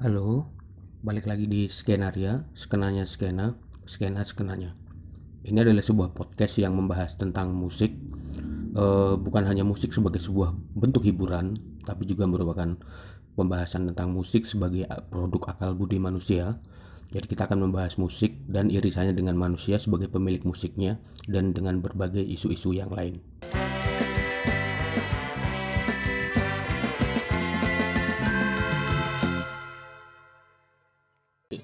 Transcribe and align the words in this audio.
Halo, 0.00 0.48
balik 1.04 1.28
lagi 1.28 1.44
di 1.44 1.68
Skenaria, 1.68 2.48
skenanya 2.56 3.04
skena, 3.04 3.60
skena 3.84 4.24
skenanya. 4.24 4.72
Ini 5.44 5.60
adalah 5.60 5.84
sebuah 5.84 6.16
podcast 6.16 6.56
yang 6.56 6.78
membahas 6.78 7.18
tentang 7.20 7.52
musik, 7.52 7.92
Eh, 8.72 9.14
bukan 9.20 9.44
hanya 9.44 9.68
musik 9.68 9.92
sebagai 9.92 10.16
sebuah 10.16 10.56
bentuk 10.72 11.04
hiburan, 11.04 11.60
tapi 11.84 12.08
juga 12.08 12.24
merupakan 12.24 12.72
pembahasan 13.36 13.92
tentang 13.92 14.16
musik 14.16 14.48
sebagai 14.48 14.88
produk 15.12 15.52
akal 15.52 15.76
budi 15.76 16.00
manusia. 16.00 16.56
Jadi 17.12 17.28
kita 17.28 17.44
akan 17.44 17.68
membahas 17.68 18.00
musik 18.00 18.40
dan 18.48 18.72
irisannya 18.72 19.12
dengan 19.12 19.36
manusia 19.36 19.76
sebagai 19.76 20.08
pemilik 20.08 20.40
musiknya 20.48 20.96
dan 21.28 21.52
dengan 21.52 21.84
berbagai 21.84 22.24
isu-isu 22.24 22.72
yang 22.72 22.88
lain. 22.88 23.20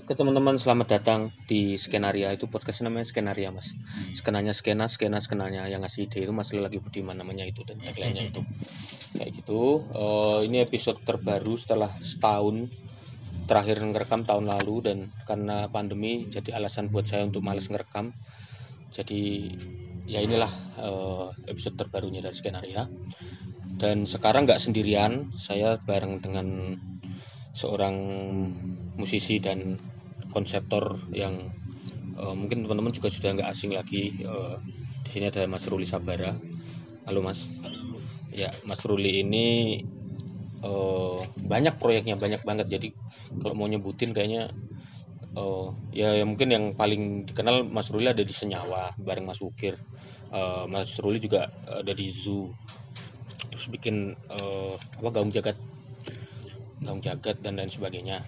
Ke 0.09 0.17
teman-teman 0.17 0.57
selamat 0.57 0.89
datang 0.89 1.21
di 1.45 1.77
Skenaria. 1.77 2.33
Itu 2.33 2.49
podcast 2.49 2.80
namanya 2.80 3.05
Skenaria 3.05 3.53
mas. 3.53 3.77
Skenanya 4.16 4.57
skena 4.57 4.89
skena 4.89 5.21
skenanya 5.21 5.69
yang 5.69 5.85
ngasih 5.85 6.09
ide 6.09 6.25
itu 6.25 6.33
mas 6.33 6.49
lagi 6.57 6.80
Budiman 6.80 7.12
namanya 7.12 7.45
itu 7.45 7.61
dan 7.69 7.77
tagline 7.77 8.33
itu. 8.33 8.41
Kayak 9.13 9.37
gitu. 9.37 9.85
Uh, 9.93 10.41
ini 10.49 10.65
episode 10.65 10.97
terbaru 11.05 11.61
setelah 11.61 11.93
setahun 12.01 12.73
terakhir 13.45 13.85
ngerekam 13.85 14.25
tahun 14.25 14.49
lalu 14.49 14.77
dan 14.80 14.99
karena 15.29 15.69
pandemi 15.69 16.25
jadi 16.33 16.57
alasan 16.57 16.88
buat 16.88 17.05
saya 17.05 17.29
untuk 17.29 17.45
males 17.45 17.69
ngerekam. 17.69 18.16
Jadi 18.88 19.52
ya 20.09 20.25
inilah 20.25 20.52
uh, 20.80 21.37
episode 21.52 21.77
terbarunya 21.77 22.25
dari 22.25 22.33
Skenaria. 22.33 22.88
Dan 23.77 24.09
sekarang 24.09 24.49
nggak 24.49 24.57
sendirian 24.57 25.37
saya 25.37 25.77
bareng 25.77 26.25
dengan 26.25 26.80
seorang 27.52 27.97
musisi 28.97 29.37
dan 29.37 29.77
konseptor 30.32 31.01
yang 31.12 31.48
uh, 32.18 32.34
mungkin 32.34 32.66
teman-teman 32.66 32.93
juga 32.93 33.09
sudah 33.09 33.34
nggak 33.38 33.51
asing 33.51 33.73
lagi 33.74 34.24
uh, 34.26 34.60
di 35.07 35.09
sini 35.09 35.30
ada 35.32 35.48
Mas 35.48 35.65
Ruli 35.65 35.88
Sabara. 35.88 36.37
Halo 37.09 37.24
Mas. 37.24 37.48
Ya 38.35 38.52
Mas 38.68 38.85
Ruli 38.85 39.24
ini 39.24 39.80
uh, 40.60 41.24
banyak 41.40 41.80
proyeknya 41.80 42.20
banyak 42.20 42.45
banget. 42.45 42.66
Jadi 42.68 42.88
kalau 43.40 43.54
mau 43.57 43.68
nyebutin 43.70 44.12
kayaknya 44.12 44.52
uh, 45.38 45.73
ya, 45.95 46.12
ya 46.12 46.24
mungkin 46.29 46.52
yang 46.52 46.65
paling 46.76 47.24
dikenal 47.24 47.65
Mas 47.65 47.88
Ruli 47.88 48.13
ada 48.13 48.20
di 48.20 48.35
Senyawa 48.35 48.92
bareng 49.01 49.24
Mas 49.24 49.40
Ukir 49.40 49.80
uh, 50.32 50.65
Mas 50.68 50.96
Ruli 51.01 51.18
juga 51.23 51.48
ada 51.66 51.92
di 51.92 52.13
Zoo. 52.13 52.52
Terus 53.48 53.66
bikin 53.73 54.15
uh, 54.29 54.76
apa 54.76 55.09
gaung 55.09 55.32
jagat 55.32 55.57
gaung 56.82 57.02
jagat 57.02 57.40
dan 57.43 57.59
lain 57.59 57.71
sebagainya. 57.71 58.24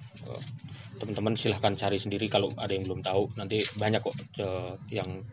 Teman-teman 1.01 1.35
silahkan 1.39 1.75
cari 1.77 1.97
sendiri 1.97 2.29
kalau 2.29 2.53
ada 2.59 2.73
yang 2.77 2.85
belum 2.85 3.01
tahu. 3.01 3.33
Nanti 3.37 3.65
banyak 3.79 4.01
kok 4.05 4.17
uh, 4.43 4.77
yang 4.93 5.25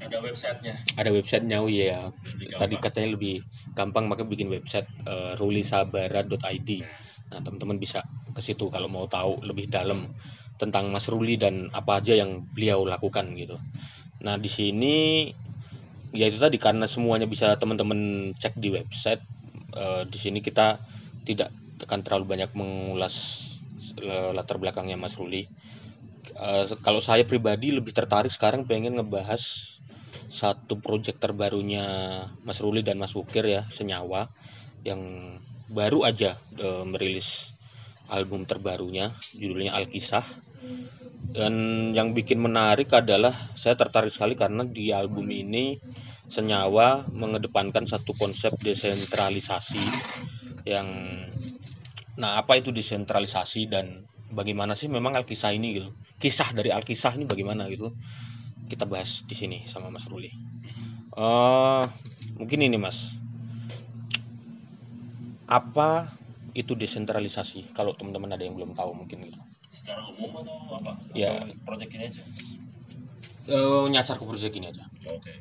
ada 0.00 0.16
websitenya. 0.24 0.74
Ada 0.96 1.10
websitenya 1.12 1.60
oh 1.60 1.68
iya. 1.68 2.08
Tadi 2.56 2.74
katanya 2.80 3.20
lebih 3.20 3.44
gampang 3.76 4.08
maka 4.08 4.24
bikin 4.24 4.48
website 4.48 4.88
uh, 5.04 5.36
rulisabara.id 5.36 6.70
nah 7.30 7.38
teman-teman 7.38 7.78
bisa 7.78 8.02
ke 8.34 8.42
situ 8.42 8.66
kalau 8.74 8.90
mau 8.90 9.06
tahu 9.06 9.46
lebih 9.46 9.70
dalam 9.70 10.10
tentang 10.58 10.90
Mas 10.90 11.06
Ruli 11.06 11.38
dan 11.38 11.70
apa 11.70 12.02
aja 12.02 12.18
yang 12.18 12.42
beliau 12.42 12.82
lakukan 12.82 13.32
gitu. 13.38 13.56
Nah 14.20 14.34
di 14.36 14.50
sini 14.50 15.30
ya 16.10 16.26
itu 16.26 16.42
tadi 16.42 16.58
karena 16.58 16.90
semuanya 16.90 17.30
bisa 17.30 17.54
teman-teman 17.54 18.34
cek 18.34 18.58
di 18.58 18.74
website 18.74 19.22
uh, 19.78 20.02
di 20.04 20.18
sini 20.18 20.42
kita 20.42 20.82
tidak 21.22 21.54
akan 21.84 22.00
terlalu 22.04 22.36
banyak 22.36 22.50
mengulas 22.56 23.46
latar 24.34 24.56
belakangnya 24.60 25.00
Mas 25.00 25.16
Ruli. 25.16 25.48
Uh, 26.36 26.68
kalau 26.84 27.02
saya 27.02 27.26
pribadi 27.26 27.74
lebih 27.74 27.90
tertarik 27.90 28.30
sekarang 28.30 28.64
pengen 28.64 28.96
ngebahas 28.96 29.40
satu 30.30 30.78
proyek 30.78 31.18
terbarunya 31.18 31.82
Mas 32.46 32.62
Ruli 32.62 32.86
dan 32.86 33.02
Mas 33.02 33.18
Wukir 33.18 33.42
ya 33.42 33.66
Senyawa 33.66 34.30
yang 34.86 35.02
baru 35.66 36.06
aja 36.06 36.38
uh, 36.62 36.86
merilis 36.86 37.58
album 38.10 38.46
terbarunya 38.46 39.10
judulnya 39.34 39.74
Alkisah 39.74 40.22
dan 41.30 41.54
yang 41.94 42.14
bikin 42.14 42.42
menarik 42.42 42.90
adalah 42.94 43.34
saya 43.54 43.78
tertarik 43.78 44.10
sekali 44.10 44.34
karena 44.34 44.66
di 44.66 44.90
album 44.90 45.30
ini 45.30 45.78
Senyawa 46.30 47.10
mengedepankan 47.10 47.90
satu 47.90 48.14
konsep 48.14 48.54
desentralisasi 48.62 49.82
yang 50.62 50.86
Nah, 52.18 52.40
apa 52.40 52.58
itu 52.58 52.74
desentralisasi 52.74 53.70
dan 53.70 54.06
bagaimana 54.30 54.78
sih 54.78 54.86
memang 54.90 55.14
Alkisah 55.14 55.54
ini 55.54 55.78
gitu? 55.82 55.90
Kisah 56.18 56.50
dari 56.54 56.70
Alkisah 56.74 57.14
ini 57.18 57.26
bagaimana 57.26 57.66
gitu? 57.70 57.94
Kita 58.70 58.86
bahas 58.86 59.26
di 59.26 59.34
sini 59.34 59.66
sama 59.66 59.90
Mas 59.90 60.06
Ruli. 60.06 60.30
Uh, 61.10 61.90
mungkin 62.38 62.62
ini 62.62 62.78
Mas, 62.78 63.18
apa 65.50 66.14
itu 66.54 66.78
desentralisasi? 66.78 67.74
Kalau 67.74 67.94
teman-teman 67.98 68.30
ada 68.30 68.46
yang 68.46 68.54
belum 68.54 68.78
tahu 68.78 68.94
mungkin 68.94 69.26
gitu. 69.26 69.42
Secara 69.74 70.06
umum 70.06 70.42
atau 70.42 70.54
apa? 70.78 70.94
Ya. 71.14 71.42
Proyek 71.66 71.98
ini 71.98 72.10
aja. 72.10 72.22
Uh, 73.50 73.90
nyasar 73.90 74.14
ke 74.18 74.24
proyek 74.26 74.54
ini 74.62 74.70
aja. 74.70 74.86
Oke. 75.10 75.26
Okay. 75.26 75.36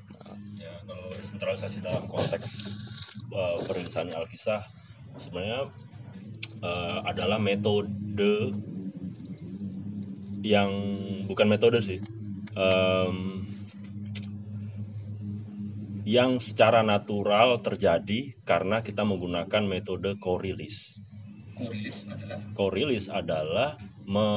Ya 0.58 0.74
kalau 0.90 1.14
desentralisasi 1.14 1.86
dalam 1.86 2.10
konteks 2.10 2.50
uh, 3.30 3.62
perilisan 3.70 4.10
Alkisah 4.12 4.66
sebenarnya 5.22 5.70
uh, 6.64 7.04
adalah 7.08 7.38
metode 7.42 8.56
yang 10.40 10.72
bukan 11.28 11.48
metode 11.52 11.84
sih 11.84 12.00
um, 12.56 13.44
yang 16.10 16.42
secara 16.42 16.82
natural 16.82 17.62
terjadi 17.62 18.34
karena 18.42 18.82
kita 18.82 19.06
menggunakan 19.06 19.62
metode 19.62 20.18
co-release. 20.18 20.98
Co-release 22.58 23.14
adalah 23.14 23.78
adalah 23.78 23.78
me, 24.10 24.28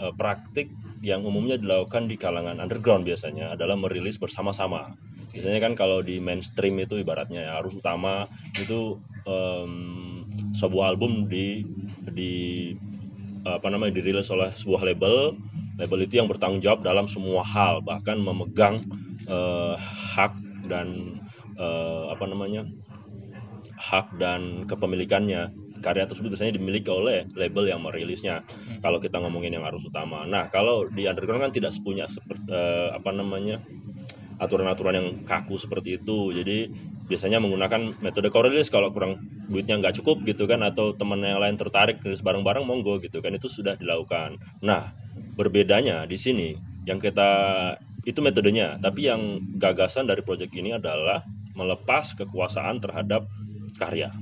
uh, 0.00 0.12
praktik 0.18 0.72
yang 1.04 1.22
umumnya 1.22 1.60
dilakukan 1.60 2.10
di 2.10 2.18
kalangan 2.18 2.58
underground 2.58 3.06
biasanya 3.06 3.54
adalah 3.54 3.78
merilis 3.78 4.18
bersama-sama. 4.18 4.96
Biasanya 5.30 5.60
kan 5.60 5.72
kalau 5.76 6.00
di 6.00 6.16
mainstream 6.18 6.80
itu 6.80 6.98
ibaratnya 6.98 7.44
ya, 7.46 7.52
harus 7.60 7.76
utama 7.76 8.24
itu 8.56 8.96
um, 9.28 10.15
sebuah 10.56 10.96
album 10.96 11.28
di 11.28 11.64
di 12.12 12.34
apa 13.46 13.70
namanya 13.70 13.94
dirilis 13.94 14.28
oleh 14.32 14.50
sebuah 14.50 14.82
label. 14.82 15.38
Label 15.76 16.08
itu 16.08 16.18
yang 16.18 16.26
bertanggung 16.26 16.64
jawab 16.64 16.80
dalam 16.82 17.04
semua 17.04 17.44
hal 17.44 17.84
bahkan 17.84 18.16
memegang 18.16 18.80
uh, 19.28 19.76
hak 19.76 20.32
dan 20.66 21.20
uh, 21.60 22.10
apa 22.10 22.24
namanya 22.26 22.66
hak 23.76 24.10
dan 24.18 24.64
kepemilikannya. 24.66 25.52
Karya 25.76 26.08
tersebut 26.08 26.32
biasanya 26.32 26.56
dimiliki 26.56 26.88
oleh 26.88 27.28
label 27.36 27.68
yang 27.68 27.84
merilisnya 27.84 28.40
hmm. 28.40 28.80
kalau 28.80 28.96
kita 28.96 29.20
ngomongin 29.20 29.54
yang 29.54 29.62
harus 29.68 29.84
utama. 29.84 30.24
Nah 30.24 30.48
kalau 30.48 30.88
di 30.88 31.04
underground 31.04 31.44
kan 31.44 31.52
tidak 31.52 31.76
punya 31.84 32.08
seperti 32.08 32.48
uh, 32.48 32.96
apa 32.96 33.12
namanya 33.12 33.60
aturan-aturan 34.36 34.94
yang 34.96 35.08
kaku 35.24 35.56
seperti 35.56 36.00
itu. 36.00 36.32
Jadi 36.32 36.68
biasanya 37.06 37.38
menggunakan 37.40 37.96
metode 38.02 38.28
correlate 38.28 38.68
kalau 38.68 38.90
kurang 38.90 39.22
duitnya 39.46 39.78
nggak 39.78 40.02
cukup 40.02 40.26
gitu 40.26 40.44
kan 40.50 40.60
atau 40.66 40.92
teman 40.92 41.22
yang 41.22 41.40
lain 41.40 41.56
tertarik 41.56 42.02
nulis 42.02 42.20
bareng-bareng 42.20 42.64
monggo 42.66 43.00
gitu 43.00 43.24
kan. 43.24 43.32
Itu 43.32 43.48
sudah 43.48 43.78
dilakukan. 43.78 44.36
Nah 44.60 44.92
berbedanya 45.36 46.04
di 46.04 46.16
sini 46.18 46.56
yang 46.84 47.00
kita 47.00 47.30
itu 48.06 48.18
metodenya. 48.22 48.78
Tapi 48.78 49.10
yang 49.10 49.42
gagasan 49.58 50.06
dari 50.06 50.22
proyek 50.22 50.54
ini 50.54 50.76
adalah 50.76 51.24
melepas 51.56 52.12
kekuasaan 52.14 52.78
terhadap 52.84 53.24
karya 53.80 54.12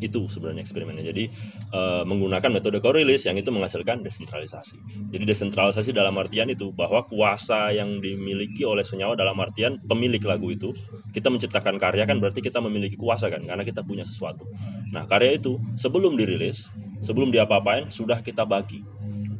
itu 0.00 0.26
sebenarnya 0.26 0.64
eksperimennya. 0.64 1.04
Jadi 1.04 1.28
uh, 1.76 2.02
menggunakan 2.08 2.50
metode 2.50 2.80
co-release 2.80 3.28
yang 3.28 3.36
itu 3.36 3.52
menghasilkan 3.52 4.02
desentralisasi. 4.02 4.76
Jadi 5.12 5.24
desentralisasi 5.24 5.92
dalam 5.92 6.16
artian 6.16 6.48
itu 6.48 6.72
bahwa 6.72 7.04
kuasa 7.06 7.70
yang 7.70 8.00
dimiliki 8.00 8.64
oleh 8.64 8.82
senyawa 8.82 9.14
dalam 9.14 9.36
artian 9.38 9.78
pemilik 9.84 10.20
lagu 10.24 10.50
itu 10.50 10.72
kita 11.12 11.28
menciptakan 11.28 11.76
karya 11.76 12.08
kan 12.08 12.18
berarti 12.18 12.40
kita 12.40 12.58
memiliki 12.58 12.96
kuasa 12.96 13.28
kan 13.28 13.44
karena 13.44 13.62
kita 13.62 13.84
punya 13.84 14.02
sesuatu. 14.02 14.48
Nah 14.90 15.06
karya 15.06 15.36
itu 15.38 15.60
sebelum 15.76 16.16
dirilis, 16.16 16.66
sebelum 17.04 17.30
diapa-apain 17.30 17.92
sudah 17.92 18.24
kita 18.24 18.48
bagi. 18.48 18.82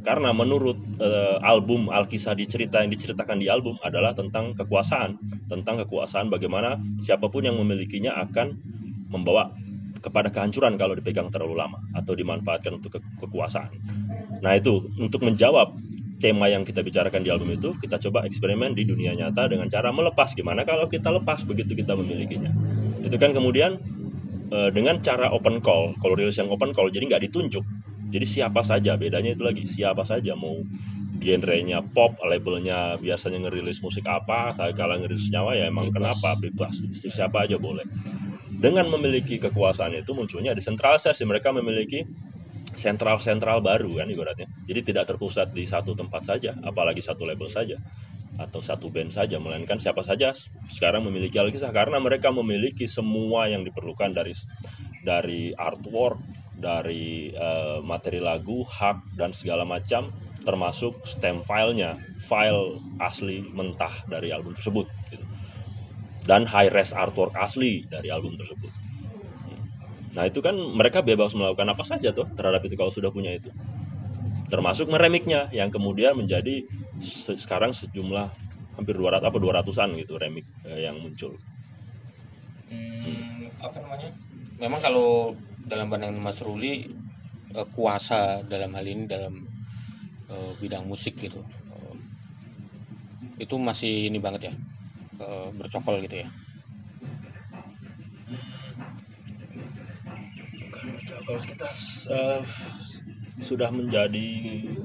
Karena 0.01 0.33
menurut 0.33 0.81
uh, 0.97 1.37
album 1.45 1.93
Alkisah 1.93 2.33
dicerita 2.33 2.81
yang 2.81 2.89
diceritakan 2.89 3.37
di 3.37 3.53
album 3.53 3.77
adalah 3.85 4.17
tentang 4.17 4.57
kekuasaan, 4.57 5.21
tentang 5.45 5.85
kekuasaan 5.85 6.33
bagaimana 6.33 6.81
siapa 7.05 7.29
pun 7.29 7.45
yang 7.45 7.61
memilikinya 7.61 8.17
akan 8.17 8.57
membawa 9.13 9.53
kepada 10.01 10.33
kehancuran 10.33 10.81
kalau 10.81 10.97
dipegang 10.97 11.29
terlalu 11.29 11.61
lama 11.61 11.79
atau 11.95 12.17
dimanfaatkan 12.17 12.81
untuk 12.81 12.99
ke 12.99 13.01
kekuasaan. 13.21 13.71
Nah 14.41 14.57
itu 14.57 14.89
untuk 14.97 15.23
menjawab 15.23 15.77
tema 16.21 16.53
yang 16.53 16.69
kita 16.69 16.85
bicarakan 16.85 17.25
di 17.25 17.33
album 17.33 17.57
itu, 17.57 17.73
kita 17.81 17.97
coba 17.97 18.29
eksperimen 18.29 18.77
di 18.77 18.85
dunia 18.85 19.17
nyata 19.17 19.49
dengan 19.49 19.73
cara 19.73 19.89
melepas. 19.89 20.37
Gimana 20.37 20.69
kalau 20.69 20.85
kita 20.89 21.09
lepas 21.09 21.45
begitu 21.49 21.73
kita 21.73 21.97
memilikinya? 21.97 22.53
Itu 23.01 23.17
kan 23.17 23.33
kemudian 23.33 23.81
e, 24.53 24.59
dengan 24.73 25.01
cara 25.01 25.33
open 25.33 25.65
call, 25.65 25.97
kalau 25.97 26.13
rilis 26.13 26.37
yang 26.37 26.53
open 26.53 26.77
call, 26.77 26.93
jadi 26.93 27.09
nggak 27.09 27.25
ditunjuk. 27.31 27.65
jadi 28.11 28.27
siapa 28.27 28.67
saja 28.67 28.99
bedanya 28.99 29.39
itu 29.39 29.47
lagi 29.47 29.71
siapa 29.71 30.03
saja 30.03 30.35
mau 30.35 30.59
genrenya 31.21 31.85
pop 31.85 32.17
labelnya 32.25 32.97
biasanya 32.97 33.45
ngerilis 33.45 33.85
musik 33.85 34.09
apa 34.09 34.57
kalau 34.73 34.97
ngerilis 34.97 35.29
nyawa 35.29 35.53
ya 35.55 35.69
emang 35.69 35.93
Bebas. 35.93 35.97
kenapa 36.01 36.29
bebas 36.41 36.75
siapa 36.97 37.45
aja 37.45 37.61
boleh 37.61 37.85
dengan 38.61 38.85
memiliki 38.93 39.41
kekuasaan 39.41 39.97
itu 39.97 40.13
munculnya 40.13 40.53
desentralisasi 40.53 41.25
mereka 41.25 41.49
memiliki 41.57 42.05
sentral-sentral 42.77 43.65
baru 43.65 44.05
kan 44.05 44.09
ibaratnya. 44.13 44.47
Jadi 44.69 44.93
tidak 44.93 45.09
terpusat 45.09 45.57
di 45.57 45.65
satu 45.65 45.97
tempat 45.97 46.23
saja 46.29 46.53
apalagi 46.61 47.01
satu 47.01 47.25
label 47.25 47.49
saja 47.49 47.81
atau 48.41 48.61
satu 48.65 48.89
band 48.89 49.13
saja 49.13 49.37
melainkan 49.37 49.77
siapa 49.77 50.01
saja 50.01 50.37
sekarang 50.69 51.09
memiliki 51.09 51.41
Alkisah. 51.41 51.73
Karena 51.73 51.97
mereka 51.99 52.29
memiliki 52.31 52.85
semua 52.85 53.49
yang 53.49 53.65
diperlukan 53.65 54.13
dari 54.13 54.37
dari 55.01 55.57
artwork 55.57 56.21
dari 56.61 57.33
eh, 57.33 57.81
materi 57.81 58.21
lagu 58.21 58.61
hak 58.69 59.17
dan 59.17 59.33
segala 59.33 59.65
macam 59.65 60.13
termasuk 60.45 61.01
stem 61.09 61.41
filenya 61.41 61.97
file 62.21 62.77
asli 63.01 63.41
mentah 63.41 64.05
dari 64.05 64.29
album 64.29 64.53
tersebut. 64.53 65.00
Dan 66.29 66.43
high 66.53 66.71
res 66.77 66.91
artwork 67.05 67.33
asli 67.47 67.73
dari 67.93 68.09
album 68.17 68.35
tersebut 68.41 68.73
nah 70.17 70.25
itu 70.31 70.41
kan 70.47 70.55
mereka 70.79 70.99
bebas 71.09 71.33
melakukan 71.39 71.69
apa 71.75 71.85
saja 71.87 72.09
tuh 72.19 72.27
terhadap 72.39 72.63
itu 72.67 72.75
kalau 72.79 72.91
sudah 72.97 73.11
punya 73.15 73.31
itu 73.39 73.51
termasuk 74.53 74.87
meremiknya 74.93 75.49
yang 75.55 75.71
kemudian 75.75 76.13
menjadi 76.19 76.67
se- 77.01 77.39
sekarang 77.39 77.73
sejumlah 77.73 78.29
hampir 78.77 78.95
200 78.99 79.27
apa 79.31 79.39
200-an 79.41 79.91
gitu 80.01 80.15
remik 80.21 80.47
eh, 80.69 80.81
yang 80.87 80.97
muncul. 81.03 81.33
Hmm, 83.05 83.51
apa 83.67 83.77
namanya? 83.85 84.11
Memang 84.63 84.81
kalau 84.87 85.09
dalam 85.71 85.87
pandangan 85.93 86.21
Mas 86.27 86.39
Ruli 86.47 86.75
eh, 87.59 87.69
kuasa 87.75 88.21
dalam 88.53 88.71
hal 88.77 88.87
ini 88.93 89.05
dalam 89.15 89.35
eh, 90.35 90.53
bidang 90.63 90.85
musik 90.93 91.15
gitu. 91.25 91.41
eh, 91.75 91.97
itu 93.45 93.55
masih 93.69 93.93
ini 94.09 94.19
banget 94.25 94.43
ya. 94.49 94.53
Eh, 95.21 95.49
bercokol 95.55 96.01
gitu 96.09 96.27
ya. 96.27 96.29
Bukan 101.21 101.39
kita 101.47 101.69
eh, 102.11 102.41
sudah 103.41 103.69
menjadi 103.73 104.29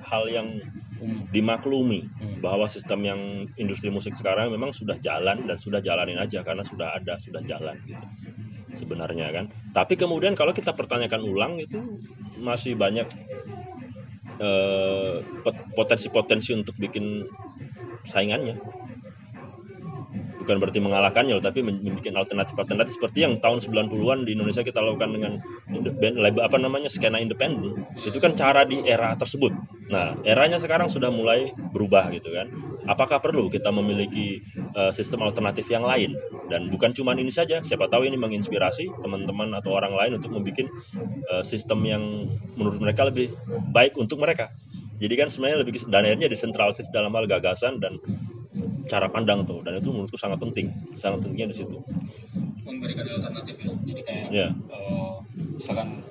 hal 0.05 0.23
yang 0.31 0.47
dimaklumi 1.35 2.07
Hmm. 2.15 2.39
bahwa 2.39 2.71
sistem 2.71 3.03
yang 3.03 3.21
industri 3.59 3.91
musik 3.91 4.15
sekarang 4.15 4.47
memang 4.47 4.71
sudah 4.71 4.95
jalan 5.03 5.43
dan 5.43 5.57
sudah 5.59 5.83
jalanin 5.83 6.15
aja 6.15 6.39
karena 6.41 6.63
sudah 6.63 6.95
ada 6.95 7.19
sudah 7.19 7.43
jalan 7.43 7.75
gitu 7.83 8.05
sebenarnya 8.79 9.27
kan 9.35 9.45
tapi 9.75 9.99
kemudian 9.99 10.33
kalau 10.39 10.55
kita 10.55 10.71
pertanyakan 10.71 11.19
ulang 11.27 11.59
itu 11.59 11.99
masih 12.39 12.79
banyak 12.79 13.07
eh, 14.39 15.15
pot- 15.43 15.65
potensi-potensi 15.75 16.55
untuk 16.55 16.75
bikin 16.79 17.27
saingannya 18.07 18.55
bukan 20.45 20.61
berarti 20.61 20.77
mengalahkannya 20.77 21.33
loh 21.33 21.43
tapi 21.43 21.65
membuat 21.65 22.05
alternatif-alternatif 22.05 23.01
seperti 23.01 23.25
yang 23.25 23.41
tahun 23.41 23.65
90-an 23.65 24.29
di 24.29 24.37
Indonesia 24.37 24.61
kita 24.61 24.77
lakukan 24.77 25.09
dengan 25.09 25.41
apa 26.39 26.57
namanya 26.61 26.87
skena 26.87 27.17
independen 27.17 27.81
itu 28.05 28.21
kan 28.21 28.37
cara 28.37 28.61
di 28.63 28.85
era 28.85 29.17
tersebut. 29.17 29.49
Nah 29.89 30.13
eranya 30.21 30.61
sekarang 30.61 30.93
sudah 30.93 31.09
mulai 31.09 31.49
berubah 31.73 32.13
gitu 32.13 32.29
kan. 32.29 32.53
Apakah 32.85 33.17
perlu 33.17 33.49
kita 33.49 33.73
memiliki 33.73 34.45
eh, 34.77 34.91
sistem 34.93 35.25
alternatif 35.25 35.65
yang 35.73 35.81
lain? 35.81 36.13
Dan 36.45 36.69
bukan 36.69 36.93
cuma 36.93 37.17
ini 37.17 37.33
saja 37.33 37.65
siapa 37.65 37.89
tahu 37.89 38.05
ini 38.05 38.21
menginspirasi 38.21 39.01
teman-teman 39.01 39.49
atau 39.57 39.73
orang 39.73 39.97
lain 39.97 40.21
untuk 40.21 40.29
membuat 40.29 40.69
eh, 41.33 41.43
sistem 41.43 41.81
yang 41.81 42.03
menurut 42.53 42.77
mereka 42.77 43.09
lebih 43.09 43.33
baik 43.73 43.97
untuk 43.97 44.21
mereka. 44.21 44.53
Jadi 44.95 45.13
kan 45.19 45.27
sebenarnya 45.27 45.59
lebih 45.65 45.73
dan 45.91 46.07
akhirnya 46.07 46.31
desentralisasi 46.31 46.93
dalam 46.93 47.11
hal 47.11 47.27
gagasan 47.27 47.83
dan 47.83 47.99
cara 48.85 49.09
pandang 49.09 49.45
tuh 49.45 49.61
dan 49.65 49.77
itu 49.81 49.89
menurutku 49.89 50.17
sangat 50.17 50.37
penting 50.41 50.69
sangat 50.97 51.25
pentingnya 51.25 51.49
di 51.51 51.55
situ 51.57 51.77
Memberikan 52.65 53.05
alternatif 53.05 53.61
ya. 53.61 53.71
Jadi 53.85 54.01
kayak 54.01 54.25
ya 54.33 54.47
eh, 54.49 55.15
misalkan 55.53 56.01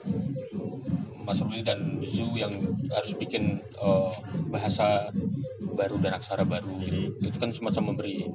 Mas 1.24 1.40
Ruli 1.40 1.64
dan 1.66 1.98
Zu 2.04 2.36
yang 2.38 2.78
harus 2.94 3.12
bikin 3.18 3.58
eh, 3.58 4.12
bahasa 4.52 5.10
baru 5.74 5.98
dan 5.98 6.14
aksara 6.14 6.46
baru 6.46 6.78
gitu. 6.86 7.10
itu 7.18 7.36
kan 7.42 7.50
semacam 7.50 7.92
memberi 7.92 8.30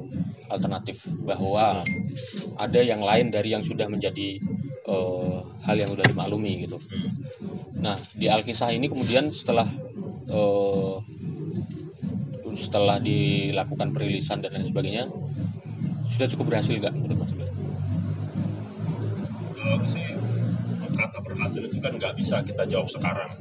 alternatif 0.52 1.08
bahwa 1.24 1.88
ada 2.60 2.82
yang 2.84 3.00
lain 3.00 3.32
dari 3.32 3.56
yang 3.56 3.64
sudah 3.64 3.88
menjadi 3.88 4.44
eh, 4.84 5.38
hal 5.64 5.76
yang 5.80 5.96
sudah 5.96 6.04
dimaklumi 6.04 6.68
gitu. 6.68 6.76
Hmm. 6.92 7.10
Nah 7.80 7.96
di 8.12 8.28
Alkisah 8.28 8.76
ini 8.76 8.92
kemudian 8.92 9.32
setelah 9.32 9.70
eh, 10.28 10.96
setelah 12.60 13.00
dilakukan 13.00 13.96
perilisan 13.96 14.44
dan 14.44 14.54
lain 14.60 14.68
sebagainya 14.68 15.08
sudah 16.10 16.28
cukup 16.28 16.52
berhasil 16.52 16.76
nggak 16.76 16.92
menurut 16.92 17.18
Mas 17.24 17.32
kalau 19.60 19.86
sih 19.86 20.08
kata 21.00 21.20
berhasil 21.24 21.62
itu 21.64 21.78
kan 21.80 21.96
nggak 21.96 22.14
bisa 22.20 22.42
kita 22.44 22.68
jawab 22.68 22.92
sekarang. 22.92 23.38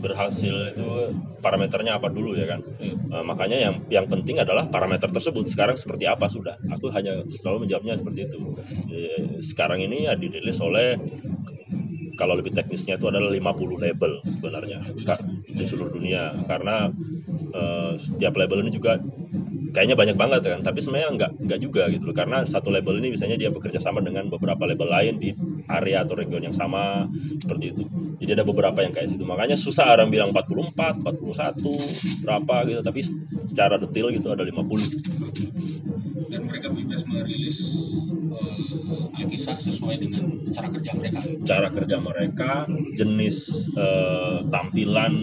Berhasil 0.00 0.54
itu 0.70 0.88
parameternya 1.42 1.98
apa 1.98 2.12
dulu 2.12 2.36
ya 2.36 2.46
kan? 2.46 2.60
Eh, 2.80 3.24
makanya 3.24 3.58
yang 3.58 3.74
yang 3.90 4.06
penting 4.06 4.38
adalah 4.38 4.68
parameter 4.68 5.08
tersebut. 5.10 5.48
Sekarang 5.50 5.74
seperti 5.74 6.06
apa? 6.06 6.30
Sudah. 6.30 6.56
Aku 6.72 6.92
hanya 6.92 7.26
selalu 7.26 7.66
menjawabnya 7.66 7.98
seperti 7.98 8.20
itu. 8.28 8.38
Eh, 8.92 9.22
sekarang 9.42 9.82
ini 9.82 10.06
ya 10.06 10.14
dirilis 10.14 10.62
oleh 10.62 10.96
kalau 12.16 12.38
lebih 12.38 12.56
teknisnya 12.56 12.96
itu 12.96 13.12
adalah 13.12 13.28
50 13.28 13.76
label 13.76 14.24
sebenarnya 14.24 14.78
di 15.48 15.64
seluruh 15.64 15.92
dunia. 15.92 16.32
Karena 16.48 16.88
eh, 17.40 17.92
setiap 18.00 18.34
label 18.36 18.64
ini 18.66 18.72
juga 18.72 18.98
kayaknya 19.76 19.92
banyak 19.92 20.16
banget 20.16 20.40
kan 20.48 20.60
tapi 20.64 20.80
sebenarnya 20.80 21.10
nggak 21.20 21.30
nggak 21.44 21.60
juga 21.60 21.82
gitu 21.92 22.08
loh. 22.08 22.16
Karena 22.16 22.42
satu 22.48 22.72
label 22.72 22.98
ini 23.00 23.12
misalnya 23.12 23.36
dia 23.36 23.52
bekerja 23.52 23.78
sama 23.78 24.00
dengan 24.00 24.32
beberapa 24.32 24.64
label 24.64 24.88
lain 24.88 25.14
di 25.20 25.30
area 25.68 26.02
atau 26.06 26.16
region 26.16 26.40
yang 26.40 26.56
sama 26.56 27.06
seperti 27.42 27.76
itu. 27.76 27.84
Jadi 28.16 28.30
ada 28.32 28.44
beberapa 28.48 28.80
yang 28.80 28.96
kayak 28.96 29.12
situ. 29.12 29.24
Makanya 29.28 29.60
susah 29.60 29.92
orang 29.92 30.08
bilang 30.08 30.32
44 30.32 31.04
41 31.04 32.24
berapa 32.24 32.56
gitu. 32.64 32.80
Tapi 32.80 33.00
secara 33.52 33.76
detail 33.76 34.08
gitu 34.16 34.32
ada 34.32 34.42
50 34.42 35.76
dan 36.30 36.42
mereka 36.52 36.68
bebas 36.68 37.06
merilis 37.06 37.58
Alkisah 39.16 39.56
sesuai 39.58 39.96
dengan 39.98 40.28
cara 40.52 40.68
kerja 40.68 40.92
mereka. 40.94 41.20
cara 41.46 41.68
kerja 41.72 41.96
mereka, 41.98 42.50
jenis 42.94 43.68
eh, 43.74 44.38
tampilan, 44.52 45.14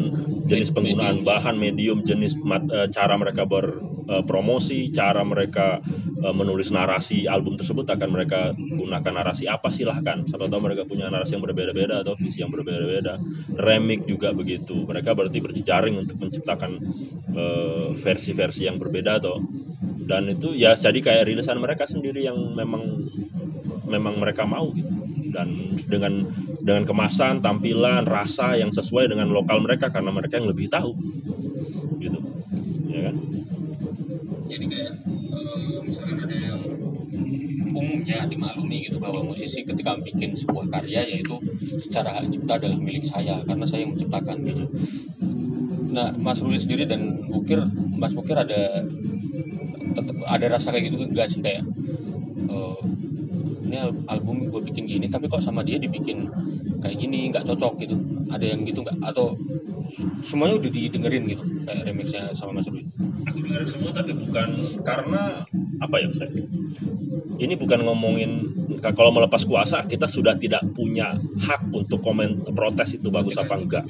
jenis 0.50 0.70
Med- 0.70 0.76
penggunaan 0.76 1.22
medium. 1.22 1.30
bahan, 1.30 1.56
medium, 1.56 1.98
jenis 2.04 2.34
mat- 2.42 2.68
eh, 2.70 2.90
cara 2.90 3.16
mereka 3.16 3.46
berpromosi, 3.46 4.90
cara 4.92 5.22
mereka 5.24 5.80
eh, 6.24 6.34
menulis 6.36 6.74
narasi 6.74 7.30
album 7.30 7.56
tersebut 7.56 7.86
akan 7.86 8.10
mereka 8.12 8.52
gunakan 8.58 9.14
narasi 9.14 9.46
apa 9.48 9.70
silahkan. 9.70 10.26
Siapa 10.26 10.50
tahu 10.50 10.62
mereka 10.64 10.84
punya 10.90 11.08
narasi 11.14 11.38
yang 11.38 11.44
berbeda-beda 11.46 12.02
atau 12.02 12.18
visi 12.18 12.42
yang 12.42 12.52
berbeda-beda. 12.52 13.22
Remix 13.60 14.10
juga 14.10 14.34
begitu. 14.34 14.84
Mereka 14.84 15.14
berarti 15.14 15.38
berjejaring 15.40 15.96
untuk 16.02 16.18
menciptakan 16.20 16.72
eh, 17.34 17.88
versi-versi 18.00 18.66
yang 18.68 18.82
berbeda 18.82 19.22
atau 19.22 19.38
dan 20.04 20.30
itu 20.32 20.52
ya 20.54 20.76
jadi 20.76 21.00
kayak 21.00 21.28
rilisan 21.32 21.60
mereka 21.60 21.88
sendiri 21.88 22.28
yang 22.28 22.38
memang 22.56 22.84
memang 23.88 24.20
mereka 24.20 24.44
mau 24.48 24.72
gitu. 24.74 24.90
Dan 25.34 25.78
dengan 25.90 26.30
dengan 26.62 26.86
kemasan 26.86 27.42
tampilan 27.42 28.06
rasa 28.06 28.54
yang 28.54 28.70
sesuai 28.70 29.10
dengan 29.10 29.34
lokal 29.34 29.66
mereka 29.66 29.90
karena 29.90 30.14
mereka 30.14 30.38
yang 30.38 30.50
lebih 30.50 30.70
tahu 30.70 30.94
gitu. 31.98 32.20
Ya 32.94 33.10
kan? 33.10 33.16
Jadi 34.54 34.66
kayak 34.70 34.94
uh, 35.34 35.82
misalkan 35.82 36.18
ada 36.22 36.36
yang 36.38 36.62
umumnya 37.74 38.30
dimaklumi 38.30 38.86
gitu 38.86 39.02
bahwa 39.02 39.26
musisi 39.26 39.66
ketika 39.66 39.98
bikin 39.98 40.38
sebuah 40.38 40.70
karya 40.70 41.02
yaitu 41.10 41.42
secara 41.82 42.14
hak 42.14 42.30
cipta 42.30 42.62
adalah 42.62 42.78
milik 42.78 43.02
saya 43.02 43.42
karena 43.50 43.66
saya 43.66 43.90
yang 43.90 43.98
menciptakan 43.98 44.38
gitu. 44.46 44.66
Nah, 45.94 46.10
Mas 46.18 46.42
Ruli 46.42 46.58
sendiri 46.58 46.90
dan 46.90 47.30
Bukir, 47.30 47.62
Mas 47.94 48.18
Bukir 48.18 48.34
ada 48.34 48.82
tetap 49.92 50.16
ada 50.24 50.46
rasa 50.48 50.72
kayak 50.72 50.88
gitu 50.88 50.96
enggak 51.04 51.28
sih 51.28 51.44
kayak 51.44 51.68
eh, 52.48 52.82
ini 53.68 53.78
al- 53.80 54.06
album 54.08 54.48
gue 54.48 54.62
bikin 54.72 54.88
gini 54.88 55.06
tapi 55.12 55.28
kok 55.28 55.44
sama 55.44 55.66
dia 55.68 55.82
dibikin 55.82 56.32
kayak 56.80 56.98
gini 57.00 57.32
nggak 57.32 57.44
cocok 57.48 57.74
gitu. 57.84 57.96
Ada 58.32 58.56
yang 58.56 58.64
gitu 58.64 58.82
nggak 58.82 58.98
atau 59.04 59.36
semuanya 60.24 60.58
udah 60.58 60.72
didengerin 60.72 61.24
gitu 61.28 61.44
kayak 61.68 61.86
remixnya 61.86 62.34
sama 62.34 62.60
Mas 62.60 62.68
Ruli 62.72 62.88
aku 63.34 63.42
dengar 63.42 63.66
semua 63.66 63.92
tapi 63.92 64.14
bukan 64.14 64.50
karena 64.86 65.42
apa 65.82 65.96
ya 65.98 66.10
Fred? 66.14 66.32
Ini 67.34 67.58
bukan 67.58 67.82
ngomongin 67.82 68.32
kalau 68.94 69.10
melepas 69.10 69.42
kuasa 69.44 69.84
kita 69.90 70.06
sudah 70.06 70.38
tidak 70.38 70.62
punya 70.78 71.18
hak 71.42 71.74
untuk 71.74 72.00
komen 72.06 72.46
protes 72.54 72.94
itu 72.94 73.10
bagus 73.10 73.36
apa 73.42 73.58
enggak 73.58 73.86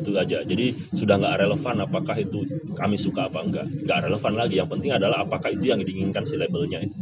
itu 0.00 0.10
aja. 0.16 0.44
Jadi 0.44 0.76
sudah 0.92 1.16
nggak 1.16 1.46
relevan 1.46 1.76
apakah 1.84 2.16
itu 2.20 2.44
kami 2.76 2.96
suka 3.00 3.28
apa 3.28 3.40
enggak. 3.42 3.66
Nggak 3.84 3.98
relevan 4.08 4.32
lagi. 4.36 4.54
Yang 4.60 4.68
penting 4.78 4.92
adalah 4.94 5.24
apakah 5.24 5.50
itu 5.52 5.64
yang 5.68 5.80
diinginkan 5.82 6.24
si 6.28 6.36
labelnya. 6.36 6.84
Itu 6.84 6.96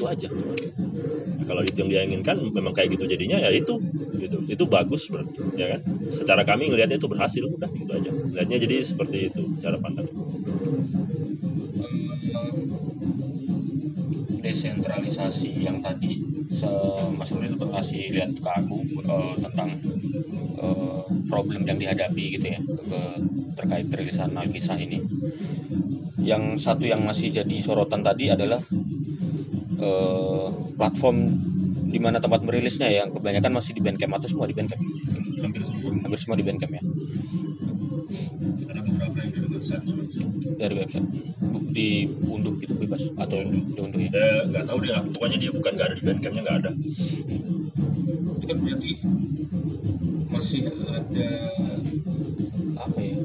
itu 0.00 0.04
aja. 0.08 0.28
Nah, 0.30 1.44
kalau 1.44 1.62
itu 1.66 1.76
yang 1.82 1.90
dia 1.92 2.00
inginkan 2.06 2.36
memang 2.52 2.72
kayak 2.72 2.96
gitu 2.96 3.04
jadinya 3.08 3.36
ya 3.40 3.50
itu. 3.52 3.80
Gitu. 4.16 4.48
Itu 4.48 4.64
bagus 4.68 5.08
berarti 5.08 5.36
ya 5.56 5.76
kan? 5.76 5.80
Secara 6.12 6.42
kami 6.44 6.72
ngelihatnya 6.72 7.00
itu 7.00 7.08
berhasil 7.08 7.42
udah 7.44 7.70
gitu 7.72 7.92
aja. 7.92 8.10
Lihatnya 8.12 8.58
jadi 8.60 8.76
seperti 8.84 9.32
itu 9.32 9.42
cara 9.60 9.76
pandang 9.76 10.08
desentralisasi 14.50 15.62
yang 15.62 15.78
tadi 15.78 16.26
Mas 17.14 17.30
Ruli 17.30 17.54
kasih 17.54 18.10
lihat 18.10 18.34
ke 18.34 18.50
aku 18.50 18.82
uh, 19.06 19.38
tentang 19.38 19.78
uh, 20.58 20.99
problem 21.30 21.62
yang 21.64 21.78
dihadapi 21.78 22.24
gitu 22.36 22.46
ya 22.50 22.60
ke, 22.60 23.00
terkait 23.56 23.86
perilisan 23.88 24.34
Alkisah 24.34 24.76
ini. 24.76 24.98
Yang 26.20 26.60
satu 26.60 26.84
yang 26.84 27.00
masih 27.06 27.32
jadi 27.32 27.56
sorotan 27.64 28.04
tadi 28.04 28.28
adalah 28.28 28.60
uh, 29.80 30.52
platform 30.76 31.16
di 31.90 31.98
mana 31.98 32.20
tempat 32.20 32.44
merilisnya 32.44 32.86
ya, 32.90 33.06
yang 33.06 33.14
kebanyakan 33.14 33.56
masih 33.56 33.72
di 33.74 33.82
Bandcamp 33.82 34.14
atau 34.20 34.28
semua 34.30 34.46
di 34.46 34.54
Bandcamp. 34.54 34.82
hampir 35.40 35.64
semua 35.64 35.90
Hampir 36.04 36.18
semua 36.20 36.36
di 36.36 36.44
Bandcamp 36.44 36.72
ya. 36.76 36.82
ada 38.70 38.80
beberapa 38.84 39.16
yang 39.24 39.30
dari 39.32 39.48
website 39.48 39.84
Dari 40.60 40.74
website 40.76 41.08
diunduh 41.70 42.54
gitu 42.58 42.74
bebas 42.74 43.02
atau 43.14 43.38
diunduh 43.46 44.00
ya. 44.02 44.10
eh, 44.10 44.40
nggak 44.50 44.64
tahu 44.66 44.78
dia 44.82 44.98
pokoknya 45.06 45.38
dia 45.38 45.50
bukan 45.54 45.72
nggak 45.78 45.86
ada 45.86 45.96
di 45.96 46.04
bandcampnya 46.04 46.42
nggak 46.42 46.58
ada 46.66 46.70
itu 48.40 48.44
kan 48.50 48.56
berarti 48.58 48.90
masih 50.40 50.72
ada 50.88 51.28
apa 52.80 52.96
ya 52.96 53.16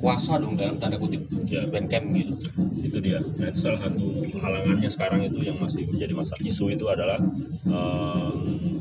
kuasa 0.00 0.40
dong 0.40 0.56
dalam 0.56 0.80
tanda 0.80 0.96
kutip 0.96 1.28
Ya. 1.52 1.68
Bandcamp 1.68 2.16
gitu 2.16 2.48
itu 2.80 2.98
dia 3.04 3.20
nah 3.36 3.52
itu 3.52 3.60
salah 3.60 3.76
satu 3.84 4.24
halangannya 4.40 4.88
sekarang 4.88 5.20
itu 5.28 5.44
yang 5.44 5.60
masih 5.60 5.84
menjadi 5.84 6.16
masalah 6.16 6.40
isu 6.40 6.72
itu 6.72 6.88
adalah 6.88 7.20
em, 7.68 8.36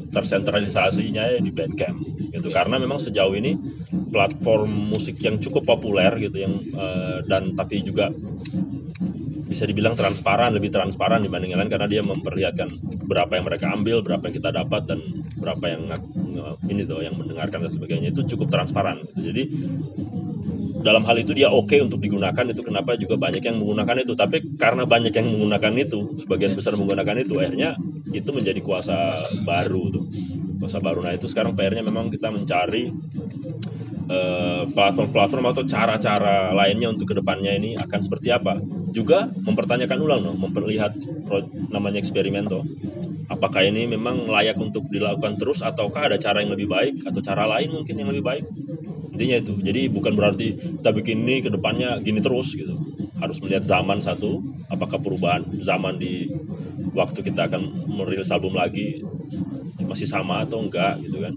tersentralisasinya 0.08 1.36
ya 1.36 1.40
di 1.44 1.52
Bandcamp 1.52 2.00
gitu 2.32 2.48
Ya. 2.48 2.64
karena 2.64 2.80
memang 2.80 2.96
sejauh 3.04 3.36
ini 3.36 3.60
platform 3.92 4.72
musik 4.88 5.20
yang 5.20 5.44
cukup 5.44 5.68
populer 5.68 6.16
gitu 6.24 6.48
yang 6.48 6.64
eh, 6.64 7.28
dan 7.28 7.60
tapi 7.60 7.84
juga 7.84 8.08
bisa 9.52 9.68
dibilang 9.68 10.00
transparan 10.00 10.56
lebih 10.56 10.72
transparan 10.72 11.28
dibanding 11.28 11.52
yang 11.52 11.60
lain 11.60 11.68
karena 11.76 11.92
dia 11.92 12.00
memperlihatkan 12.08 12.72
berapa 13.04 13.36
yang 13.36 13.46
mereka 13.52 13.68
ambil 13.76 14.00
berapa 14.00 14.32
yang 14.32 14.36
kita 14.40 14.50
dapat 14.56 14.82
dan 14.88 15.00
berapa 15.36 15.66
yang 15.68 15.92
ini 16.68 16.84
tuh 16.88 17.04
yang 17.06 17.16
mendengarkan 17.16 17.68
dan 17.68 17.72
sebagainya 17.72 18.10
itu 18.12 18.26
cukup 18.36 18.52
transparan. 18.52 19.04
Gitu. 19.16 19.32
jadi 19.32 19.44
dalam 20.82 21.06
hal 21.06 21.22
itu 21.22 21.32
dia 21.38 21.48
oke 21.48 21.78
untuk 21.78 22.02
digunakan 22.02 22.42
itu 22.50 22.62
kenapa 22.66 22.98
juga 22.98 23.16
banyak 23.16 23.46
yang 23.46 23.62
menggunakan 23.62 24.02
itu. 24.02 24.14
Tapi 24.18 24.58
karena 24.58 24.84
banyak 24.84 25.14
yang 25.14 25.28
menggunakan 25.30 25.74
itu 25.78 26.18
sebagian 26.26 26.58
besar 26.58 26.74
menggunakan 26.76 27.22
itu 27.22 27.38
akhirnya 27.38 27.78
itu 28.12 28.30
menjadi 28.34 28.60
kuasa 28.66 29.30
baru 29.46 29.94
tuh. 29.94 30.06
Kuasa 30.58 30.82
baru. 30.82 31.06
Nah 31.06 31.14
itu 31.14 31.30
sekarang 31.30 31.54
PR-nya 31.54 31.86
memang 31.86 32.10
kita 32.10 32.34
mencari 32.34 32.90
eh, 34.10 34.64
platform-platform 34.74 35.46
atau 35.54 35.64
cara-cara 35.70 36.52
lainnya 36.52 36.90
untuk 36.90 37.14
ke 37.14 37.16
depannya 37.18 37.54
ini 37.56 37.78
akan 37.78 38.00
seperti 38.02 38.34
apa. 38.34 38.58
Juga 38.92 39.30
mempertanyakan 39.32 39.98
ulang 40.02 40.22
dong 40.26 40.38
memperlihat 40.42 40.98
namanya 41.72 42.02
eksperimen 42.02 42.50
tuh 42.50 42.66
apakah 43.32 43.64
ini 43.64 43.88
memang 43.88 44.28
layak 44.28 44.60
untuk 44.60 44.92
dilakukan 44.92 45.40
terus 45.40 45.64
ataukah 45.64 46.12
ada 46.12 46.20
cara 46.20 46.44
yang 46.44 46.52
lebih 46.52 46.68
baik 46.68 47.08
atau 47.08 47.24
cara 47.24 47.48
lain 47.48 47.72
mungkin 47.72 47.96
yang 47.96 48.12
lebih 48.12 48.28
baik? 48.28 48.46
Intinya 49.16 49.38
itu. 49.40 49.54
Jadi 49.64 49.82
bukan 49.88 50.14
berarti 50.20 50.48
kita 50.84 50.92
bikin 50.92 51.24
ini 51.24 51.40
ke 51.40 51.48
depannya 51.48 51.96
gini 52.04 52.20
terus 52.20 52.52
gitu. 52.52 52.76
Harus 53.24 53.40
melihat 53.40 53.64
zaman 53.64 54.04
satu 54.04 54.44
apakah 54.68 55.00
perubahan 55.00 55.48
zaman 55.64 55.96
di 55.96 56.28
waktu 56.92 57.24
kita 57.24 57.48
akan 57.48 57.88
merilis 57.96 58.34
album 58.36 58.60
lagi 58.60 59.00
masih 59.80 60.08
sama 60.08 60.44
atau 60.44 60.60
enggak 60.64 61.00
gitu 61.04 61.24
kan? 61.24 61.34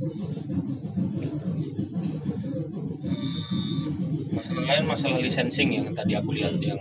Masalah 4.35 4.65
lain 4.67 4.85
masalah 4.87 5.19
licensing 5.23 5.71
yang 5.79 5.87
tadi 5.95 6.19
aku 6.19 6.35
lihat 6.35 6.59
yang 6.59 6.79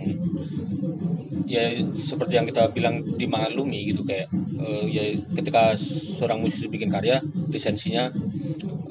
ya 1.44 1.76
seperti 1.96 2.40
yang 2.40 2.46
kita 2.48 2.72
bilang 2.72 3.04
dimaklumi 3.04 3.92
gitu 3.92 4.02
kayak 4.04 4.32
eh, 4.60 4.84
ya 4.88 5.04
ketika 5.36 5.76
seorang 6.16 6.40
musisi 6.40 6.72
bikin 6.72 6.88
karya 6.88 7.20
lisensinya 7.52 8.08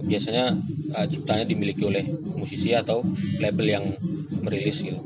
biasanya 0.05 0.53
eh, 0.93 1.07
ciptanya 1.09 1.45
dimiliki 1.49 1.83
oleh 1.85 2.05
musisi 2.37 2.77
atau 2.77 3.01
label 3.41 3.67
yang 3.67 3.85
merilis 4.43 4.83
gitu. 4.85 5.01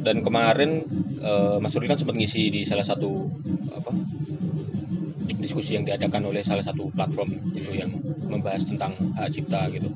Dan 0.00 0.24
kemarin 0.24 0.84
eh, 1.20 1.56
Mas 1.60 1.72
Ruli 1.72 1.88
kan 1.88 1.96
sempat 2.00 2.16
ngisi 2.16 2.52
di 2.52 2.60
salah 2.68 2.84
satu 2.84 3.28
apa 3.72 3.92
diskusi 5.40 5.72
yang 5.80 5.88
diadakan 5.88 6.28
oleh 6.28 6.44
salah 6.44 6.60
satu 6.60 6.92
platform 6.92 7.56
itu 7.56 7.72
yang 7.72 7.88
membahas 8.28 8.68
tentang 8.68 8.92
hak 9.16 9.32
cipta 9.32 9.64
gitu. 9.72 9.88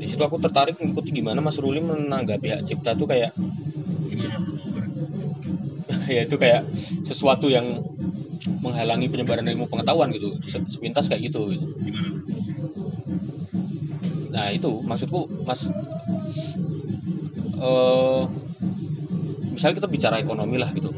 Di 0.00 0.06
situ 0.06 0.22
aku 0.22 0.38
tertarik 0.38 0.78
mengikuti 0.78 1.10
gimana 1.10 1.42
Mas 1.42 1.58
Ruli 1.58 1.82
menanggapi 1.82 2.46
hak 2.54 2.62
cipta 2.70 2.94
tuh 2.94 3.10
kayak 3.10 3.34
ya 3.34 4.49
itu 6.14 6.36
kayak 6.40 6.66
sesuatu 7.06 7.46
yang 7.46 7.82
menghalangi 8.64 9.06
penyebaran 9.12 9.46
ilmu 9.46 9.68
pengetahuan 9.68 10.10
gitu. 10.16 10.34
Se- 10.44 10.66
sepintas 10.68 11.06
kayak 11.08 11.30
gitu, 11.30 11.52
gitu. 11.54 11.66
nah 14.30 14.46
itu 14.54 14.70
maksudku 14.86 15.26
mas 15.42 15.66
eh 17.60 18.22
misalnya 19.52 19.76
kita 19.84 19.88
bicara 19.90 20.16
ekonomi 20.22 20.56
lah 20.56 20.70
gitu. 20.72 20.88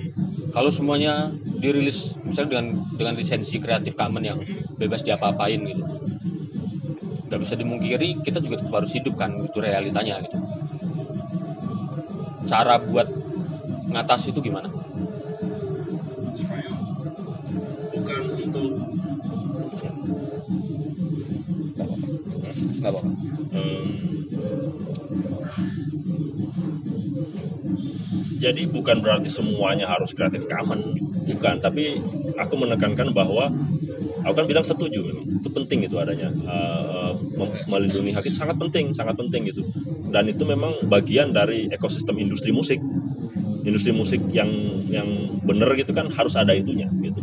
Kalau 0.53 0.69
semuanya 0.71 1.33
dirilis 1.59 2.13
misalnya 2.23 2.61
dengan 2.61 2.67
dengan 2.95 3.15
lisensi 3.19 3.57
Creative 3.59 3.97
Commons 3.97 4.27
yang 4.29 4.39
bebas 4.79 5.03
diapa-apain 5.03 5.59
gitu. 5.65 5.83
Nggak 7.27 7.41
bisa 7.41 7.55
dimungkiri 7.57 8.21
kita 8.23 8.39
juga 8.45 8.63
harus 8.63 8.93
hidup 8.93 9.17
kan 9.17 9.33
itu 9.35 9.59
realitanya 9.59 10.21
gitu. 10.23 10.39
Cara 12.47 12.79
buat 12.79 13.09
ngatasi 13.91 14.31
itu 14.37 14.41
gimana 14.45 14.82
nggak 22.83 23.03
em, 23.55 23.87
jadi 28.43 28.67
bukan 28.67 28.99
berarti 28.99 29.31
semuanya 29.31 29.87
harus 29.87 30.11
Creative 30.11 30.51
Commons 30.51 30.99
bukan 31.31 31.63
tapi 31.63 32.03
aku 32.35 32.55
menekankan 32.59 33.15
bahwa 33.15 33.55
aku 34.27 34.35
kan 34.35 34.47
bilang 34.51 34.67
setuju 34.67 35.03
itu 35.43 35.49
penting 35.51 35.87
itu 35.87 35.99
adanya. 35.99 36.31
Mem- 37.39 37.63
melindungi 37.67 38.15
hak 38.15 38.27
itu 38.31 38.37
sangat 38.39 38.57
penting 38.59 38.95
sangat 38.95 39.19
penting 39.19 39.51
gitu. 39.51 39.63
Dan 40.11 40.31
itu 40.31 40.43
memang 40.47 40.87
bagian 40.87 41.35
dari 41.35 41.71
ekosistem 41.71 42.19
industri 42.19 42.55
musik. 42.55 42.79
Industri 43.63 43.95
musik 43.95 44.23
yang 44.35 44.51
yang 44.91 45.07
bener 45.43 45.71
gitu 45.79 45.95
kan 45.95 46.11
harus 46.11 46.35
ada 46.35 46.55
itunya 46.55 46.91
gitu. 47.03 47.23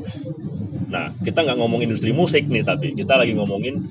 Nah 0.91 1.11
kita 1.23 1.43
nggak 1.43 1.57
ngomong 1.59 1.83
industri 1.83 2.11
musik 2.11 2.47
nih 2.47 2.63
tapi 2.63 2.95
kita 2.95 3.19
lagi 3.19 3.35
ngomongin 3.35 3.83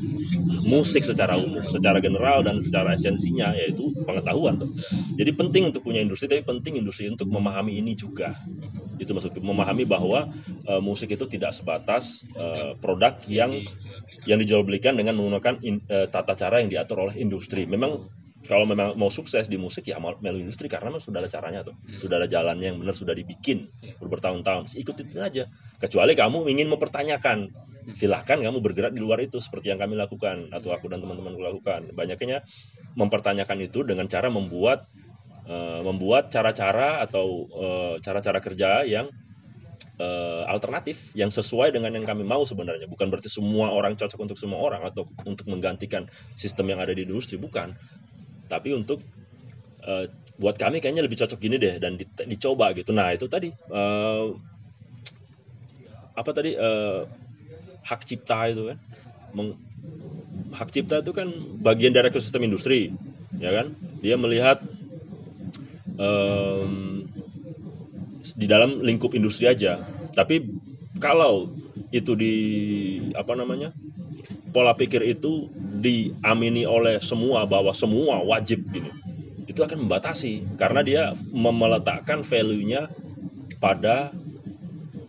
musik 0.68 1.02
secara 1.02 1.40
umum 1.40 1.64
secara 1.66 1.98
general 1.98 2.44
dan 2.44 2.60
secara 2.60 2.92
esensinya 2.94 3.56
yaitu 3.56 3.88
pengetahuan 4.04 4.60
tuh. 4.60 4.70
Jadi 5.16 5.30
penting 5.32 5.62
untuk 5.72 5.82
punya 5.88 6.04
industri 6.04 6.28
tapi 6.28 6.44
penting 6.44 6.76
industri 6.78 7.08
untuk 7.08 7.32
memahami 7.32 7.80
ini 7.80 7.96
juga. 7.96 8.37
Itu 9.00 9.16
maksudku 9.16 9.40
memahami 9.40 9.88
bahwa 9.88 10.28
eh, 10.68 10.80
musik 10.84 11.08
itu 11.16 11.25
tidak 11.25 11.56
sebatas 11.56 12.22
eh, 12.37 12.76
produk 12.76 13.16
yang 13.26 13.56
yang 14.28 14.38
dijual 14.38 14.62
belikan 14.62 14.94
dengan 14.94 15.16
menggunakan 15.16 15.64
in- 15.64 15.84
eh, 15.88 16.06
tata 16.12 16.37
cara 16.37 16.60
yang 16.60 16.68
diatur 16.68 17.08
oleh 17.08 17.16
industri. 17.16 17.64
Memang 17.64 18.04
kalau 18.49 18.64
memang 18.64 18.97
mau 18.97 19.12
sukses 19.12 19.45
di 19.45 19.61
musik 19.61 19.85
ya 19.93 20.00
melalui 20.00 20.49
industri 20.49 20.73
karena 20.73 20.88
memang 20.88 21.05
sudah 21.05 21.21
ada 21.21 21.28
caranya 21.28 21.61
tuh. 21.61 21.76
Sudah 22.00 22.17
ada 22.17 22.25
jalannya 22.25 22.73
yang 22.73 22.78
benar 22.81 22.97
sudah 22.97 23.12
dibikin 23.12 23.69
bertahun-tahun. 24.00 24.73
Ikut 24.73 24.97
itu 25.05 25.21
aja. 25.21 25.45
Kecuali 25.76 26.17
kamu 26.17 26.49
ingin 26.49 26.73
mempertanyakan 26.73 27.52
silahkan 27.93 28.40
kamu 28.40 28.61
bergerak 28.64 28.93
di 28.93 29.00
luar 29.00 29.21
itu 29.21 29.40
seperti 29.40 29.73
yang 29.73 29.81
kami 29.81 29.97
lakukan 29.97 30.49
atau 30.49 30.73
aku 30.73 30.88
dan 30.88 31.05
teman-temanku 31.05 31.45
lakukan. 31.45 31.93
Banyaknya 31.93 32.40
mempertanyakan 32.97 33.69
itu 33.69 33.85
dengan 33.85 34.09
cara 34.09 34.33
membuat 34.33 34.88
eh, 35.45 35.81
membuat 35.85 36.33
cara-cara 36.33 37.05
atau 37.05 37.45
eh, 37.52 37.95
cara-cara 38.00 38.40
kerja 38.40 38.88
yang 38.88 39.12
eh, 40.00 40.43
alternatif 40.49 40.97
yang 41.12 41.28
sesuai 41.28 41.76
dengan 41.76 41.93
yang 41.93 42.09
kami 42.09 42.25
mau 42.25 42.49
sebenarnya. 42.49 42.88
Bukan 42.88 43.12
berarti 43.12 43.28
semua 43.28 43.76
orang 43.76 43.93
cocok 43.93 44.21
untuk 44.25 44.40
semua 44.40 44.61
orang 44.64 44.88
atau 44.88 45.05
untuk 45.28 45.45
menggantikan 45.49 46.09
sistem 46.33 46.73
yang 46.73 46.81
ada 46.81 46.97
di 46.97 47.05
industri 47.05 47.37
bukan 47.37 47.76
tapi 48.49 48.73
untuk 48.75 48.99
eh, 49.85 50.07
buat 50.38 50.57
kami 50.59 50.78
kayaknya 50.83 51.05
lebih 51.07 51.19
cocok 51.21 51.38
gini 51.38 51.57
deh 51.59 51.76
dan 51.83 51.99
di- 52.00 52.09
dicoba 52.26 52.73
gitu. 52.75 52.90
Nah 52.95 53.12
itu 53.14 53.26
tadi 53.31 53.49
eh, 53.52 54.26
apa 56.19 56.31
tadi 56.35 56.50
eh, 56.57 57.02
hak 57.87 58.00
cipta 58.09 58.50
itu 58.50 58.62
kan? 58.75 58.78
Meng- 59.37 59.59
hak 60.57 60.69
cipta 60.75 61.05
itu 61.05 61.12
kan 61.12 61.28
bagian 61.62 61.93
dari 61.95 62.09
ekosistem 62.11 62.43
industri 62.49 62.90
ya 63.38 63.50
kan? 63.55 63.67
Dia 64.02 64.17
melihat 64.19 64.62
em, 65.99 67.02
di 68.38 68.47
dalam 68.47 68.83
lingkup 68.83 69.14
industri 69.14 69.50
aja. 69.50 69.83
Tapi 70.14 70.43
kalau 70.99 71.50
itu 71.95 72.12
di 72.19 72.35
apa 73.14 73.33
namanya 73.38 73.71
pola 74.50 74.75
pikir 74.75 75.05
itu 75.07 75.47
diamini 75.68 76.64
oleh 76.64 76.98
semua 77.04 77.44
bahwa 77.44 77.70
semua 77.76 78.25
wajib 78.25 78.64
gitu 78.72 78.88
itu 79.48 79.60
akan 79.64 79.88
membatasi 79.88 80.44
karena 80.60 80.80
dia 80.84 81.02
meletakkan 81.32 82.20
value-nya 82.20 82.92
pada 83.56 84.12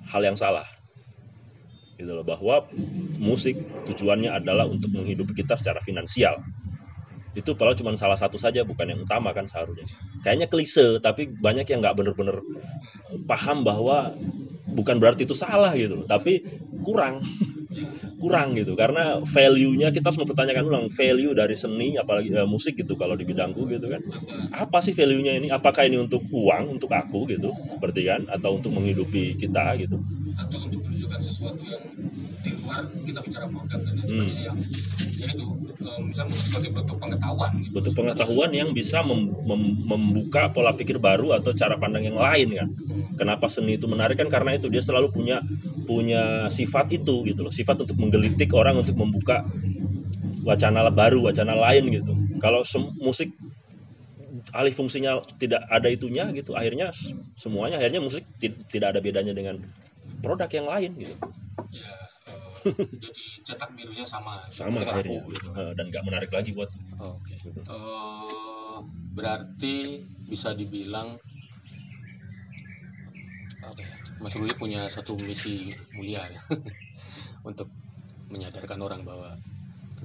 hal 0.10 0.22
yang 0.24 0.40
salah. 0.40 0.66
Gitu 2.00 2.08
loh 2.08 2.24
bahwa 2.24 2.64
musik 3.20 3.60
tujuannya 3.92 4.32
adalah 4.32 4.64
untuk 4.64 4.96
menghidupi 4.96 5.44
kita 5.44 5.60
secara 5.60 5.84
finansial. 5.84 6.40
Itu 7.36 7.54
kalau 7.60 7.76
cuma 7.76 7.92
salah 8.00 8.16
satu 8.16 8.40
saja 8.40 8.64
bukan 8.64 8.96
yang 8.96 9.04
utama 9.04 9.36
kan 9.36 9.44
seharusnya. 9.44 9.84
Kayaknya 10.24 10.48
klise 10.48 11.04
tapi 11.04 11.28
banyak 11.28 11.68
yang 11.68 11.84
nggak 11.84 12.00
bener-bener 12.00 12.40
paham 13.28 13.68
bahwa 13.68 14.16
bukan 14.72 15.02
berarti 15.02 15.26
itu 15.26 15.36
salah 15.36 15.74
gitu 15.74 16.06
tapi 16.06 16.46
kurang 16.86 17.20
kurang 18.20 18.54
gitu. 18.60 18.76
Karena 18.76 19.24
value-nya 19.24 19.96
kita 19.96 20.12
harus 20.12 20.20
mempertanyakan 20.20 20.64
ulang 20.68 20.86
value 20.92 21.32
dari 21.32 21.56
seni 21.56 21.96
apalagi 21.96 22.36
uh, 22.36 22.46
musik 22.46 22.76
gitu 22.76 23.00
kalau 23.00 23.16
di 23.16 23.24
bidangku 23.24 23.66
gitu 23.72 23.88
kan. 23.88 24.04
Apa 24.54 24.84
sih 24.84 24.92
value-nya 24.92 25.40
ini? 25.40 25.48
Apakah 25.50 25.88
ini 25.88 25.98
untuk 25.98 26.22
uang 26.30 26.78
untuk 26.78 26.92
aku 26.92 27.26
gitu 27.32 27.56
berarti 27.80 28.02
kan? 28.06 28.22
Atau 28.28 28.60
untuk 28.60 28.76
menghidupi 28.76 29.40
kita 29.40 29.80
gitu. 29.80 29.98
Atau 30.36 30.68
untuk 30.68 30.84
menunjukkan 30.86 31.20
sesuatu 31.24 31.64
yang 31.64 31.84
di 32.40 32.56
luar 32.56 32.88
kita 32.88 33.20
bicara 33.20 33.46
produk 33.52 33.80
dan 33.84 33.96
sebagainya 34.08 34.40
hmm. 34.40 34.48
yang 34.48 34.58
ya 35.20 35.28
itu 35.36 35.46
uh, 35.84 36.00
misalnya 36.00 36.30
musik 36.32 36.46
sebagai 36.48 36.72
bentuk 36.72 36.98
pengetahuan 36.98 37.52
gitu. 37.60 37.72
bentuk 37.76 37.94
pengetahuan 38.00 38.52
yang 38.56 38.70
bisa 38.72 39.04
mem 39.04 39.36
mem 39.44 39.62
membuka 39.84 40.48
pola 40.56 40.72
pikir 40.72 41.04
baru 41.04 41.36
atau 41.36 41.52
cara 41.52 41.76
pandang 41.76 42.08
yang 42.08 42.16
lain 42.16 42.56
kan? 42.56 42.68
Kenapa 43.20 43.52
seni 43.52 43.76
itu 43.76 43.92
menarik? 43.92 44.16
Kan 44.16 44.32
karena 44.32 44.56
itu 44.56 44.72
dia 44.72 44.80
selalu 44.80 45.12
punya 45.12 45.44
punya 45.84 46.48
sifat 46.48 46.96
itu 46.96 47.28
gitu 47.28 47.44
loh. 47.44 47.52
Sifat 47.52 47.84
untuk 47.84 48.00
menggelitik 48.00 48.56
orang 48.56 48.80
untuk 48.80 48.96
membuka 48.96 49.44
wacana 50.48 50.88
baru 50.88 51.28
wacana 51.28 51.60
lain 51.60 51.92
gitu. 51.92 52.14
Kalau 52.40 52.64
musik 53.04 53.36
alih 54.56 54.72
fungsinya 54.72 55.20
tidak 55.36 55.68
ada 55.68 55.92
itunya 55.92 56.32
gitu 56.32 56.56
akhirnya 56.56 56.96
semuanya 57.38 57.78
akhirnya 57.78 58.02
musik 58.02 58.24
tidak 58.72 58.96
ada 58.96 59.04
bedanya 59.04 59.36
dengan 59.36 59.60
produk 60.24 60.48
yang 60.48 60.68
lain 60.72 60.92
gitu. 60.96 61.16
Ya 61.76 61.99
jadi 62.66 63.22
cetak 63.46 63.70
birunya 63.76 64.06
sama 64.06 64.44
sama 64.52 64.84
akhirnya 64.84 65.24
aku, 65.24 65.32
gitu. 65.34 65.50
uh, 65.56 65.72
dan 65.76 65.86
nggak 65.90 66.04
menarik 66.06 66.32
lagi 66.32 66.52
buat 66.52 66.70
oh, 67.00 67.18
oke 67.18 67.24
okay. 67.26 67.36
gitu. 67.44 67.60
uh, 67.72 68.80
berarti 69.14 70.04
bisa 70.30 70.54
dibilang 70.54 71.18
Oke, 73.70 73.86
Mas 74.18 74.34
Ruli 74.34 74.50
punya 74.58 74.90
satu 74.90 75.14
misi 75.20 75.70
mulia 75.94 76.26
ya 76.26 76.42
untuk 77.50 77.70
menyadarkan 78.34 78.82
orang 78.82 79.06
bahwa 79.06 79.38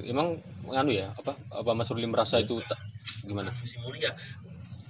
emang 0.04 0.42
nganu 0.68 0.92
ya 0.92 1.16
apa 1.16 1.38
apa 1.48 1.70
Mas 1.72 1.88
Ruli 1.88 2.04
merasa 2.04 2.42
itu 2.44 2.60
tak, 2.66 2.76
gimana? 3.24 3.54
Misi 3.56 3.80
mulia. 3.80 4.12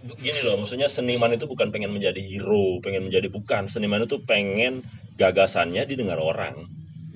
Gini 0.04 0.40
loh, 0.44 0.60
maksudnya 0.60 0.84
seniman 0.84 1.32
itu 1.32 1.48
bukan 1.48 1.72
pengen 1.72 1.88
menjadi 1.88 2.20
hero, 2.20 2.76
pengen 2.84 3.08
menjadi 3.08 3.32
bukan. 3.32 3.72
Seniman 3.72 4.04
itu 4.04 4.20
pengen 4.20 4.84
gagasannya 5.16 5.80
didengar 5.88 6.20
orang. 6.20 6.68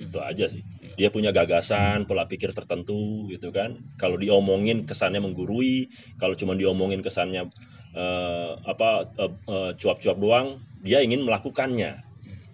Itu 0.09 0.19
aja 0.25 0.49
sih. 0.49 0.65
Dia 0.97 1.13
punya 1.13 1.29
gagasan, 1.29 2.09
pola 2.09 2.25
pikir 2.25 2.51
tertentu 2.51 3.29
gitu 3.29 3.53
kan. 3.53 3.77
Kalau 4.01 4.17
diomongin 4.17 4.89
kesannya 4.89 5.21
menggurui, 5.21 5.93
kalau 6.17 6.33
cuma 6.33 6.57
diomongin 6.57 7.05
kesannya 7.05 7.47
uh, 7.93 8.57
apa 8.65 9.07
uh, 9.15 9.31
uh, 9.47 9.71
cuap-cuap 9.77 10.17
doang, 10.17 10.57
dia 10.81 11.05
ingin 11.05 11.21
melakukannya. 11.23 12.01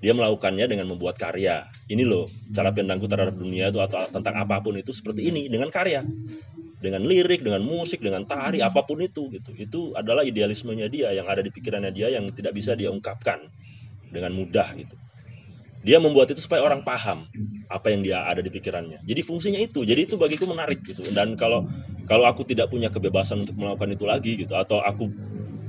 Dia 0.04 0.14
melakukannya 0.14 0.68
dengan 0.70 0.92
membuat 0.92 1.18
karya. 1.18 1.66
Ini 1.90 2.04
loh 2.06 2.30
cara 2.54 2.70
pandangku 2.70 3.08
terhadap 3.10 3.34
dunia 3.40 3.72
itu 3.74 3.80
atau 3.82 4.06
tentang 4.12 4.36
apa 4.38 4.62
pun 4.62 4.78
itu 4.78 4.92
seperti 4.92 5.32
ini 5.32 5.48
dengan 5.48 5.72
karya. 5.72 6.04
Dengan 6.78 7.02
lirik 7.08 7.42
dengan 7.42 7.66
musik 7.66 8.04
dengan 8.04 8.28
tari 8.30 8.62
apa 8.62 8.86
pun 8.86 9.02
itu 9.02 9.32
gitu. 9.34 9.56
Itu 9.58 9.82
adalah 9.98 10.22
idealismenya 10.22 10.92
dia 10.92 11.10
yang 11.16 11.26
ada 11.26 11.42
di 11.42 11.50
pikirannya 11.50 11.90
dia 11.90 12.14
yang 12.14 12.30
tidak 12.36 12.54
bisa 12.54 12.78
dia 12.78 12.94
ungkapkan 12.94 13.50
dengan 14.14 14.36
mudah 14.38 14.70
gitu 14.78 14.94
dia 15.86 16.02
membuat 16.02 16.34
itu 16.34 16.42
supaya 16.42 16.66
orang 16.66 16.82
paham 16.82 17.30
apa 17.70 17.88
yang 17.94 18.02
dia 18.02 18.26
ada 18.26 18.42
di 18.42 18.50
pikirannya. 18.50 19.06
Jadi 19.06 19.22
fungsinya 19.22 19.62
itu. 19.62 19.86
Jadi 19.86 20.10
itu 20.10 20.18
bagiku 20.18 20.50
menarik 20.50 20.82
gitu. 20.82 21.06
Dan 21.14 21.38
kalau 21.38 21.70
kalau 22.10 22.26
aku 22.26 22.42
tidak 22.42 22.74
punya 22.74 22.90
kebebasan 22.90 23.46
untuk 23.46 23.54
melakukan 23.54 23.94
itu 23.94 24.06
lagi 24.10 24.32
gitu 24.42 24.58
atau 24.58 24.82
aku 24.82 25.14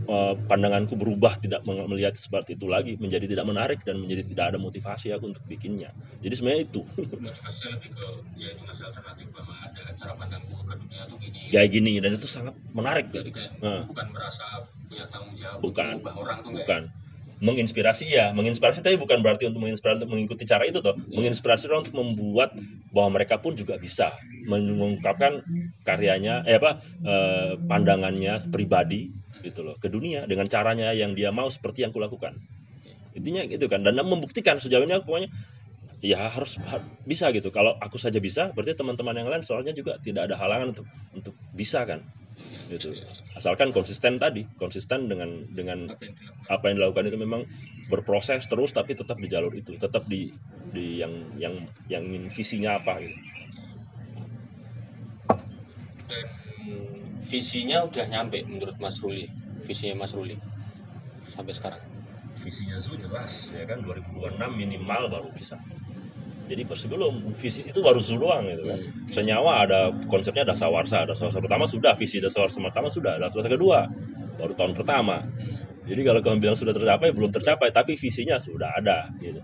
Eh, 0.07 0.35
pandanganku 0.47 0.95
berubah 0.95 1.35
tidak 1.43 1.67
melihat 1.67 2.15
seperti 2.15 2.55
itu 2.55 2.71
lagi 2.71 2.95
menjadi 2.95 3.27
tidak 3.27 3.43
menarik 3.43 3.83
dan 3.83 3.99
menjadi 3.99 4.23
tidak 4.23 4.55
ada 4.55 4.59
motivasi 4.63 5.11
aku 5.11 5.35
untuk 5.35 5.43
bikinnya. 5.51 5.91
Jadi 6.23 6.31
sebenarnya 6.39 6.63
itu. 6.63 6.87
Motivasi 6.95 7.63
lebih 7.75 7.91
ke 7.91 8.07
ya 8.39 8.55
itu 8.55 8.63
masih 8.71 8.87
alternatif 8.87 9.27
bahwa 9.35 9.59
ada 9.67 9.83
cara 9.99 10.15
pandangku 10.15 10.55
ke 10.63 10.75
dunia 10.79 11.03
tuh 11.11 11.19
gini. 11.19 11.51
Kayak 11.51 11.69
gini 11.75 11.93
dan 11.99 12.11
itu 12.15 12.29
sangat 12.31 12.55
menarik. 12.71 13.11
Jadi 13.11 13.35
kayak 13.35 13.59
nah. 13.59 13.83
bukan 13.83 14.07
merasa 14.15 14.45
punya 14.87 15.05
tanggung 15.11 15.35
jawab 15.35 15.59
bukan. 15.59 15.99
orang 16.07 16.39
tuh 16.39 16.53
bukan. 16.55 16.83
kayak. 16.87 17.06
Menginspirasi 17.37 18.09
ya 18.09 18.33
menginspirasi 18.33 18.81
tapi 18.81 18.97
bukan 18.97 19.21
berarti 19.21 19.53
untuk 19.53 19.69
menginspirasi 19.69 20.05
untuk 20.05 20.13
mengikuti 20.17 20.49
cara 20.49 20.65
itu 20.65 20.81
toh. 20.81 20.97
Yeah. 20.97 21.21
menginspirasi 21.21 21.69
orang 21.69 21.85
untuk 21.85 21.97
membuat 22.01 22.57
bahwa 22.93 23.21
mereka 23.21 23.37
pun 23.37 23.53
juga 23.53 23.77
bisa 23.77 24.17
mengungkapkan 24.49 25.45
karyanya 25.85 26.49
eh 26.49 26.57
apa 26.57 26.81
eh, 27.05 27.53
pandangannya 27.61 28.41
pribadi 28.49 29.13
gitu 29.45 29.61
loh 29.61 29.77
ke 29.77 29.93
dunia 29.93 30.25
dengan 30.25 30.49
caranya 30.49 30.97
yang 30.97 31.13
dia 31.13 31.29
mau 31.29 31.53
seperti 31.53 31.85
yang 31.85 31.93
kulakukan. 31.93 32.41
Intinya 33.13 33.45
gitu 33.45 33.69
kan 33.69 33.85
dan 33.85 33.97
membuktikan 34.01 34.57
sejauh 34.57 34.85
ini 34.85 34.97
aku 34.97 35.05
pokoknya 35.13 35.29
ya 36.01 36.33
harus 36.33 36.57
bisa 37.05 37.29
gitu. 37.37 37.53
Kalau 37.53 37.77
aku 37.77 38.01
saja 38.01 38.17
bisa 38.17 38.49
berarti 38.57 38.73
teman-teman 38.73 39.13
yang 39.13 39.29
lain 39.29 39.45
soalnya 39.45 39.77
juga 39.77 40.01
tidak 40.01 40.33
ada 40.33 40.41
halangan 40.41 40.73
untuk 40.73 40.87
untuk 41.13 41.35
bisa 41.53 41.85
kan 41.85 42.01
gitu. 42.69 42.93
Asalkan 43.39 43.71
konsisten 43.71 44.19
tadi 44.19 44.45
konsisten 44.59 45.09
dengan 45.09 45.47
dengan 45.53 45.93
apa 46.51 46.65
yang 46.69 46.83
dilakukan. 46.83 47.09
itu 47.09 47.19
memang 47.21 47.47
berproses 47.87 48.45
terus 48.51 48.75
tapi 48.75 48.99
tetap 48.99 49.17
di 49.21 49.29
jalur 49.31 49.55
itu 49.55 49.79
tetap 49.79 50.05
di 50.11 50.35
di 50.75 50.99
yang 50.99 51.13
yang 51.39 51.55
yang 51.87 52.05
visinya 52.33 52.83
apa 52.83 53.01
gitu. 53.05 53.17
Dan 56.07 56.27
visinya 57.27 57.87
udah 57.87 58.07
nyampe 58.07 58.47
menurut 58.47 58.79
Mas 58.79 58.99
Ruli. 59.03 59.31
Visinya 59.67 60.07
Mas 60.07 60.15
Ruli. 60.15 60.39
Sampai 61.35 61.55
sekarang. 61.55 61.83
Visinya 62.37 62.79
Zu 62.79 62.95
jelas 63.01 63.51
ya 63.51 63.65
kan? 63.67 63.83
2026 63.83 64.39
minimal 64.55 65.09
baru 65.09 65.29
bisa 65.33 65.59
jadi 66.47 66.63
sebelum 66.79 67.35
visi 67.35 67.67
itu 67.67 67.83
baru 67.83 67.99
doang 67.99 68.47
gitu 68.47 68.65
kan. 68.71 68.79
Hmm. 68.79 69.11
senyawa 69.11 69.67
ada 69.67 69.91
konsepnya 70.07 70.47
ada 70.47 70.55
sawarsa 70.55 71.03
ada 71.03 71.19
sawarsa 71.19 71.43
pertama 71.43 71.67
sudah. 71.67 71.99
Visi 71.99 72.23
ada 72.23 72.31
sawarsa 72.31 72.63
pertama 72.63 72.87
sudah. 72.87 73.19
Ada 73.19 73.35
sawarsa 73.35 73.51
kedua 73.51 73.91
baru 74.39 74.53
tahun 74.55 74.73
pertama. 74.79 75.27
Jadi 75.87 76.01
kalau 76.03 76.21
kamu 76.23 76.43
bilang 76.43 76.59
sudah 76.59 76.75
tercapai 76.75 77.11
belum 77.15 77.31
tercapai 77.35 77.71
tapi 77.75 77.99
visinya 77.99 78.39
sudah 78.39 78.79
ada 78.79 79.11
gitu. 79.19 79.43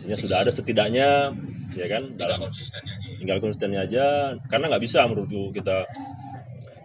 Visinya 0.00 0.16
sudah 0.16 0.36
ada 0.44 0.50
setidaknya 0.52 1.36
ya 1.76 1.86
kan 1.92 2.02
tinggal 2.16 2.48
konsistennya 2.48 2.92
aja. 2.96 3.08
tinggal 3.20 3.38
konsistennya 3.44 3.80
aja. 3.84 4.04
Karena 4.48 4.64
nggak 4.72 4.82
bisa 4.84 5.04
menurutku 5.04 5.52
kita 5.52 5.84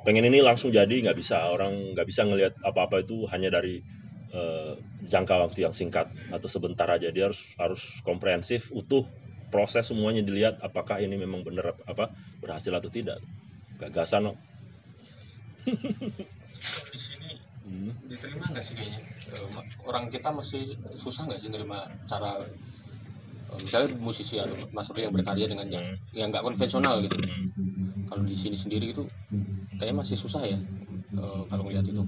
pengen 0.04 0.28
ini 0.28 0.44
langsung 0.44 0.76
jadi 0.76 0.92
nggak 0.92 1.16
bisa. 1.16 1.48
Orang 1.52 1.96
nggak 1.96 2.08
bisa 2.08 2.28
ngelihat 2.28 2.60
apa-apa 2.64 3.04
itu 3.04 3.28
hanya 3.32 3.48
dari 3.48 3.80
uh, 4.36 4.76
jangka 5.08 5.36
waktu 5.48 5.68
yang 5.68 5.76
singkat 5.76 6.12
atau 6.32 6.48
sebentar 6.52 6.88
aja. 6.92 7.12
Dia 7.12 7.32
harus 7.32 7.40
harus 7.56 7.84
komprehensif 8.04 8.72
utuh 8.72 9.04
proses 9.52 9.86
semuanya 9.86 10.24
dilihat 10.24 10.64
apakah 10.64 11.04
ini 11.04 11.20
memang 11.20 11.44
benar 11.44 11.76
apa 11.86 12.10
berhasil 12.40 12.72
atau 12.72 12.88
tidak 12.88 13.20
gagasan 13.78 14.32
no. 14.32 14.34
di 16.92 16.98
sini 16.98 17.38
hmm. 17.68 17.92
diterima 18.10 18.50
nggak 18.50 18.64
sih 18.64 18.74
kayaknya 18.74 19.02
eh, 19.36 19.48
orang 19.86 20.10
kita 20.10 20.32
masih 20.34 20.80
susah 20.96 21.28
nggak 21.28 21.42
sih 21.44 21.50
nerima 21.52 21.86
cara 22.08 22.42
eh, 23.52 23.60
misalnya 23.62 23.94
musisi 24.00 24.40
atau 24.40 24.56
maksudnya 24.72 25.12
yang 25.12 25.16
berkarya 25.20 25.46
dengan 25.52 25.68
yang 25.70 25.86
hmm. 25.94 26.18
yang 26.18 26.28
nggak 26.32 26.42
konvensional 26.42 27.04
gitu 27.04 27.20
hmm. 27.20 28.08
kalau 28.10 28.24
di 28.24 28.34
sini 28.34 28.56
sendiri 28.56 28.96
itu 28.96 29.04
kayaknya 29.78 30.02
masih 30.02 30.18
susah 30.18 30.42
ya 30.46 30.58
uh, 31.18 31.44
kalau 31.50 31.68
ngeliat 31.68 31.86
itu 31.88 32.04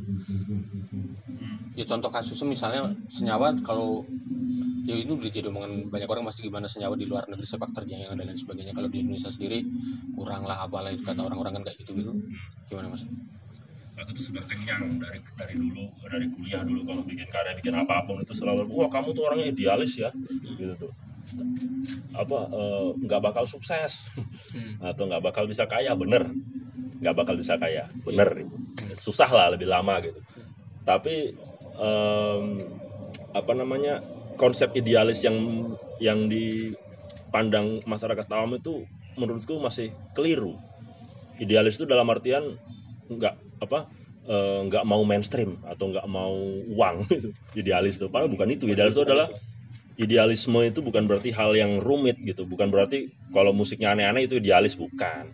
ya 1.73 1.85
contoh 1.89 2.09
kasusnya 2.13 2.47
misalnya 2.47 2.93
senyawa 3.09 3.57
kalau 3.65 4.05
ya 4.83 4.95
itu 4.99 5.15
udah 5.15 5.31
jadi 5.31 5.47
omongan 5.47 5.87
banyak 5.87 6.09
orang 6.11 6.27
masih 6.27 6.43
gimana 6.43 6.67
senyawa 6.67 6.99
di 6.99 7.07
luar 7.07 7.23
negeri 7.31 7.47
sepak 7.47 7.71
terjang 7.71 8.03
dan 8.03 8.19
lain 8.19 8.35
sebagainya. 8.35 8.75
Kalau 8.75 8.91
di 8.91 8.99
Indonesia 8.99 9.31
sendiri 9.31 9.63
kurang 10.19 10.43
lah 10.43 10.67
apalah 10.67 10.91
itu 10.91 11.07
kata 11.07 11.23
orang-orang 11.23 11.61
kan 11.61 11.63
kayak 11.71 11.77
gitu 11.83 11.91
gitu. 11.95 12.11
Gimana 12.67 12.91
mas? 12.91 13.07
aku 13.93 14.09
tuh 14.19 14.25
sudah 14.33 14.43
kenyang 14.49 14.97
dari 14.99 15.21
dari 15.37 15.55
dulu 15.55 15.85
dari 16.03 16.27
kuliah 16.33 16.61
dulu. 16.65 16.81
Kalau 16.83 17.01
bikin 17.07 17.27
karya 17.31 17.53
bikin 17.55 17.75
apa 17.77 18.03
pun 18.03 18.19
itu 18.19 18.33
selalu 18.35 18.67
wah 18.73 18.89
kamu 18.91 19.15
tuh 19.15 19.23
orangnya 19.23 19.47
idealis 19.53 19.95
ya. 19.95 20.11
Gitu 20.59 20.73
tuh. 20.75 20.91
Apa 22.11 22.37
eh, 22.51 22.87
nggak 22.99 23.19
uh, 23.21 23.23
bakal 23.23 23.47
sukses. 23.47 24.03
Hmm. 24.51 24.83
atau 24.91 25.07
nggak 25.07 25.23
bakal 25.23 25.47
bisa 25.47 25.63
kaya. 25.69 25.95
Bener. 25.95 26.27
Nggak 26.99 27.15
bakal 27.15 27.39
bisa 27.39 27.55
kaya. 27.55 27.87
Bener. 28.03 28.43
Susah 28.97 29.29
lah 29.31 29.55
lebih 29.55 29.69
lama 29.69 30.03
gitu. 30.03 30.19
Tapi 30.83 31.37
um, 31.79 32.59
apa 33.33 33.51
namanya 33.55 34.03
konsep 34.35 34.73
idealis 34.75 35.21
yang 35.23 35.37
yang 36.01 36.27
dipandang 36.27 37.81
masyarakat 37.85 38.25
awam 38.33 38.57
itu 38.57 38.83
menurutku 39.17 39.61
masih 39.61 39.93
keliru. 40.17 40.57
Idealis 41.37 41.77
itu 41.77 41.85
dalam 41.89 42.09
artian 42.09 42.43
nggak 43.09 43.35
apa 43.61 43.89
eh, 44.27 44.59
nggak 44.69 44.83
mau 44.85 45.01
mainstream 45.05 45.57
atau 45.65 45.93
nggak 45.93 46.07
mau 46.09 46.35
uang. 46.73 47.07
Itu 47.09 47.29
idealis 47.61 47.97
itu 48.01 48.09
padahal 48.09 48.29
bukan 48.29 48.49
itu. 48.53 48.69
Idealis 48.69 48.93
itu 48.97 49.03
adalah 49.05 49.27
idealisme 49.93 50.57
itu 50.65 50.81
bukan 50.81 51.05
berarti 51.05 51.29
hal 51.33 51.53
yang 51.53 51.77
rumit 51.81 52.17
gitu. 52.21 52.45
Bukan 52.45 52.73
berarti 52.73 53.13
kalau 53.33 53.53
musiknya 53.53 53.93
aneh-aneh 53.93 54.25
itu 54.25 54.41
idealis 54.41 54.73
bukan 54.77 55.29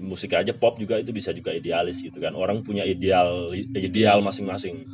musik 0.00 0.32
aja 0.32 0.56
pop 0.56 0.80
juga 0.80 0.96
itu 0.96 1.12
bisa 1.12 1.30
juga 1.36 1.52
idealis 1.52 2.00
gitu 2.00 2.16
kan. 2.22 2.32
Orang 2.32 2.64
punya 2.64 2.82
ideal 2.88 3.52
ideal 3.76 4.24
masing-masing. 4.24 4.88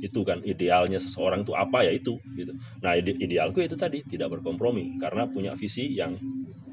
Itu 0.00 0.24
kan 0.24 0.40
idealnya 0.44 0.96
seseorang 0.96 1.44
itu 1.44 1.52
apa 1.52 1.84
ya 1.84 1.92
itu 1.92 2.16
gitu. 2.32 2.52
Nah 2.80 2.96
ide- 2.96 3.20
idealku 3.20 3.60
itu 3.60 3.76
tadi 3.76 4.00
tidak 4.08 4.32
berkompromi. 4.40 4.96
Karena 4.96 5.28
punya 5.28 5.52
visi 5.60 5.92
yang 5.92 6.16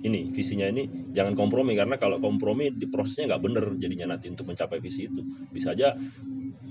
ini 0.05 0.31
visinya 0.31 0.67
ini 0.71 0.87
jangan 1.11 1.35
kompromi. 1.35 1.75
Karena 1.75 1.99
kalau 1.99 2.19
kompromi 2.23 2.71
di 2.71 2.87
prosesnya 2.87 3.35
nggak 3.35 3.43
bener 3.43 3.65
jadinya 3.81 4.15
nanti 4.15 4.31
untuk 4.31 4.47
mencapai 4.47 4.79
visi 4.79 5.11
itu. 5.11 5.21
Bisa 5.51 5.75
aja 5.75 5.91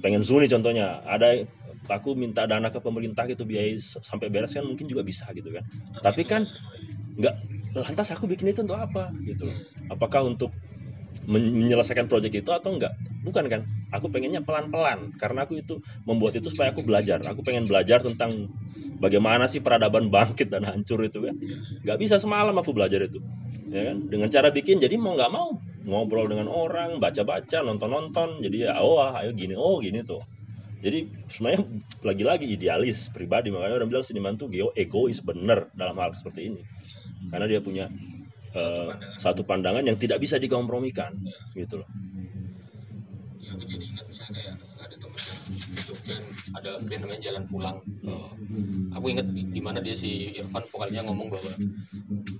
pengen 0.02 0.22
Zuni 0.24 0.46
contohnya. 0.48 1.02
Ada 1.04 1.44
aku 1.92 2.16
minta 2.16 2.44
dana 2.48 2.68
ke 2.72 2.80
pemerintah 2.82 3.24
gitu 3.28 3.44
biaya 3.44 3.76
sampai 3.80 4.28
beres 4.32 4.52
kan 4.56 4.64
mungkin 4.66 4.87
juga 4.88 5.02
bisa 5.04 5.28
gitu 5.37 5.52
kan. 5.52 5.64
Tapi 6.02 6.22
kan 6.24 6.42
nggak 7.20 7.35
lantas 7.76 8.09
aku 8.12 8.24
bikin 8.28 8.52
itu 8.52 8.64
untuk 8.64 8.78
apa 8.80 9.12
gitu 9.28 9.52
apakah 9.92 10.24
untuk 10.24 10.52
menyelesaikan 11.26 12.06
proyek 12.06 12.40
itu 12.40 12.50
atau 12.54 12.74
enggak? 12.74 12.94
Bukan 13.26 13.50
kan? 13.50 13.66
Aku 13.90 14.08
pengennya 14.10 14.42
pelan-pelan 14.46 15.14
karena 15.18 15.42
aku 15.42 15.58
itu 15.58 15.82
membuat 16.06 16.38
itu 16.38 16.46
supaya 16.48 16.70
aku 16.70 16.86
belajar. 16.86 17.18
Aku 17.26 17.42
pengen 17.42 17.66
belajar 17.66 18.02
tentang 18.02 18.50
bagaimana 19.02 19.50
sih 19.50 19.58
peradaban 19.58 20.08
bangkit 20.08 20.48
dan 20.48 20.62
hancur 20.64 21.02
itu 21.02 21.26
kan? 21.26 21.34
Nggak 21.82 21.98
bisa 21.98 22.16
semalam 22.22 22.54
aku 22.54 22.70
belajar 22.70 23.02
itu 23.02 23.18
ya 23.70 23.92
kan? 23.92 23.96
Dengan 24.06 24.28
cara 24.30 24.48
bikin 24.54 24.78
jadi 24.78 24.94
mau 24.96 25.14
nggak 25.18 25.32
mau. 25.32 25.58
Ngobrol 25.86 26.26
dengan 26.26 26.50
orang 26.50 26.98
baca-baca 26.98 27.62
nonton-nonton 27.62 28.42
jadi 28.42 28.70
ya 28.70 28.72
oh 28.82 28.98
ah, 28.98 29.22
ayo 29.22 29.30
gini 29.34 29.54
oh 29.54 29.78
gini 29.78 30.02
tuh. 30.02 30.18
Jadi 30.82 31.08
sebenarnya 31.30 31.62
lagi-lagi 32.02 32.46
idealis 32.46 33.10
pribadi 33.10 33.50
makanya 33.50 33.82
orang 33.82 33.90
bilang 33.90 34.06
seniman 34.06 34.34
tuh 34.34 34.50
geo 34.50 34.70
egois 34.74 35.22
bener 35.22 35.70
dalam 35.78 35.94
hal 35.98 36.14
seperti 36.14 36.52
ini. 36.52 36.62
Karena 37.30 37.46
dia 37.46 37.62
punya 37.62 37.90
eh, 38.56 38.90
satu 39.20 39.44
pandangan 39.44 39.84
yang 39.84 40.00
tidak 40.00 40.18
bisa 40.18 40.40
dikompromikan 40.40 41.12
gitu 41.52 41.84
loh. 41.84 41.88
Ya 43.38 43.54
aku 43.54 43.62
jadi 43.68 43.84
ingat 43.84 44.04
misalnya 44.08 44.32
kayak 44.34 44.54
ada 44.82 44.96
temen 44.98 45.20
yang 45.22 45.40
di 45.46 45.82
Jogja 45.86 46.16
ada 46.56 46.70
band 46.82 47.00
namanya 47.06 47.22
Jalan 47.22 47.44
Pulang. 47.46 47.76
Eh, 47.84 48.30
aku 48.96 49.06
ingat 49.12 49.26
di, 49.30 49.42
di 49.52 49.60
mana 49.62 49.78
dia 49.84 49.94
si 49.94 50.34
Irfan 50.34 50.64
vokalnya 50.66 51.04
ngomong 51.06 51.28
bahwa 51.30 51.52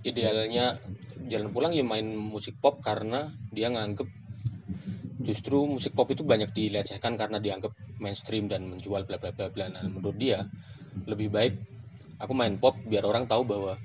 idealnya 0.03 0.81
Jalan 1.31 1.51
Pulang 1.55 1.73
ya 1.77 1.85
main 1.87 2.07
musik 2.17 2.59
pop 2.59 2.81
karena 2.83 3.31
dia 3.53 3.71
nganggep 3.71 4.09
justru 5.27 5.67
musik 5.67 5.95
pop 5.95 6.07
itu 6.15 6.23
banyak 6.23 6.55
dilecehkan 6.55 7.19
karena 7.19 7.43
dianggap 7.43 7.75
mainstream 7.99 8.47
dan 8.47 8.67
menjual 8.71 9.05
bla 9.07 9.19
bla 9.19 9.35
bla 9.35 9.51
bla. 9.51 9.67
Nah 9.71 9.85
menurut 9.87 10.17
dia 10.19 10.47
lebih 11.07 11.29
baik 11.29 11.55
aku 12.17 12.33
main 12.33 12.57
pop 12.57 12.77
biar 12.87 13.05
orang 13.05 13.29
tahu 13.29 13.45
bahwa 13.45 13.77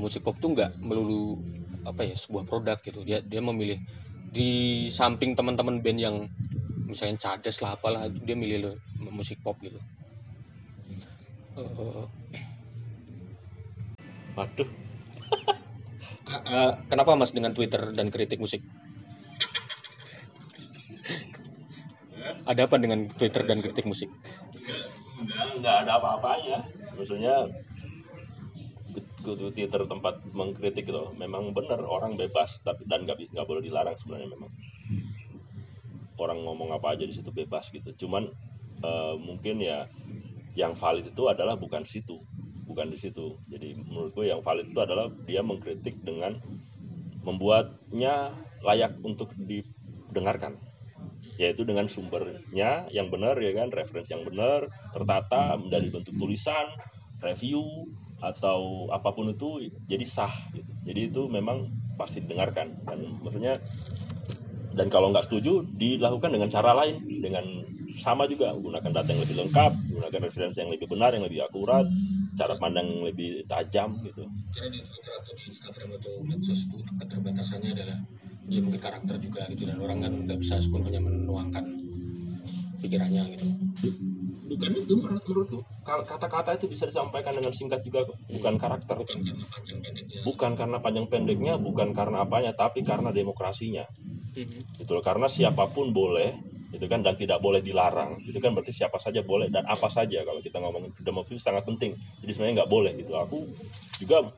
musik 0.00 0.24
pop 0.24 0.36
tuh 0.40 0.52
nggak 0.56 0.80
melulu 0.84 1.40
apa 1.84 2.06
ya 2.06 2.14
sebuah 2.16 2.44
produk 2.48 2.78
gitu. 2.80 3.02
Dia 3.04 3.20
dia 3.24 3.40
memilih 3.42 3.78
di 4.32 4.88
samping 4.88 5.36
teman-teman 5.36 5.82
band 5.84 6.00
yang 6.00 6.16
misalnya 6.88 7.16
cades 7.20 7.60
lah 7.60 7.76
apalah 7.76 8.08
dia 8.08 8.36
milih 8.36 8.58
lo- 8.64 8.80
musik 9.12 9.40
pop 9.44 9.56
gitu. 9.60 9.80
Eh, 11.56 12.04
waduh. 14.36 14.68
Eh, 16.32 16.72
kenapa 16.88 17.12
mas 17.18 17.34
dengan 17.34 17.52
Twitter 17.52 17.92
dan 17.92 18.08
kritik 18.08 18.40
musik? 18.40 18.62
Ada 22.48 22.64
apa 22.70 22.76
dengan 22.80 23.04
Twitter 23.10 23.42
dan 23.44 23.60
kritik 23.60 23.84
musik? 23.84 24.08
Enggak 25.20 25.46
enggak 25.60 25.76
ada 25.84 25.92
apa-apanya. 26.00 26.58
Maksudnya 26.96 27.34
ke 29.22 29.32
Twitter 29.38 29.86
tempat 29.86 30.18
mengkritik 30.34 30.90
itu 30.90 31.02
memang 31.14 31.54
benar 31.54 31.78
orang 31.86 32.18
bebas 32.18 32.58
tapi 32.60 32.84
dan 32.90 33.06
nggak 33.06 33.30
nggak 33.30 33.46
boleh 33.46 33.62
dilarang 33.62 33.94
sebenarnya 33.94 34.28
memang. 34.34 34.50
Orang 36.18 36.44
ngomong 36.44 36.74
apa 36.74 36.98
aja 36.98 37.06
di 37.06 37.14
situ 37.14 37.30
bebas 37.30 37.70
gitu. 37.70 38.06
Cuman 38.06 38.28
eh, 38.82 39.14
mungkin 39.16 39.62
ya 39.62 39.86
yang 40.58 40.76
valid 40.76 41.14
itu 41.14 41.22
adalah 41.30 41.56
bukan 41.56 41.86
situ. 41.86 42.20
Bukan 42.66 42.90
di 42.90 42.98
situ. 42.98 43.38
Jadi 43.48 43.78
menurutku 43.78 44.26
yang 44.26 44.42
valid 44.42 44.68
itu 44.68 44.80
adalah 44.82 45.08
dia 45.24 45.40
mengkritik 45.40 46.02
dengan 46.02 46.36
membuatnya 47.22 48.34
layak 48.60 48.98
untuk 49.06 49.32
didengarkan. 49.38 50.58
Yaitu 51.38 51.62
dengan 51.64 51.86
sumbernya 51.88 52.90
yang 52.92 53.08
benar 53.08 53.38
ya 53.38 53.54
kan? 53.56 53.70
Referensi 53.70 54.12
yang 54.12 54.26
benar 54.26 54.68
tertata 54.92 55.56
dari 55.70 55.88
bentuk 55.88 56.12
tulisan 56.18 56.68
review 57.22 57.86
atau 58.22 58.86
apa 58.94 59.10
pun 59.10 59.34
itu 59.34 59.66
jadi 59.90 60.06
sah 60.06 60.30
gitu. 60.54 60.70
jadi 60.86 61.10
itu 61.10 61.22
memang 61.26 61.74
pasti 61.98 62.22
didengarkan. 62.22 62.86
Dan 62.86 63.18
maksudnya 63.18 63.58
dan 64.72 64.88
kalau 64.88 65.12
nggak 65.12 65.26
setuju 65.28 65.66
dilakukan 65.76 66.32
dengan 66.32 66.48
cara 66.48 66.72
lain 66.72 67.02
dengan 67.20 67.44
sama 67.98 68.24
juga. 68.30 68.54
Gunakan 68.54 68.90
data 68.94 69.10
yang 69.10 69.22
lebih 69.26 69.36
lengkap 69.42 69.72
gunakan 69.90 70.20
referensi 70.24 70.62
yang 70.62 70.70
lebih 70.70 70.88
benar 70.88 71.12
yang 71.12 71.26
lebih 71.26 71.44
akurat 71.44 71.84
cara 72.32 72.56
pandang 72.56 72.88
yang 72.88 73.02
lebih 73.04 73.44
tajam 73.44 74.00
gitu. 74.06 74.24
Karena 74.54 74.68
di 74.72 74.80
Twitter 74.80 75.12
atau 75.12 75.32
di 75.36 75.42
Instagram 75.50 75.88
atau 76.00 76.12
medsos 76.24 76.64
itu 76.64 76.78
keterbatasannya 76.80 77.70
adalah 77.76 77.98
ya 78.48 78.60
mungkin 78.60 78.80
karakter 78.80 79.16
juga 79.22 79.46
gitu 79.48 79.68
dan 79.68 79.78
orang 79.78 79.98
kan 80.02 80.12
nggak 80.26 80.38
bisa 80.40 80.58
sepenuhnya 80.58 80.98
menuangkan 80.98 81.64
pikirannya 82.82 83.22
gitu 83.38 83.46
bukan 84.52 84.70
itu 84.76 84.94
menurut 85.00 85.24
menurutku. 85.24 85.58
Kata-kata 85.84 86.60
itu 86.60 86.68
bisa 86.68 86.84
disampaikan 86.84 87.32
dengan 87.32 87.52
singkat 87.56 87.80
juga 87.80 88.04
kok. 88.04 88.16
bukan 88.28 88.54
karakter. 88.60 88.96
Bukan 89.00 89.20
karena 89.24 89.46
panjang 89.48 89.78
pendeknya. 89.80 90.20
Bukan 90.22 90.50
karena 90.54 90.78
panjang 90.78 91.06
pendeknya 91.08 91.54
bukan 91.56 91.88
karena 91.96 92.16
apanya 92.24 92.52
tapi 92.52 92.84
karena 92.84 93.10
demokrasinya. 93.10 93.84
Gitu 94.78 94.90
loh. 94.92 95.04
Karena 95.04 95.26
siapa 95.26 95.68
pun 95.72 95.90
boleh 95.96 96.36
itu 96.72 96.88
kan 96.88 97.04
dan 97.04 97.16
tidak 97.16 97.40
boleh 97.40 97.60
dilarang. 97.60 98.20
Itu 98.24 98.40
kan 98.40 98.56
berarti 98.56 98.72
siapa 98.72 98.96
saja 98.96 99.20
boleh 99.20 99.52
dan 99.52 99.68
apa 99.68 99.88
saja. 99.92 100.24
Kalau 100.24 100.40
kita 100.40 100.60
ngomongin 100.60 100.92
freedom 100.96 101.20
of 101.20 101.28
speech 101.28 101.44
sangat 101.44 101.64
penting. 101.68 101.96
Jadi 102.24 102.30
sebenarnya 102.32 102.64
nggak 102.64 102.70
boleh 102.72 102.92
gitu. 102.96 103.12
Aku 103.16 103.38
juga 104.00 104.32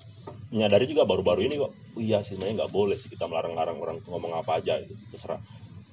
menyadari 0.50 0.86
juga 0.90 1.06
baru-baru 1.06 1.46
ini 1.46 1.54
kok. 1.58 1.72
Oh 1.94 2.02
iya 2.02 2.22
sih 2.26 2.34
sebenarnya 2.34 2.64
nggak 2.64 2.72
boleh 2.74 2.96
sih 2.98 3.10
kita 3.10 3.30
melarang-larang 3.30 3.78
orang 3.78 3.98
ngomong 4.06 4.34
apa 4.34 4.58
aja 4.58 4.82
itu 4.82 4.94
terserah 5.14 5.38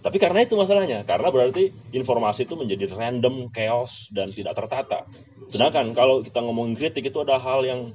tapi 0.02 0.18
karena 0.18 0.42
itu 0.42 0.58
masalahnya 0.58 1.06
karena 1.06 1.30
berarti 1.30 1.70
informasi 1.94 2.50
itu 2.50 2.58
menjadi 2.58 2.90
random 2.90 3.54
chaos 3.54 4.10
dan 4.10 4.34
tidak 4.34 4.58
tertata. 4.58 5.06
Sedangkan 5.46 5.94
kalau 5.94 6.26
kita 6.26 6.42
ngomongin 6.42 6.74
kritik 6.74 7.14
itu 7.14 7.22
ada 7.22 7.38
hal 7.38 7.62
yang 7.62 7.94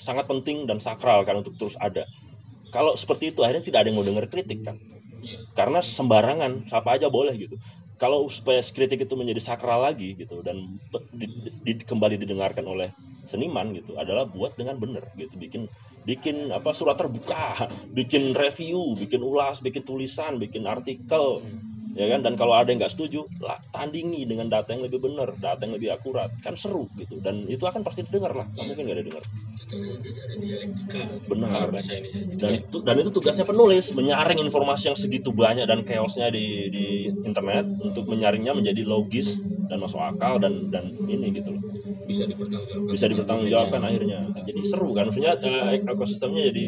sangat 0.00 0.24
penting 0.24 0.64
dan 0.64 0.80
sakral 0.80 1.28
kan 1.28 1.36
untuk 1.44 1.52
terus 1.60 1.76
ada. 1.76 2.08
Kalau 2.72 2.96
seperti 2.96 3.36
itu 3.36 3.44
akhirnya 3.44 3.64
tidak 3.64 3.78
ada 3.84 3.88
yang 3.92 3.98
mau 4.00 4.06
dengar 4.08 4.24
kritik 4.32 4.64
kan. 4.64 4.80
Karena 5.52 5.84
sembarangan 5.84 6.70
siapa 6.70 6.96
aja 6.96 7.12
boleh 7.12 7.36
gitu 7.36 7.60
kalau 7.98 8.30
supaya 8.30 8.62
kritik 8.62 9.02
itu 9.04 9.14
menjadi 9.18 9.42
sakral 9.42 9.82
lagi 9.82 10.14
gitu 10.14 10.40
dan 10.40 10.78
di- 11.12 11.50
di- 11.66 11.82
kembali 11.82 12.16
didengarkan 12.22 12.64
oleh 12.64 12.94
seniman 13.26 13.74
gitu 13.76 13.98
adalah 13.98 14.24
buat 14.24 14.56
dengan 14.56 14.78
benar 14.80 15.04
gitu 15.18 15.36
bikin 15.36 15.68
bikin 16.06 16.54
apa 16.54 16.72
surat 16.72 16.96
terbuka 16.96 17.68
bikin 17.98 18.32
review 18.32 18.96
bikin 18.96 19.20
ulas 19.20 19.60
bikin 19.60 19.84
tulisan 19.84 20.40
bikin 20.40 20.64
artikel 20.64 21.42
ya 21.94 22.06
kan? 22.12 22.20
Dan 22.24 22.34
kalau 22.36 22.56
ada 22.56 22.68
yang 22.68 22.80
nggak 22.82 22.92
setuju 22.92 23.24
lah 23.40 23.56
tandingi 23.72 24.24
dengan 24.28 24.50
data 24.50 24.74
yang 24.74 24.84
lebih 24.84 25.00
benar 25.00 25.32
data 25.38 25.62
yang 25.64 25.76
lebih 25.76 25.94
akurat. 25.94 26.32
Kan 26.44 26.58
seru 26.58 26.88
gitu. 26.96 27.20
Dan 27.20 27.46
itu 27.48 27.64
akan 27.64 27.84
pasti 27.86 28.04
didengar 28.04 28.34
lah. 28.34 28.46
Nggak 28.52 28.64
mungkin 28.68 28.82
nggak 28.88 28.98
jadi 29.04 29.10
ada 29.14 29.22
dialektika. 30.38 31.00
Benar. 31.28 31.70
bahasa 31.72 31.92
ini. 31.98 32.10
Dan 32.38 32.50
itu 32.62 32.76
dan 32.82 32.96
itu 33.00 33.10
tugasnya 33.12 33.46
penulis 33.48 33.90
menyaring 33.92 34.38
informasi 34.42 34.92
yang 34.92 34.98
segitu 34.98 35.30
banyak 35.34 35.64
dan 35.68 35.84
chaosnya 35.84 36.28
di 36.32 36.68
di 36.72 36.84
internet 37.24 37.64
untuk 37.82 38.08
menyaringnya 38.08 38.52
menjadi 38.54 38.82
logis 38.84 39.38
dan 39.68 39.78
masuk 39.82 40.00
akal 40.00 40.40
dan 40.40 40.72
dan 40.72 40.94
ini 41.06 41.34
gitu 41.34 41.56
loh. 41.56 41.62
Bisa 42.08 42.24
dipertanggungjawabkan. 42.24 42.92
Bisa 42.92 43.04
dipertanggungjawabkan 43.10 43.80
akhirnya. 43.84 44.20
Jadi 44.48 44.60
seru 44.64 44.96
kan? 44.96 45.12
Maksudnya 45.12 45.36
eh, 45.44 45.84
ekosistemnya 45.84 46.42
jadi 46.48 46.64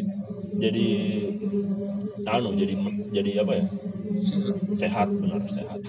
jadi 0.61 0.87
anu 2.29 2.53
jadi 2.53 2.73
jadi 3.09 3.31
apa 3.41 3.53
ya 3.57 3.65
sehat. 4.17 4.55
Sehat 4.75 5.07
benar 5.11 5.41
sehat. 5.47 5.79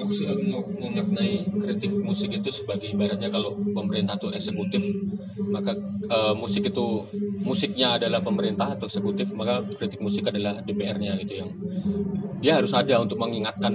Aku 0.00 0.12
mau 0.50 0.62
memaknai 0.66 1.46
kritik 1.58 1.92
musik 1.92 2.36
itu 2.36 2.48
sebagai 2.52 2.92
ibaratnya 2.92 3.32
kalau 3.32 3.56
pemerintah 3.56 4.16
itu 4.20 4.28
eksekutif 4.32 4.82
maka 5.50 5.74
eh, 6.06 6.34
musik 6.36 6.70
itu 6.70 7.08
musiknya 7.42 7.96
adalah 7.96 8.20
pemerintah 8.20 8.76
atau 8.76 8.86
eksekutif 8.86 9.32
maka 9.32 9.64
kritik 9.76 9.98
musik 9.98 10.28
adalah 10.28 10.60
DPR-nya 10.62 11.16
gitu 11.24 11.42
yang 11.42 11.50
dia 12.40 12.56
harus 12.56 12.72
ada 12.76 13.00
untuk 13.00 13.18
mengingatkan 13.18 13.74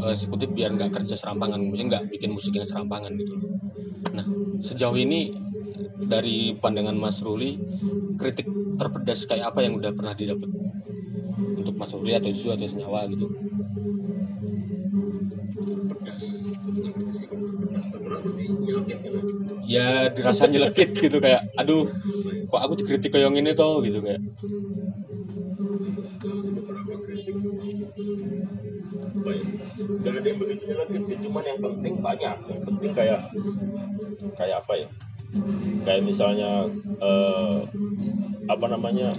eh, 0.00 0.12
eksekutif 0.14 0.54
biar 0.54 0.74
nggak 0.76 0.94
kerja 0.94 1.14
serampangan. 1.18 1.60
Mungkin 1.60 1.90
nggak 1.90 2.04
bikin 2.12 2.30
musik 2.32 2.56
yang 2.56 2.66
serampangan 2.68 3.14
gitu 3.18 3.34
nah 4.10 4.24
sejauh 4.64 4.96
ini 4.96 5.36
dari 6.00 6.56
pandangan 6.56 6.96
Mas 6.96 7.20
Ruli 7.20 7.60
kritik 8.16 8.48
terpedas 8.80 9.28
kayak 9.28 9.52
apa 9.52 9.60
yang 9.64 9.76
udah 9.76 9.92
pernah 9.92 10.16
didapat 10.16 10.48
untuk 11.60 11.76
Mas 11.76 11.92
Ruli 11.92 12.16
atau 12.16 12.32
Zu 12.32 12.56
atau 12.56 12.66
senyawa 12.66 13.04
gitu. 13.12 13.28
Pedas. 15.92 16.24
Kan 17.30 17.40
ya 19.70 20.10
dirasa 20.10 20.50
nyelekit 20.50 20.98
gitu 20.98 21.22
kayak 21.22 21.46
aduh 21.54 21.86
kok 22.50 22.60
aku 22.60 22.74
dikritik 22.82 23.14
kayak 23.14 23.30
ini 23.30 23.54
toh? 23.54 23.78
gitu 23.84 24.02
kayak. 24.02 24.18
Ya 30.00 30.08
nggak 30.10 30.22
ada 30.24 30.28
yang 30.28 30.40
begitu 30.40 30.62
nyelekit 30.66 31.02
sih 31.06 31.16
cuman 31.22 31.44
yang 31.46 31.60
penting 31.60 31.94
banyak. 32.02 32.36
Yang 32.50 32.62
penting 32.66 32.90
kayak 32.96 33.20
kayak 34.34 34.56
apa 34.64 34.72
ya? 34.74 34.88
Kayak 35.86 36.02
misalnya 36.02 36.66
eh, 36.98 37.58
apa 38.50 38.66
namanya 38.66 39.14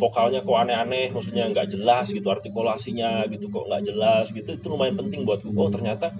vokalnya 0.00 0.40
kok 0.46 0.56
aneh-aneh 0.62 1.06
maksudnya 1.14 1.44
nggak 1.52 1.66
jelas 1.74 2.06
gitu 2.16 2.28
artikulasinya 2.30 3.26
gitu 3.32 3.46
kok 3.54 3.64
nggak 3.68 3.82
jelas 3.88 4.24
gitu 4.32 4.50
itu 4.58 4.66
lumayan 4.72 4.96
penting 5.00 5.20
buatku 5.26 5.50
oh 5.58 5.70
ternyata 5.74 6.14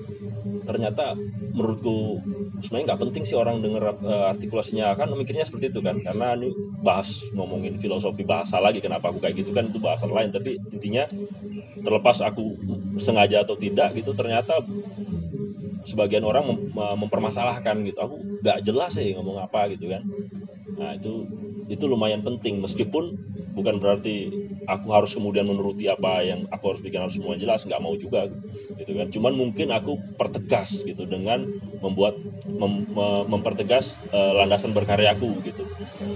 ternyata 0.68 1.16
menurutku 1.56 2.20
sebenarnya 2.62 2.86
nggak 2.92 3.00
penting 3.08 3.22
sih 3.24 3.36
orang 3.38 3.62
denger 3.64 3.82
eh, 4.04 4.26
artikulasinya. 4.34 4.86
Kan 4.98 5.08
mikirnya 5.14 5.46
seperti 5.48 5.70
itu 5.72 5.80
kan 5.80 5.96
karena 6.02 6.34
ini 6.38 6.50
bahas 6.82 7.08
ngomongin 7.34 7.78
filosofi 7.82 8.22
bahasa 8.26 8.58
lagi 8.60 8.78
kenapa 8.84 9.10
aku 9.10 9.18
kayak 9.22 9.36
gitu 9.40 9.50
kan 9.56 9.70
itu 9.70 9.78
bahasan 9.80 10.10
lain. 10.12 10.30
Tapi 10.34 10.58
intinya 10.74 11.04
terlepas 11.84 12.18
aku 12.24 12.44
sengaja 13.00 13.46
atau 13.46 13.56
tidak 13.56 13.94
gitu 13.98 14.12
ternyata 14.16 14.60
sebagian 15.88 16.24
orang 16.26 16.44
mem- 16.48 16.68
mempermasalahkan 17.06 17.76
gitu. 17.88 17.98
Aku 17.98 18.14
nggak 18.44 18.58
jelas 18.66 18.92
sih 18.96 19.14
ngomong 19.16 19.40
apa 19.40 19.70
gitu 19.72 19.88
kan. 19.88 20.02
Nah 20.78 20.90
itu 20.98 21.24
itu 21.68 21.85
lumayan 21.85 22.24
penting 22.24 22.64
meskipun 22.64 23.20
bukan 23.52 23.76
berarti 23.78 24.33
aku 24.68 24.88
harus 24.96 25.11
kemudian 25.16 25.46
menuruti 25.48 25.88
apa 25.88 26.22
yang 26.28 26.40
aku 26.52 26.64
harus 26.76 26.83
bikin 26.85 27.00
harus 27.04 27.16
semua 27.18 27.35
jelas 27.40 27.64
nggak 27.64 27.81
mau 27.83 27.94
juga 27.96 28.28
gitu 28.78 28.92
kan. 28.98 29.09
Cuman 29.11 29.33
mungkin 29.35 29.68
aku 29.74 29.98
pertegas 30.20 30.85
gitu 30.87 31.04
dengan 31.09 31.48
membuat 31.83 32.20
mem- 32.61 32.87
me- 32.92 33.26
mempertegas 33.33 33.98
eh, 34.12 34.33
landasan 34.38 34.72
berkaryaku 34.76 35.40
gitu. 35.48 35.64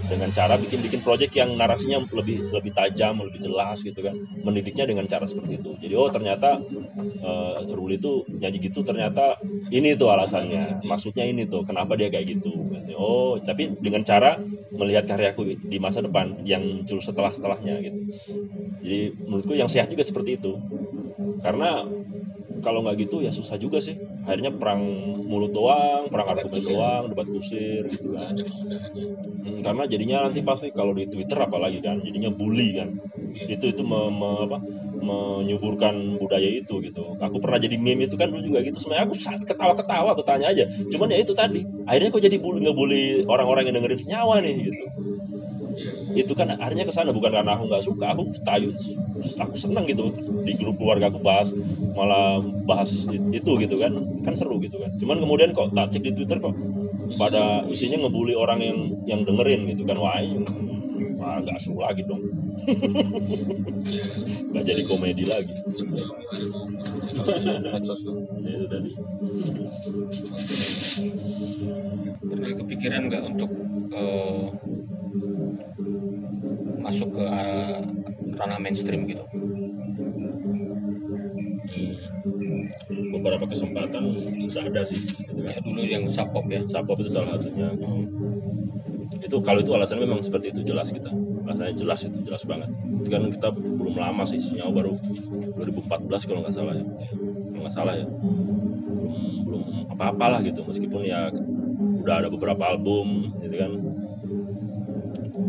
Dengan 0.03 0.31
cara 0.35 0.59
bikin-bikin 0.59 1.01
project 1.07 1.33
yang 1.39 1.55
narasinya 1.59 2.03
lebih 2.13 2.45
lebih 2.51 2.73
tajam 2.75 3.23
lebih 3.23 3.41
jelas 3.47 3.81
gitu 3.87 4.01
kan. 4.03 4.17
Mendidiknya 4.45 4.85
dengan 4.91 5.07
cara 5.09 5.25
seperti 5.31 5.59
itu. 5.63 5.79
Jadi 5.83 5.95
oh 5.99 6.11
ternyata 6.13 6.61
eh, 7.23 7.57
Ruli 7.77 7.97
itu 8.01 8.27
nyanyi 8.41 8.59
gitu 8.71 8.81
ternyata 8.87 9.37
ini 9.73 9.95
tuh 10.01 10.11
alasannya. 10.15 10.83
Maksudnya 10.85 11.25
ini 11.29 11.47
tuh 11.51 11.63
kenapa 11.69 11.95
dia 11.99 12.09
kayak 12.13 12.27
gitu? 12.39 12.53
Oh 12.99 13.39
tapi 13.43 13.75
dengan 13.81 14.03
cara 14.07 14.37
melihat 14.79 15.05
karyaku 15.09 15.61
di 15.69 15.79
masa 15.83 16.01
depan 16.05 16.33
yang 16.45 16.65
muncul 16.65 16.99
setelah 17.05 17.31
setelahnya 17.37 17.77
gitu 17.85 18.01
jadi 18.83 19.15
menurutku 19.15 19.55
yang 19.55 19.71
sehat 19.71 19.89
juga 19.93 20.03
seperti 20.03 20.37
itu. 20.39 20.59
Karena 21.43 21.87
kalau 22.63 22.87
nggak 22.87 22.97
gitu 23.09 23.23
ya 23.23 23.35
susah 23.35 23.59
juga 23.59 23.83
sih. 23.83 23.99
Akhirnya 24.27 24.55
perang 24.55 24.83
mulut 25.27 25.51
doang 25.51 26.07
perang 26.13 26.29
argumen 26.39 26.63
doang 26.63 27.05
debat 27.11 27.27
kusir 27.27 27.83
gitu 27.91 28.15
kan. 28.15 28.35
Hmm, 29.43 29.59
karena 29.67 29.83
jadinya 29.91 30.17
nanti 30.31 30.41
pasti 30.47 30.71
kalau 30.71 30.95
di 30.95 31.11
Twitter 31.11 31.39
apalagi 31.39 31.83
kan 31.83 31.99
jadinya 32.03 32.31
bully 32.31 32.79
kan. 32.79 32.89
Itu 33.51 33.71
itu 33.73 33.83
me- 33.83 34.13
me- 34.13 34.41
apa, 34.47 34.59
menyuburkan 35.03 36.21
budaya 36.23 36.47
itu 36.47 36.79
gitu. 36.87 37.19
Aku 37.19 37.43
pernah 37.43 37.59
jadi 37.59 37.75
meme 37.75 38.07
itu 38.07 38.15
kan 38.15 38.31
dulu 38.31 38.43
juga 38.47 38.63
gitu. 38.63 38.79
Sebenarnya 38.79 39.11
aku 39.11 39.15
ketawa-ketawa 39.51 40.09
aku 40.15 40.23
tanya 40.23 40.55
aja. 40.55 40.65
Cuman 40.91 41.11
ya 41.11 41.19
itu 41.19 41.35
tadi. 41.35 41.67
Akhirnya 41.91 42.15
kok 42.15 42.23
jadi 42.23 42.37
bully 42.39 42.63
ngebully 42.63 43.05
orang-orang 43.27 43.67
yang 43.71 43.83
dengerin 43.83 43.99
senyawa 43.99 44.39
nih 44.43 44.55
gitu 44.71 44.85
itu 46.13 46.33
kan 46.37 46.53
akhirnya 46.57 46.89
ke 46.89 46.95
sana 46.95 47.11
bukan 47.11 47.33
karena 47.33 47.57
aku 47.57 47.65
nggak 47.69 47.85
suka 47.85 48.07
aku 48.13 48.23
tahu 48.45 48.71
aku 49.39 49.55
seneng 49.57 49.85
gitu. 49.89 50.13
Di 50.45 50.53
grup 50.59 50.77
keluarga 50.81 51.09
aku 51.09 51.21
bahas 51.23 51.53
malah 51.97 52.41
bahas 52.65 53.09
itu 53.11 53.51
gitu 53.61 53.77
kan. 53.81 53.93
Kan 54.25 54.35
seru 54.37 54.61
gitu 54.61 54.81
kan. 54.81 54.93
Cuman 54.97 55.21
kemudian 55.23 55.57
kok 55.57 55.73
tak 55.73 55.93
cek 55.93 56.03
di 56.05 56.13
twitter 56.17 56.39
kok 56.39 56.55
pada 57.21 57.67
isinya 57.69 58.07
ngebully 58.07 58.33
orang 58.37 58.61
yang 58.63 58.79
yang 59.09 59.21
dengerin 59.25 59.69
gitu 59.73 59.89
kan. 59.89 59.97
Wah 59.99 60.21
ini 60.21 60.45
wah 61.17 61.39
nggak 61.41 61.59
seru 61.61 61.81
lagi 61.81 62.05
dong. 62.05 62.23
Nggak 64.53 64.65
jadi 64.69 64.83
komedi 64.87 65.25
lagi. 65.27 65.51
Itu 68.53 68.67
tadi. 68.69 68.91
Pernah 72.23 72.51
kepikiran 72.61 73.03
nggak 73.11 73.23
untuk 73.33 73.51
eh, 73.97 74.47
masuk 76.83 77.15
ke 77.15 77.25
eh, 77.25 77.79
ranah 78.37 78.59
mainstream 78.59 79.07
gitu. 79.07 79.25
Hmm. 81.73 82.69
beberapa 83.13 83.45
kesempatan 83.49 84.17
sudah 84.41 84.69
ada 84.69 84.83
sih 84.85 84.99
gitu 84.99 85.41
ya 85.41 85.53
kan 85.57 85.63
dulu 85.65 85.83
yang 85.83 86.05
sapop 86.11 86.45
ya. 86.51 86.61
Sapop 86.69 87.01
itu 87.01 87.11
salah 87.13 87.39
satunya. 87.39 87.73
Hmm. 87.73 88.07
itu 89.13 89.37
kalau 89.45 89.61
itu 89.61 89.71
alasannya 89.77 90.09
memang 90.09 90.25
seperti 90.25 90.51
itu 90.51 90.67
jelas 90.67 90.91
kita. 90.91 91.13
Alasannya 91.47 91.75
jelas 91.77 92.01
itu 92.05 92.19
jelas 92.25 92.43
banget. 92.49 92.71
Itu 93.03 93.09
kan 93.13 93.23
kita 93.31 93.49
belum 93.55 93.97
lama 93.97 94.25
sih 94.25 94.41
senyawa 94.41 94.73
baru 94.73 94.93
2014 95.61 96.29
kalau 96.29 96.41
nggak 96.45 96.57
salah 96.57 96.75
ya. 96.77 96.85
Kalau 97.53 97.61
nggak 97.63 97.75
salah 97.77 97.95
ya. 97.97 98.07
Belum 98.09 99.45
belum 99.47 99.63
apa-apalah 99.93 100.41
gitu 100.43 100.65
meskipun 100.65 101.05
ya 101.05 101.29
udah 102.03 102.15
ada 102.25 102.29
beberapa 102.33 102.63
album 102.73 103.37
gitu 103.45 103.55
kan. 103.57 103.73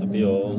Tapi 0.04 0.16
yo 0.22 0.54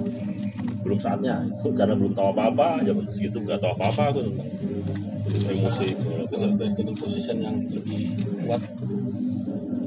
belum 0.84 0.98
saatnya. 1.00 1.48
Karena 1.78 1.96
belum 1.96 2.12
tahu 2.12 2.36
apa-apa 2.36 2.84
zaman 2.84 3.08
segitu 3.08 3.40
nggak 3.40 3.64
tahu 3.64 3.72
apa-apa 3.80 4.02
aku 4.14 4.20
tentang 4.28 5.96
dengan 6.28 6.50
bargaining 6.60 6.96
position 7.00 7.40
yang 7.40 7.56
lebih 7.72 8.12
kuat? 8.44 8.60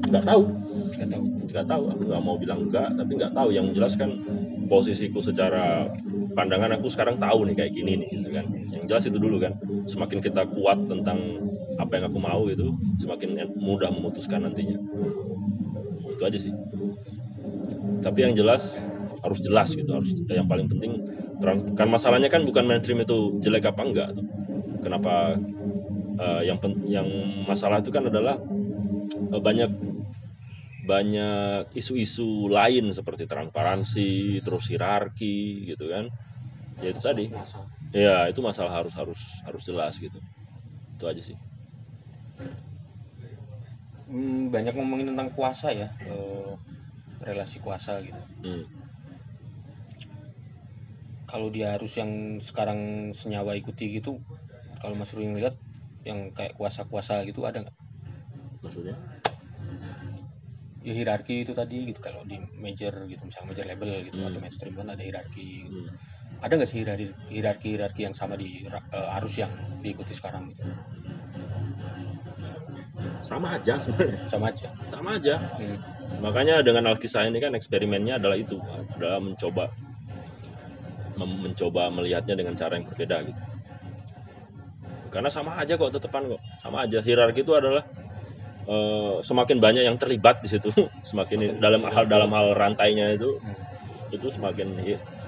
Nggak 0.09 0.23
tahu. 0.25 0.41
Nggak 0.97 1.09
tahu. 1.13 1.23
Nggak 1.53 1.65
tahu. 1.69 1.83
Aku 1.93 2.01
nggak 2.09 2.23
mau 2.25 2.35
bilang 2.41 2.59
enggak 2.67 2.89
tapi 2.97 3.11
nggak 3.15 3.33
tahu. 3.37 3.49
Yang 3.53 3.65
jelas 3.77 3.93
kan 3.95 4.11
posisiku 4.67 5.19
secara 5.23 5.87
pandangan 6.35 6.75
aku 6.75 6.91
sekarang 6.91 7.21
tahu 7.21 7.47
nih 7.47 7.55
kayak 7.55 7.71
gini 7.77 7.93
nih 8.01 8.09
gitu 8.17 8.29
kan. 8.33 8.45
Yang 8.73 8.83
jelas 8.89 9.03
itu 9.05 9.17
dulu 9.21 9.37
kan. 9.37 9.53
Semakin 9.85 10.19
kita 10.19 10.49
kuat 10.49 10.81
tentang 10.89 11.45
apa 11.77 12.01
yang 12.01 12.09
aku 12.09 12.19
mau 12.19 12.41
gitu 12.49 12.73
semakin 12.97 13.53
mudah 13.53 13.93
memutuskan 13.93 14.49
nantinya. 14.49 14.81
Itu 16.09 16.23
aja 16.25 16.39
sih. 16.41 16.53
Tapi 18.01 18.19
yang 18.25 18.33
jelas 18.33 18.77
harus 19.25 19.39
jelas 19.45 19.69
gitu 19.79 19.89
harus 19.97 20.09
yang 20.31 20.47
paling 20.51 20.67
penting 20.71 20.99
terang 21.41 21.59
kan 21.77 21.87
masalahnya 21.89 22.29
kan 22.33 22.41
bukan 22.49 22.65
mainstream 22.69 22.99
itu 23.05 23.37
jelek 23.43 23.65
apa 23.71 23.81
enggak 23.87 24.07
tuh 24.17 24.25
kenapa 24.83 25.39
eh, 26.21 26.41
yang 26.49 26.57
pen- 26.61 26.81
yang 26.85 27.07
masalah 27.49 27.81
itu 27.83 27.91
kan 27.93 28.05
adalah 28.11 28.35
eh, 29.33 29.41
banyak 29.41 29.71
banyak 30.91 31.73
isu-isu 31.79 32.49
lain 32.57 32.85
seperti 32.97 33.23
transparansi, 33.31 34.39
terus 34.45 34.63
hierarki 34.71 35.65
gitu 35.73 35.85
kan. 35.93 36.05
Ya 36.83 36.89
itu 36.93 37.01
tadi. 37.09 37.25
Ya, 37.95 38.29
itu 38.31 38.41
masalah 38.49 38.73
harus 38.83 38.93
harus 38.99 39.21
harus 39.47 39.63
jelas 39.69 39.93
gitu. 40.05 40.19
Itu 40.97 41.05
aja 41.11 41.21
sih. 41.23 41.37
Hmm, 44.09 44.39
banyak 44.53 44.73
ngomongin 44.75 45.07
tentang 45.11 45.29
kuasa 45.35 45.67
ya 45.81 45.87
eh, 46.11 46.51
relasi 47.27 47.57
kuasa 47.65 47.93
gitu 48.07 48.21
Hmm. 48.43 48.63
Kalau 51.27 51.51
dia 51.51 51.75
harus 51.75 51.91
yang 51.99 52.39
sekarang 52.39 53.11
senyawa 53.11 53.53
ikuti 53.59 53.99
gitu 53.99 54.17
kalau 54.79 54.95
Mas 54.95 55.11
Rui 55.11 55.27
ngeliat 55.27 55.53
yang 56.07 56.31
kayak 56.31 56.55
kuasa-kuasa 56.55 57.21
gitu 57.27 57.43
ada 57.43 57.61
nggak 57.67 57.75
Maksudnya? 58.63 58.95
ya 60.87 60.95
hierarki 60.95 61.43
itu 61.43 61.51
tadi 61.51 61.91
gitu 61.91 61.99
kalau 61.99 62.23
di 62.23 62.39
major 62.55 62.95
gitu 63.11 63.19
misalnya 63.27 63.47
major 63.51 63.65
label 63.67 63.91
gitu 64.07 64.15
Hmm. 64.23 64.31
atau 64.31 64.39
mainstream 64.39 64.71
kan 64.71 64.87
ada 64.87 65.03
hierarki 65.03 65.67
gitu. 65.67 65.83
Hmm. 65.83 65.91
ada 66.39 66.53
nggak 66.55 66.69
sih 66.71 66.77
hierarki 66.79 67.07
hierarki 67.27 67.67
hierarki 67.75 68.01
yang 68.07 68.15
sama 68.15 68.39
di 68.39 68.63
eh, 68.63 69.15
arus 69.19 69.35
yang 69.43 69.51
diikuti 69.83 70.15
sekarang 70.15 70.47
gitu 70.55 70.63
Sama 73.21 73.59
aja 73.59 73.75
sebenarnya. 73.75 74.19
sama 74.31 74.45
aja 74.47 74.67
Sama 74.87 75.09
aja. 75.19 75.35
Hmm. 75.59 75.75
Makanya 76.23 76.63
dengan 76.63 76.87
Alkisah 76.87 77.27
ini 77.27 77.43
kan 77.43 77.51
eksperimennya 77.53 78.17
adalah 78.23 78.39
itu, 78.39 78.55
adalah 78.95 79.19
mencoba 79.19 79.67
mencoba 81.25 81.89
melihatnya 81.89 82.37
dengan 82.37 82.53
cara 82.53 82.77
yang 82.77 82.85
berbeda 82.85 83.17
gitu. 83.25 83.41
Karena 85.09 85.31
sama 85.33 85.57
aja 85.57 85.79
kok 85.79 85.89
tetepan 85.97 86.37
kok, 86.37 86.41
sama 86.61 86.83
aja. 86.85 87.01
Hierarki 87.01 87.41
itu 87.41 87.53
adalah 87.57 87.81
eh, 88.67 89.15
semakin 89.23 89.57
banyak 89.57 89.83
yang 89.87 89.97
terlibat 89.97 90.43
di 90.43 90.49
situ, 90.51 90.69
semakin 91.09 91.57
dalam 91.57 91.81
hal 91.87 92.05
dalam 92.05 92.29
hal 92.35 92.53
rantainya 92.53 93.15
itu 93.15 93.39
Hmm. 93.41 93.55
itu 94.15 94.31
semakin 94.31 94.71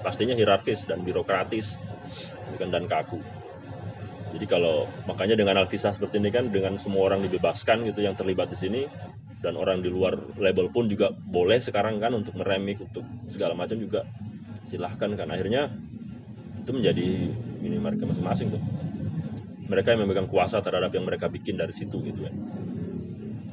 pastinya 0.00 0.32
hierarkis 0.32 0.88
dan 0.88 1.04
birokratis 1.04 1.76
bukan 2.56 2.68
dan 2.72 2.84
kaku. 2.88 3.20
Jadi 4.30 4.46
kalau 4.46 4.86
makanya 5.10 5.34
dengan 5.34 5.58
Alkisah 5.60 5.90
seperti 5.90 6.22
ini 6.22 6.30
kan 6.30 6.48
dengan 6.48 6.78
semua 6.78 7.10
orang 7.10 7.20
dibebaskan 7.26 7.82
gitu 7.90 8.06
yang 8.06 8.14
terlibat 8.14 8.48
di 8.48 8.56
sini 8.56 8.82
dan 9.42 9.58
orang 9.58 9.82
di 9.82 9.90
luar 9.90 10.14
label 10.38 10.70
pun 10.70 10.86
juga 10.86 11.10
boleh 11.10 11.58
sekarang 11.58 11.98
kan 11.98 12.14
untuk 12.14 12.38
meremik 12.38 12.78
untuk 12.78 13.02
segala 13.26 13.58
macam 13.58 13.76
juga 13.80 14.06
silahkan 14.64 15.10
kan 15.16 15.28
akhirnya 15.30 15.72
itu 16.60 16.70
menjadi 16.70 17.06
ini 17.64 17.76
mereka 17.80 18.08
masing-masing 18.08 18.52
tuh. 18.52 18.62
Mereka 19.70 19.94
yang 19.94 20.02
memegang 20.02 20.26
kuasa 20.26 20.58
terhadap 20.58 20.90
yang 20.90 21.06
mereka 21.06 21.30
bikin 21.30 21.54
dari 21.54 21.70
situ 21.70 22.02
gitu 22.02 22.26
kan 22.26 22.34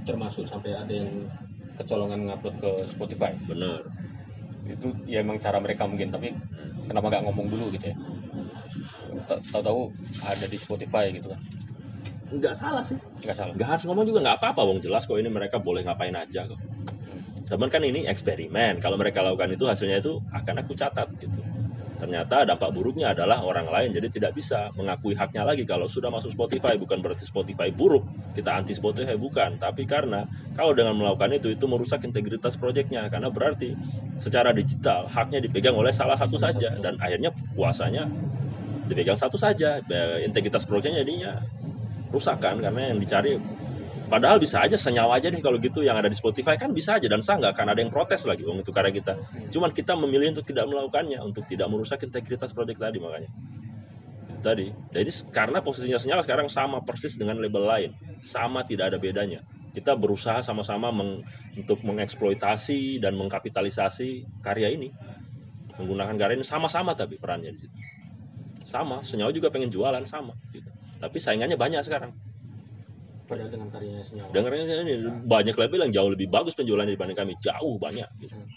termasuk 0.08 0.48
sampai 0.48 0.72
ada 0.72 0.90
yang 0.90 1.28
kecolongan 1.76 2.32
ngupload 2.32 2.56
ke 2.64 2.72
Spotify. 2.88 3.36
Benar. 3.44 3.84
Itu 4.64 4.96
ya 5.04 5.20
emang 5.20 5.38
cara 5.44 5.60
mereka 5.60 5.84
mungkin 5.84 6.08
tapi 6.08 6.32
kenapa 6.88 7.12
nggak 7.12 7.24
ngomong 7.28 7.52
dulu 7.52 7.68
gitu 7.76 7.92
ya? 7.92 7.96
Ta- 9.28 9.44
tahu-tahu 9.52 9.92
ada 10.24 10.48
di 10.48 10.58
Spotify 10.58 11.12
gitu 11.12 11.28
kan? 11.28 11.40
Nggak 12.32 12.56
salah 12.56 12.88
sih. 12.88 12.96
Nggak 13.28 13.36
salah. 13.36 13.54
Nggak 13.54 13.70
harus 13.76 13.84
ngomong 13.84 14.08
juga 14.08 14.24
nggak 14.24 14.40
apa-apa 14.40 14.64
wong. 14.64 14.80
Jelas 14.80 15.04
kok 15.04 15.20
ini 15.20 15.28
mereka 15.28 15.60
boleh 15.60 15.84
ngapain 15.84 16.16
aja 16.16 16.48
kok 16.48 16.60
Cuman 17.48 17.72
kan 17.72 17.80
ini 17.80 18.04
eksperimen. 18.06 18.84
Kalau 18.84 19.00
mereka 19.00 19.24
lakukan 19.24 19.48
itu 19.56 19.64
hasilnya 19.64 20.04
itu 20.04 20.20
akan 20.36 20.56
aku 20.62 20.76
catat 20.76 21.08
gitu. 21.16 21.40
Ternyata 21.98 22.46
dampak 22.46 22.78
buruknya 22.78 23.10
adalah 23.18 23.42
orang 23.42 23.74
lain 23.74 23.90
jadi 23.90 24.06
tidak 24.14 24.38
bisa 24.38 24.70
mengakui 24.78 25.18
haknya 25.18 25.42
lagi 25.42 25.66
kalau 25.66 25.90
sudah 25.90 26.14
masuk 26.14 26.30
Spotify 26.30 26.78
bukan 26.78 27.02
berarti 27.02 27.26
Spotify 27.26 27.74
buruk. 27.74 28.06
Kita 28.38 28.54
anti 28.54 28.78
Spotify 28.78 29.18
bukan, 29.18 29.58
tapi 29.58 29.90
karena 29.90 30.30
kalau 30.54 30.78
dengan 30.78 30.94
melakukan 30.94 31.34
itu 31.34 31.50
itu 31.50 31.66
merusak 31.66 32.06
integritas 32.06 32.54
proyeknya 32.54 33.10
karena 33.10 33.34
berarti 33.34 33.74
secara 34.22 34.54
digital 34.54 35.10
haknya 35.10 35.42
dipegang 35.42 35.74
oleh 35.74 35.90
salah 35.90 36.22
satu 36.22 36.38
saja 36.38 36.78
dan 36.78 37.02
akhirnya 37.02 37.34
kuasanya 37.58 38.06
dipegang 38.86 39.18
satu 39.18 39.42
saja. 39.42 39.82
Integritas 40.22 40.70
proyeknya 40.70 41.02
jadinya 41.02 41.42
rusak 42.14 42.46
kan 42.46 42.62
karena 42.62 42.94
yang 42.94 43.02
dicari 43.02 43.42
Padahal 44.08 44.40
bisa 44.40 44.64
aja 44.64 44.80
senyawa 44.80 45.20
aja 45.20 45.28
deh 45.28 45.44
kalau 45.44 45.60
gitu 45.60 45.84
yang 45.84 46.00
ada 46.00 46.08
di 46.08 46.16
Spotify 46.16 46.56
kan 46.56 46.72
bisa 46.72 46.96
aja 46.96 47.12
dan 47.12 47.20
sah 47.20 47.36
nggak 47.36 47.60
akan 47.60 47.68
ada 47.76 47.80
yang 47.84 47.92
protes 47.92 48.24
lagi 48.24 48.48
wong 48.48 48.64
itu 48.64 48.72
karya 48.72 48.96
kita. 48.96 49.20
Hmm. 49.20 49.52
Cuman 49.52 49.76
kita 49.76 50.00
memilih 50.00 50.32
untuk 50.32 50.48
tidak 50.48 50.64
melakukannya 50.72 51.20
untuk 51.20 51.44
tidak 51.44 51.68
merusak 51.68 52.08
integritas 52.08 52.56
proyek 52.56 52.80
tadi 52.80 53.04
makanya. 53.04 53.28
Itu 54.32 54.40
tadi. 54.40 54.72
Jadi 54.96 55.12
karena 55.36 55.60
posisinya 55.60 56.00
senyawa 56.00 56.24
sekarang 56.24 56.48
sama 56.48 56.80
persis 56.88 57.20
dengan 57.20 57.36
label 57.36 57.68
lain, 57.68 57.92
sama 58.24 58.64
tidak 58.64 58.96
ada 58.96 58.98
bedanya. 58.98 59.44
Kita 59.76 59.94
berusaha 60.00 60.40
sama-sama 60.40 60.90
meng- 60.90 61.28
untuk 61.60 61.84
mengeksploitasi 61.84 63.04
dan 63.04 63.14
mengkapitalisasi 63.20 64.40
karya 64.40 64.72
ini. 64.72 64.90
Menggunakan 65.78 66.16
karya 66.16 66.40
ini 66.40 66.48
sama-sama 66.48 66.96
tapi 66.96 67.20
perannya 67.20 67.52
di 67.54 67.60
situ. 67.60 67.78
Sama, 68.64 69.04
senyawa 69.04 69.36
juga 69.36 69.52
pengen 69.52 69.68
jualan 69.68 70.04
sama 70.08 70.32
gitu. 70.56 70.72
Tapi 70.98 71.18
saingannya 71.22 71.60
banyak 71.60 71.84
sekarang. 71.84 72.16
Padahal 73.28 73.52
dengan 73.52 73.68
karyanya 73.68 74.02
senyawa 74.02 74.32
Dengarnya 74.32 74.64
ini 74.82 74.94
banyak 75.28 75.54
label 75.54 75.80
yang 75.86 75.94
jauh 75.94 76.10
lebih 76.10 76.28
bagus 76.28 76.56
penjualannya 76.56 76.96
dibanding 76.96 77.20
kami, 77.20 77.34
jauh 77.38 77.76
banyak. 77.78 78.08
Gitu. 78.18 78.34
Hmm. 78.34 78.48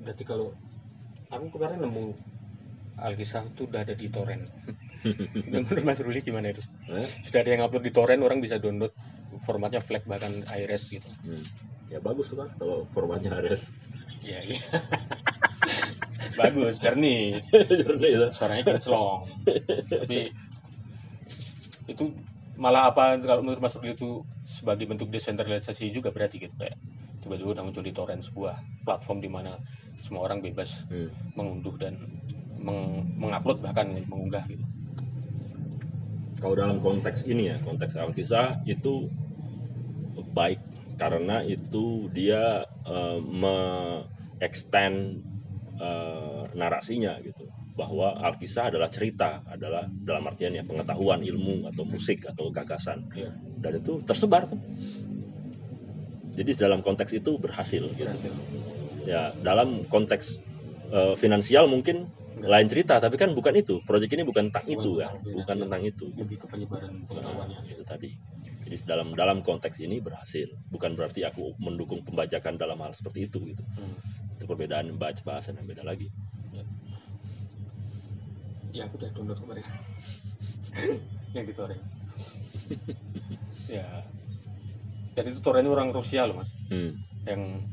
berarti 0.00 0.22
kalau 0.22 0.52
aku 1.28 1.46
kemarin 1.50 1.80
nemu 1.80 2.12
Alkisah 2.94 3.42
itu 3.42 3.66
udah 3.66 3.82
ada 3.82 3.94
di 3.96 4.06
torrent 4.06 4.46
menurut 5.50 5.82
Mas 5.82 5.98
Ruli 5.98 6.20
gimana 6.20 6.52
itu 6.52 6.62
Eh? 6.92 7.02
sudah 7.24 7.40
ada 7.42 7.50
yang 7.50 7.62
upload 7.64 7.82
di 7.82 7.92
torrent 7.92 8.22
orang 8.22 8.38
bisa 8.38 8.60
download 8.60 8.92
formatnya 9.42 9.80
FLAC 9.80 10.04
bahkan 10.04 10.44
IRS 10.46 10.92
gitu 10.92 11.08
Hmm. 11.24 11.42
Ya 11.88 12.00
bagus 12.00 12.32
tuh 12.32 12.40
kan 12.40 12.50
kalau 12.56 12.88
formatnya 12.90 13.34
Ares. 13.34 13.76
iya 14.24 14.40
iya 14.42 14.60
bagus 16.34 16.80
jernih 16.80 17.42
Jernih 17.52 18.10
itu. 18.16 18.26
suaranya 18.32 18.64
kinclong 18.64 19.28
tapi 19.90 20.32
itu 21.84 22.04
malah 22.56 22.88
apa 22.94 23.18
kalau 23.20 23.42
menurut 23.44 23.60
Mas 23.60 23.76
Ruli 23.76 23.92
itu 23.92 24.24
sebagai 24.46 24.86
bentuk 24.88 25.10
desentralisasi 25.10 25.90
juga 25.90 26.14
berarti 26.14 26.38
gitu 26.48 26.54
kayak 26.56 26.78
tiba-tiba 27.20 27.58
udah 27.58 27.64
muncul 27.66 27.82
di 27.84 27.92
torrent 27.92 28.24
sebuah 28.24 28.56
platform 28.86 29.18
di 29.20 29.28
mana 29.28 29.58
semua 30.00 30.24
orang 30.28 30.40
bebas 30.44 30.84
Hmm. 30.88 31.10
mengunduh 31.34 31.74
dan 31.80 31.96
meng 32.60 33.04
mengupload 33.18 33.60
bahkan 33.60 33.88
mengunggah 34.08 34.44
gitu 34.48 34.64
Kalau 36.40 36.54
dalam 36.60 36.76
konteks 36.76 37.24
ini 37.24 37.48
ya, 37.48 37.56
konteks 37.64 37.96
Alkisah 37.96 38.60
itu 38.68 39.08
baik 40.36 40.60
karena 41.00 41.40
itu 41.40 42.12
dia 42.12 42.60
eh, 42.84 43.18
me-extend 43.24 45.24
eh, 45.80 46.42
narasinya 46.54 47.18
gitu 47.20 47.46
bahwa 47.74 48.14
Alkisah 48.22 48.70
adalah 48.70 48.86
cerita, 48.86 49.42
adalah 49.50 49.82
dalam 49.90 50.22
artian 50.30 50.54
ya 50.54 50.62
pengetahuan, 50.62 51.26
ilmu 51.26 51.66
atau 51.74 51.82
musik 51.82 52.22
atau 52.22 52.54
gagasan 52.54 53.02
Iya. 53.10 53.34
dan 53.58 53.82
itu 53.82 53.98
tersebar 54.06 54.46
tuh. 54.46 54.60
Jadi 56.34 56.50
dalam 56.58 56.82
konteks 56.82 57.14
itu 57.14 57.38
berhasil 57.38 57.82
gitu. 57.82 58.02
berhasil 58.02 58.32
ya 59.06 59.30
dalam 59.38 59.84
konteks 59.86 60.38
eh, 60.90 61.14
finansial 61.14 61.66
mungkin 61.66 62.10
Enggak. 62.34 62.50
lain 62.50 62.66
cerita 62.66 62.94
tapi 62.98 63.14
kan 63.14 63.30
bukan 63.30 63.54
itu 63.54 63.78
proyek 63.86 64.10
ini 64.18 64.26
bukan 64.26 64.50
tentang 64.50 64.66
Bukan 64.66 64.74
itu 64.74 64.90
kan 64.98 65.10
finansial. 65.14 65.34
bukan 65.38 65.56
tentang 65.62 65.82
itu 65.86 66.06
lebih 66.18 66.36
ke 66.42 66.46
penyebaran 66.50 66.92
pengetahuannya 67.06 67.58
Nah, 67.62 67.70
itu 67.70 67.82
tadi 67.86 68.08
jadi 68.64 68.76
dalam 68.88 69.08
dalam 69.14 69.38
konteks 69.44 69.78
ini 69.78 70.02
berhasil 70.02 70.48
bukan 70.66 70.98
berarti 70.98 71.22
aku 71.22 71.54
mendukung 71.62 72.02
pembajakan 72.02 72.58
dalam 72.58 72.78
hal 72.82 72.90
seperti 72.90 73.30
itu 73.30 73.38
gitu 73.54 73.62
Hmm. 73.78 73.94
Itu 74.44 74.52
perbedaan 74.52 74.92
baca 75.00 75.24
bahasan 75.24 75.56
yang 75.56 75.64
beda 75.64 75.80
lagi. 75.88 76.12
Ya 78.76 78.84
aku 78.84 79.00
udah 79.00 79.08
download 79.16 79.40
kemarin. 79.40 79.64
Yang 81.34 81.44
di 81.48 81.54
torrent. 81.56 81.82
Ya. 83.64 84.04
Dan 85.16 85.32
itu 85.32 85.40
torrentnya 85.40 85.72
orang 85.72 85.88
Rusia 85.88 86.28
loh 86.28 86.36
mas. 86.36 86.52
Hmm. 86.68 87.00
yang 87.24 87.64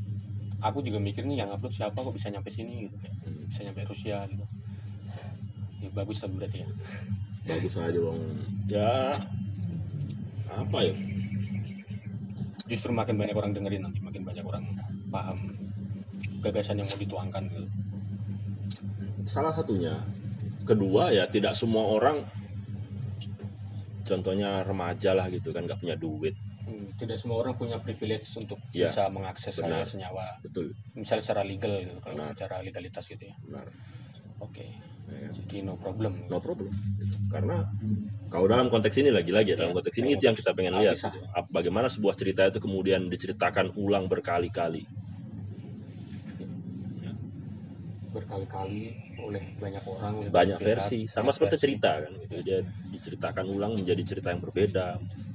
aku 0.63 0.79
juga 0.79 1.03
mikir 1.03 1.27
nih 1.27 1.43
yang 1.43 1.51
upload 1.51 1.75
siapa 1.75 1.99
kok 1.99 2.15
bisa 2.15 2.31
nyampe 2.31 2.47
sini 2.47 2.87
gitu 2.87 2.95
Hmm. 3.27 3.43
bisa 3.51 3.67
nyampe 3.67 3.83
Rusia 3.91 4.23
gitu. 4.31 4.45
Ya 5.83 5.89
bagus 5.91 6.23
tapi 6.23 6.39
berarti 6.39 6.63
ya. 6.63 6.69
Bagus 7.43 7.75
aja 7.75 7.99
bang. 7.99 8.19
Ya 8.71 9.11
apa 10.47 10.77
ya? 10.79 10.95
Justru 12.71 12.95
makin 12.95 13.19
banyak 13.19 13.35
orang 13.35 13.51
dengerin 13.51 13.83
nanti 13.83 13.99
makin 13.99 14.23
banyak 14.23 14.47
orang 14.47 14.63
paham 15.11 15.59
gagasan 16.41 16.81
yang 16.81 16.89
mau 16.89 16.97
dituangkan 16.97 17.43
gitu. 17.47 17.67
Salah 19.25 19.53
satunya. 19.53 20.01
Kedua 20.65 21.09
ya 21.09 21.25
tidak 21.25 21.53
semua 21.53 21.85
orang 21.87 22.21
contohnya 24.01 24.65
remaja 24.65 25.13
lah 25.13 25.29
gitu 25.29 25.53
kan 25.53 25.65
nggak 25.65 25.79
punya 25.79 25.95
duit. 25.95 26.35
Hmm, 26.61 26.93
tidak 26.93 27.17
semua 27.17 27.41
orang 27.41 27.57
punya 27.57 27.81
privilege 27.81 28.29
untuk 28.37 28.61
Ya, 28.69 28.85
bisa 28.85 29.09
mengakses 29.09 29.57
benar. 29.57 29.81
hal 29.81 29.89
senyawa. 29.89 30.25
Betul. 30.45 30.77
Misalnya 30.93 31.23
secara 31.25 31.41
legal 31.41 31.73
gitu 31.81 31.97
kalau 31.97 32.15
Benar. 32.21 32.33
bicara 32.37 32.55
legalitas 32.61 33.05
gitu 33.09 33.23
ya. 33.25 33.35
Benar. 33.45 33.65
Oke. 34.41 34.65
Ya. 35.11 35.27
jadi 35.27 35.67
no 35.67 35.75
problem 35.75 36.23
no 36.31 36.39
problem. 36.39 36.71
Karena 37.27 37.67
kalau 38.31 38.47
dalam 38.47 38.71
konteks 38.71 38.95
ini 38.95 39.11
lagi-lagi 39.11 39.53
ya, 39.53 39.57
dalam 39.59 39.75
Ya, 39.75 39.77
konteks 39.81 39.97
ini 39.99 40.15
itu 40.15 40.23
yang 40.23 40.37
kita 40.39 40.55
pengen 40.55 40.79
lihat. 40.79 40.95
gitu. 40.95 41.19
Ap- 41.35 41.51
bagaimana 41.51 41.91
sebuah 41.91 42.15
cerita 42.15 42.47
itu 42.47 42.63
kemudian 42.63 43.11
diceritakan 43.11 43.75
ulang 43.75 44.07
berkali-kali 44.07 44.87
berkali-kali 48.11 48.91
oleh 49.23 49.43
banyak 49.55 49.83
orang 49.87 50.13
oleh 50.19 50.29
banyak 50.31 50.59
pihak, 50.59 50.67
versi. 50.67 51.07
sama 51.07 51.31
banyak 51.31 51.35
seperti 51.39 51.55
versi. 51.55 51.63
cerita 51.63 51.91
kan? 52.03 52.11
Gitu. 52.19 52.35
dia 52.43 52.59
diceritakan 52.91 53.45
ulang 53.47 53.73
menjadi 53.79 54.03
cerita 54.03 54.27
yang 54.35 54.43
berbeda 54.43 54.87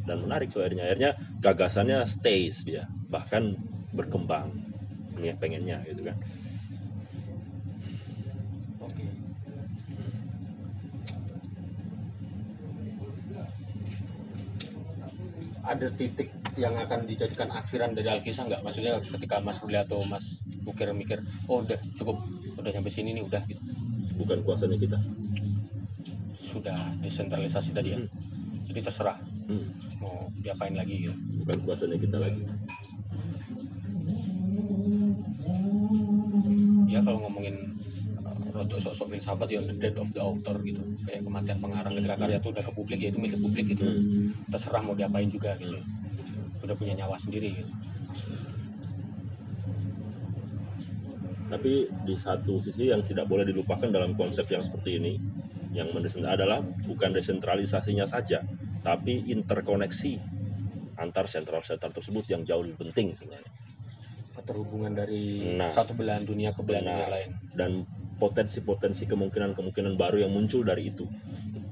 dan 0.05 0.17
menarik 0.21 0.53
tuh 0.53 0.61
akhirnya. 0.61 0.93
Akhirnya 0.93 1.11
gagasannya 1.41 2.05
stays 2.05 2.69
dia 2.69 2.85
bahkan 3.09 3.57
berkembang 3.97 4.53
ini 5.17 5.33
pengennya 5.41 5.81
gitu 5.89 6.05
kan. 6.05 6.17
Oke. 8.85 9.05
Ada 15.67 15.89
titik 15.97 16.29
yang 16.61 16.77
akan 16.77 17.09
dijadikan 17.09 17.49
akhiran 17.53 17.97
dari 17.97 18.09
Alkisah 18.13 18.49
nggak? 18.49 18.61
Maksudnya 18.65 19.01
ketika 19.01 19.41
Mas 19.41 19.61
Ruli 19.65 19.81
atau 19.81 20.05
Mas 20.05 20.45
Bukir 20.65 20.91
mikir 20.93 21.23
oh 21.47 21.63
udah 21.63 21.79
cukup 21.95 22.19
udah 22.67 22.83
sampai 22.83 22.91
sini 22.91 23.15
nih 23.15 23.23
udah 23.23 23.47
gitu. 23.47 23.63
Bukan 24.19 24.43
kuasanya 24.43 24.75
kita? 24.75 24.99
Sudah 26.35 26.75
desentralisasi 26.99 27.71
tadi 27.71 27.95
ya? 27.95 28.03
Hmm. 28.03 28.11
jadi 28.67 28.91
terserah. 28.91 29.23
Hmm, 29.47 29.71
mau 30.03 30.27
diapain 30.43 30.75
lagi 30.75 31.07
gitu. 31.07 31.15
Bukan 31.47 31.63
kuasanya 31.63 31.95
kita 31.95 32.19
lagi. 32.19 32.43
Ya 36.91 36.99
kalau 37.07 37.23
ngomongin 37.23 37.79
uh, 38.27 38.51
rotok 38.51 38.83
sok-sok 38.83 39.15
filsafat 39.15 39.47
ya 39.47 39.63
the 39.63 39.79
death 39.79 40.03
of 40.03 40.11
the 40.11 40.19
author 40.19 40.59
gitu. 40.67 40.83
Kayak 41.07 41.23
kematian 41.23 41.63
pengarang 41.63 41.95
ketika 41.95 42.19
karya 42.19 42.43
itu 42.43 42.51
udah 42.51 42.65
ke 42.67 42.73
publik 42.75 42.99
ya 42.99 43.15
itu 43.15 43.23
milik 43.23 43.39
publik 43.39 43.71
gitu. 43.71 43.87
Hmm. 43.87 44.35
terserah 44.51 44.83
mau 44.83 44.99
diapain 44.99 45.31
juga 45.31 45.55
gitu. 45.63 45.79
Udah 46.67 46.75
punya 46.75 46.99
nyawa 46.99 47.15
sendiri 47.23 47.63
gitu. 47.63 47.71
Tapi 51.47 51.87
di 52.03 52.15
satu 52.19 52.59
sisi 52.59 52.91
yang 52.91 53.07
tidak 53.07 53.31
boleh 53.31 53.47
dilupakan 53.47 53.87
dalam 53.87 54.19
konsep 54.19 54.51
yang 54.51 54.63
seperti 54.67 54.99
ini, 54.99 55.15
yang 55.77 55.93
mendesentralisasi 55.93 56.35
adalah 56.41 56.61
bukan 56.89 57.11
desentralisasinya 57.13 58.09
saja 58.09 58.41
tapi 58.81 59.29
interkoneksi 59.35 60.13
antar 60.97 61.29
sentral-sentral 61.29 61.93
tersebut 61.93 62.25
yang 62.33 62.47
jauh 62.47 62.65
lebih 62.65 62.89
penting 62.89 63.13
sebenarnya. 63.13 63.53
Keterhubungan 64.33 64.93
dari 64.95 65.57
Nah. 65.59 65.69
satu 65.69 65.93
belahan 65.93 66.25
dunia 66.25 66.55
ke 66.57 66.65
belahan 66.65 66.87
dunia 66.87 67.09
lain. 67.11 67.31
Dan 67.53 67.71
potensi-potensi 68.17 69.05
kemungkinan-kemungkinan 69.05 69.99
baru 70.01 70.25
yang 70.25 70.33
muncul 70.33 70.65
dari 70.65 70.89
itu 70.89 71.05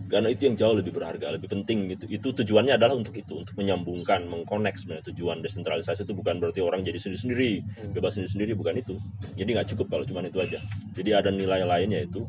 karena 0.04 0.28
itu 0.28 0.46
yang 0.46 0.56
jauh 0.60 0.76
lebih 0.76 0.92
berharga 0.92 1.32
lebih 1.32 1.48
penting 1.48 1.88
gitu 1.88 2.04
itu 2.12 2.28
tujuannya 2.36 2.76
adalah 2.76 2.94
untuk 2.94 3.16
itu 3.16 3.40
untuk 3.40 3.56
menyambungkan 3.56 4.28
mengkonek 4.28 4.76
sebenarnya 4.76 5.10
tujuan 5.10 5.40
desentralisasi 5.40 6.04
itu 6.04 6.12
bukan 6.12 6.38
berarti 6.38 6.60
orang 6.60 6.84
jadi 6.84 7.00
sendiri-sendiri 7.00 7.64
Hmm. 7.64 7.92
bebas 7.96 8.14
sendiri-sendiri 8.18 8.52
bukan 8.54 8.74
itu 8.78 8.94
jadi 9.34 9.48
nggak 9.56 9.68
cukup 9.74 9.86
kalau 9.96 10.04
cuma 10.04 10.20
itu 10.24 10.38
aja 10.40 10.58
jadi 10.92 11.24
ada 11.24 11.30
nilai 11.32 11.64
lain 11.64 11.88
yaitu 11.90 12.28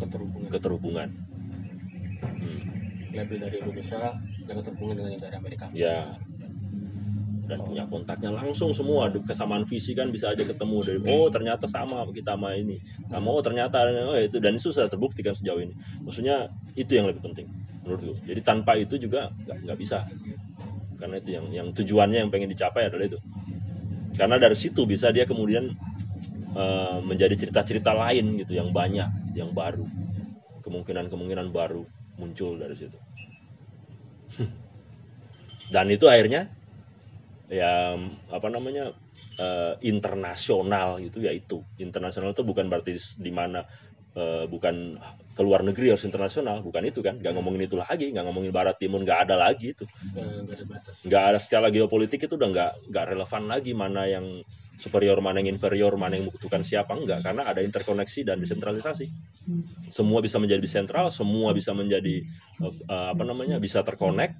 keterhubungan 0.00 0.48
keterhubungan 0.50 1.08
Hmm. 2.36 2.60
label 3.12 3.38
dari 3.44 3.56
Indonesia 3.60 4.00
yang 4.46 4.56
keterhubungan 4.60 4.94
dengan 5.00 5.10
negara 5.16 5.34
Amerika 5.40 5.64
Ya. 5.72 6.16
Dan 7.46 7.62
punya 7.62 7.86
kontaknya 7.86 8.34
langsung 8.34 8.74
semua 8.74 9.08
kesamaan 9.08 9.62
visi 9.64 9.94
kan 9.94 10.10
bisa 10.10 10.34
aja 10.34 10.42
ketemu 10.42 10.82
dari 10.82 11.00
oh 11.06 11.30
ternyata 11.30 11.70
sama 11.70 12.02
kita 12.10 12.34
sama 12.34 12.58
ini. 12.58 12.82
Sama 13.06 13.28
oh 13.30 13.42
ternyata 13.42 13.86
oh 13.86 14.18
itu. 14.18 14.42
Dan 14.42 14.58
itu 14.58 14.74
sudah 14.74 14.90
terbukti 14.90 15.22
kan 15.22 15.38
sejauh 15.38 15.62
ini. 15.62 15.74
Maksudnya 16.02 16.50
itu 16.74 16.98
yang 16.98 17.06
lebih 17.06 17.22
penting 17.22 17.46
menurutku 17.86 18.18
jadi 18.26 18.42
tanpa 18.42 18.74
itu 18.74 18.98
juga 18.98 19.30
nggak 19.46 19.56
nggak 19.62 19.78
bisa. 19.78 20.02
Karena 20.98 21.22
itu 21.22 21.30
yang 21.38 21.46
yang 21.54 21.68
tujuannya 21.70 22.26
yang 22.26 22.30
pengen 22.34 22.50
dicapai 22.50 22.90
adalah 22.90 23.06
itu. 23.06 23.18
Karena 24.18 24.42
dari 24.42 24.58
situ 24.58 24.82
bisa 24.88 25.14
dia 25.14 25.22
kemudian 25.22 25.70
eh, 26.56 26.98
menjadi 27.06 27.38
cerita-cerita 27.38 27.94
lain 27.94 28.42
gitu 28.42 28.58
yang 28.58 28.74
banyak 28.74 29.38
yang 29.38 29.54
baru. 29.54 29.86
Kemungkinan-kemungkinan 30.66 31.54
baru 31.54 31.86
muncul 32.18 32.58
dari 32.58 32.74
situ. 32.74 32.98
Dan 35.74 35.86
itu 35.94 36.10
akhirnya 36.10 36.50
ya 37.50 37.94
apa 38.30 38.48
namanya 38.50 38.92
eh, 39.38 39.74
internasional 39.86 40.98
gitu 41.02 41.22
ya 41.26 41.32
itu. 41.34 41.62
Internasional 41.80 42.32
itu 42.34 42.42
bukan 42.46 42.66
berarti 42.70 42.96
di- 43.18 43.34
mana 43.34 43.62
eh, 44.16 44.44
bukan 44.50 44.96
ke 45.36 45.42
luar 45.44 45.60
negeri 45.60 45.92
harus 45.92 46.08
internasional 46.08 46.64
bukan 46.64 46.80
itu 46.88 47.04
kan? 47.04 47.20
Nggak 47.20 47.36
ngomongin 47.36 47.68
itu 47.68 47.76
lagi 47.76 48.08
nggak 48.08 48.24
ngomongin 48.24 48.48
barat 48.48 48.80
timur 48.80 49.04
nggak 49.04 49.28
ada 49.28 49.36
lagi 49.36 49.76
itu. 49.76 49.84
Nggak 51.04 51.22
ada 51.28 51.38
skala 51.38 51.68
geopolitik 51.68 52.24
itu 52.24 52.40
udah 52.40 52.48
nggak 52.48 52.72
nggak 52.88 53.04
relevan 53.12 53.42
lagi 53.44 53.76
mana 53.76 54.08
yang 54.08 54.24
superior 54.76 55.16
mana 55.24 55.40
yang 55.40 55.56
inferior 55.56 55.96
mana 55.96 56.20
yang 56.20 56.28
membutuhkan 56.28 56.60
siapa 56.60 56.92
enggak 56.92 57.24
karena 57.24 57.48
ada 57.48 57.60
interkoneksi 57.60 58.32
dan 58.32 58.40
desentralisasi. 58.40 59.08
Semua 59.92 60.24
bisa 60.24 60.40
menjadi 60.40 60.64
sentral 60.64 61.12
semua 61.12 61.52
bisa 61.52 61.76
menjadi 61.76 62.24
eh, 62.64 63.08
apa 63.12 63.22
namanya 63.24 63.60
bisa 63.60 63.84
terkonek 63.84 64.36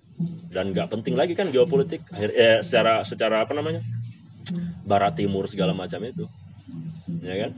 dan 0.49 0.73
nggak 0.73 0.93
penting 0.93 1.13
lagi 1.13 1.37
kan 1.37 1.53
geopolitik 1.53 2.05
eh, 2.17 2.65
secara 2.65 3.05
secara 3.05 3.45
apa 3.45 3.53
namanya 3.53 3.85
barat 4.89 5.13
timur 5.17 5.45
segala 5.45 5.77
macam 5.77 6.01
itu. 6.05 6.25
Ya 7.21 7.49
kan 7.49 7.53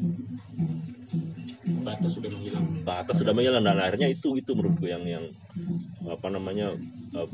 batas 1.88 2.10
sudah 2.20 2.30
menghilang. 2.30 2.64
Batas 2.84 3.16
sudah 3.20 3.32
menghilang 3.32 3.64
dan 3.64 3.78
akhirnya 3.80 4.08
itu 4.12 4.36
itu 4.36 4.52
menurutku 4.52 4.84
yang 4.84 5.02
yang 5.08 5.24
apa 6.04 6.28
namanya 6.28 6.76
eh, 7.16 7.28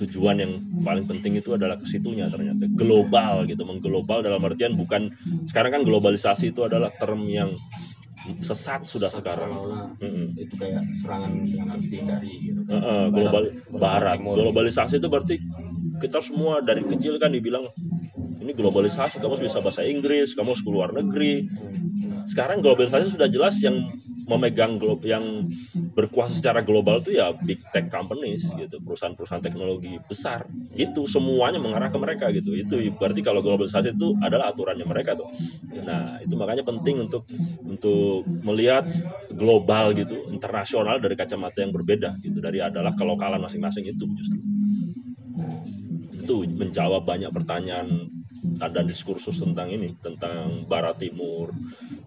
tujuan 0.00 0.40
yang 0.40 0.52
paling 0.82 1.04
penting 1.04 1.36
itu 1.36 1.52
adalah 1.52 1.76
ke 1.76 1.86
situnya 1.86 2.32
ternyata. 2.32 2.64
Global 2.72 3.44
gitu 3.44 3.62
mengglobal 3.68 4.24
dalam 4.24 4.40
artian 4.44 4.74
bukan 4.74 5.12
sekarang 5.46 5.76
kan 5.76 5.82
globalisasi 5.84 6.56
itu 6.56 6.64
adalah 6.64 6.88
term 6.96 7.28
yang 7.28 7.52
sesat 8.44 8.84
sudah 8.84 9.08
sekarang. 9.08 9.48
seolah-olah. 9.48 9.88
Mm-mm. 10.04 10.26
itu 10.36 10.54
kayak 10.58 10.84
serangan 11.00 11.32
yang 11.48 11.68
harus 11.70 11.86
dihindari 11.88 12.34
gitu 12.50 12.60
kan. 12.66 12.80
Eh, 12.82 13.06
global 13.14 13.42
barat 13.78 14.18
Timur. 14.20 14.34
globalisasi 14.36 14.94
itu 15.00 15.08
berarti 15.08 15.36
kita 15.98 16.18
semua 16.20 16.60
dari 16.60 16.84
kecil 16.84 17.16
kan 17.16 17.32
dibilang 17.32 17.64
ini 18.38 18.52
globalisasi 18.54 19.18
kamu 19.18 19.34
harus 19.34 19.44
bisa 19.50 19.58
bahasa 19.64 19.82
Inggris 19.84 20.34
kamu 20.36 20.54
harus 20.54 20.64
keluar 20.64 20.88
negeri. 20.92 21.48
Hmm. 21.48 22.07
Sekarang 22.28 22.60
globalisasi 22.60 23.16
sudah 23.16 23.28
jelas 23.32 23.56
yang 23.64 23.88
memegang 24.28 24.76
glo- 24.76 25.00
yang 25.00 25.48
berkuasa 25.96 26.36
secara 26.36 26.60
global 26.60 27.00
itu 27.00 27.16
ya 27.16 27.32
big 27.32 27.58
tech 27.72 27.88
companies 27.88 28.44
gitu 28.54 28.76
perusahaan-perusahaan 28.84 29.40
teknologi 29.40 29.96
besar. 30.04 30.44
Itu 30.76 31.08
semuanya 31.08 31.56
mengarah 31.58 31.88
ke 31.88 31.98
mereka 31.98 32.28
gitu. 32.30 32.52
Itu 32.52 32.76
berarti 33.00 33.24
kalau 33.24 33.40
globalisasi 33.40 33.96
itu 33.96 34.12
adalah 34.20 34.52
aturannya 34.52 34.84
mereka 34.84 35.16
tuh. 35.16 35.26
Nah 35.88 36.20
itu 36.20 36.36
makanya 36.36 36.62
penting 36.68 37.08
untuk 37.08 37.24
untuk 37.64 38.28
melihat 38.44 38.84
global 39.32 39.96
gitu 39.96 40.28
internasional 40.28 41.00
dari 41.00 41.16
kacamata 41.16 41.64
yang 41.64 41.72
berbeda 41.72 42.20
gitu. 42.20 42.38
Dari 42.44 42.60
adalah 42.60 42.92
kelokalan 42.92 43.40
masing-masing 43.40 43.88
itu 43.88 44.04
justru. 44.20 44.38
Itu 46.12 46.44
menjawab 46.44 47.08
banyak 47.08 47.32
pertanyaan 47.32 48.17
ada 48.62 48.80
diskursus 48.82 49.42
tentang 49.42 49.70
ini 49.70 49.94
tentang 49.98 50.66
barat 50.66 50.98
timur 50.98 51.50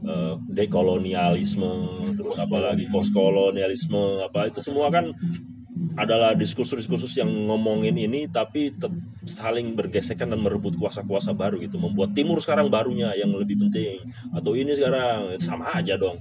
eh, 0.05 0.35
dekolonialisme 0.51 1.71
terus 2.15 2.39
apalagi 2.41 2.87
postkolonialisme 2.91 4.25
apa 4.25 4.51
itu 4.51 4.59
semua 4.63 4.91
kan 4.91 5.11
adalah 5.99 6.37
diskursus-diskursus 6.37 7.19
yang 7.19 7.31
ngomongin 7.49 7.97
ini 7.97 8.29
tapi 8.29 8.71
saling 9.27 9.75
bergesekan 9.75 10.31
dan 10.31 10.39
merebut 10.39 10.77
kuasa-kuasa 10.79 11.35
baru 11.35 11.59
gitu. 11.59 11.81
Membuat 11.81 12.15
timur 12.15 12.39
sekarang 12.39 12.71
barunya 12.71 13.11
yang 13.17 13.33
lebih 13.35 13.59
penting 13.67 13.99
atau 14.31 14.55
ini 14.55 14.71
sekarang 14.77 15.35
sama 15.41 15.73
aja 15.75 15.99
dong. 15.99 16.19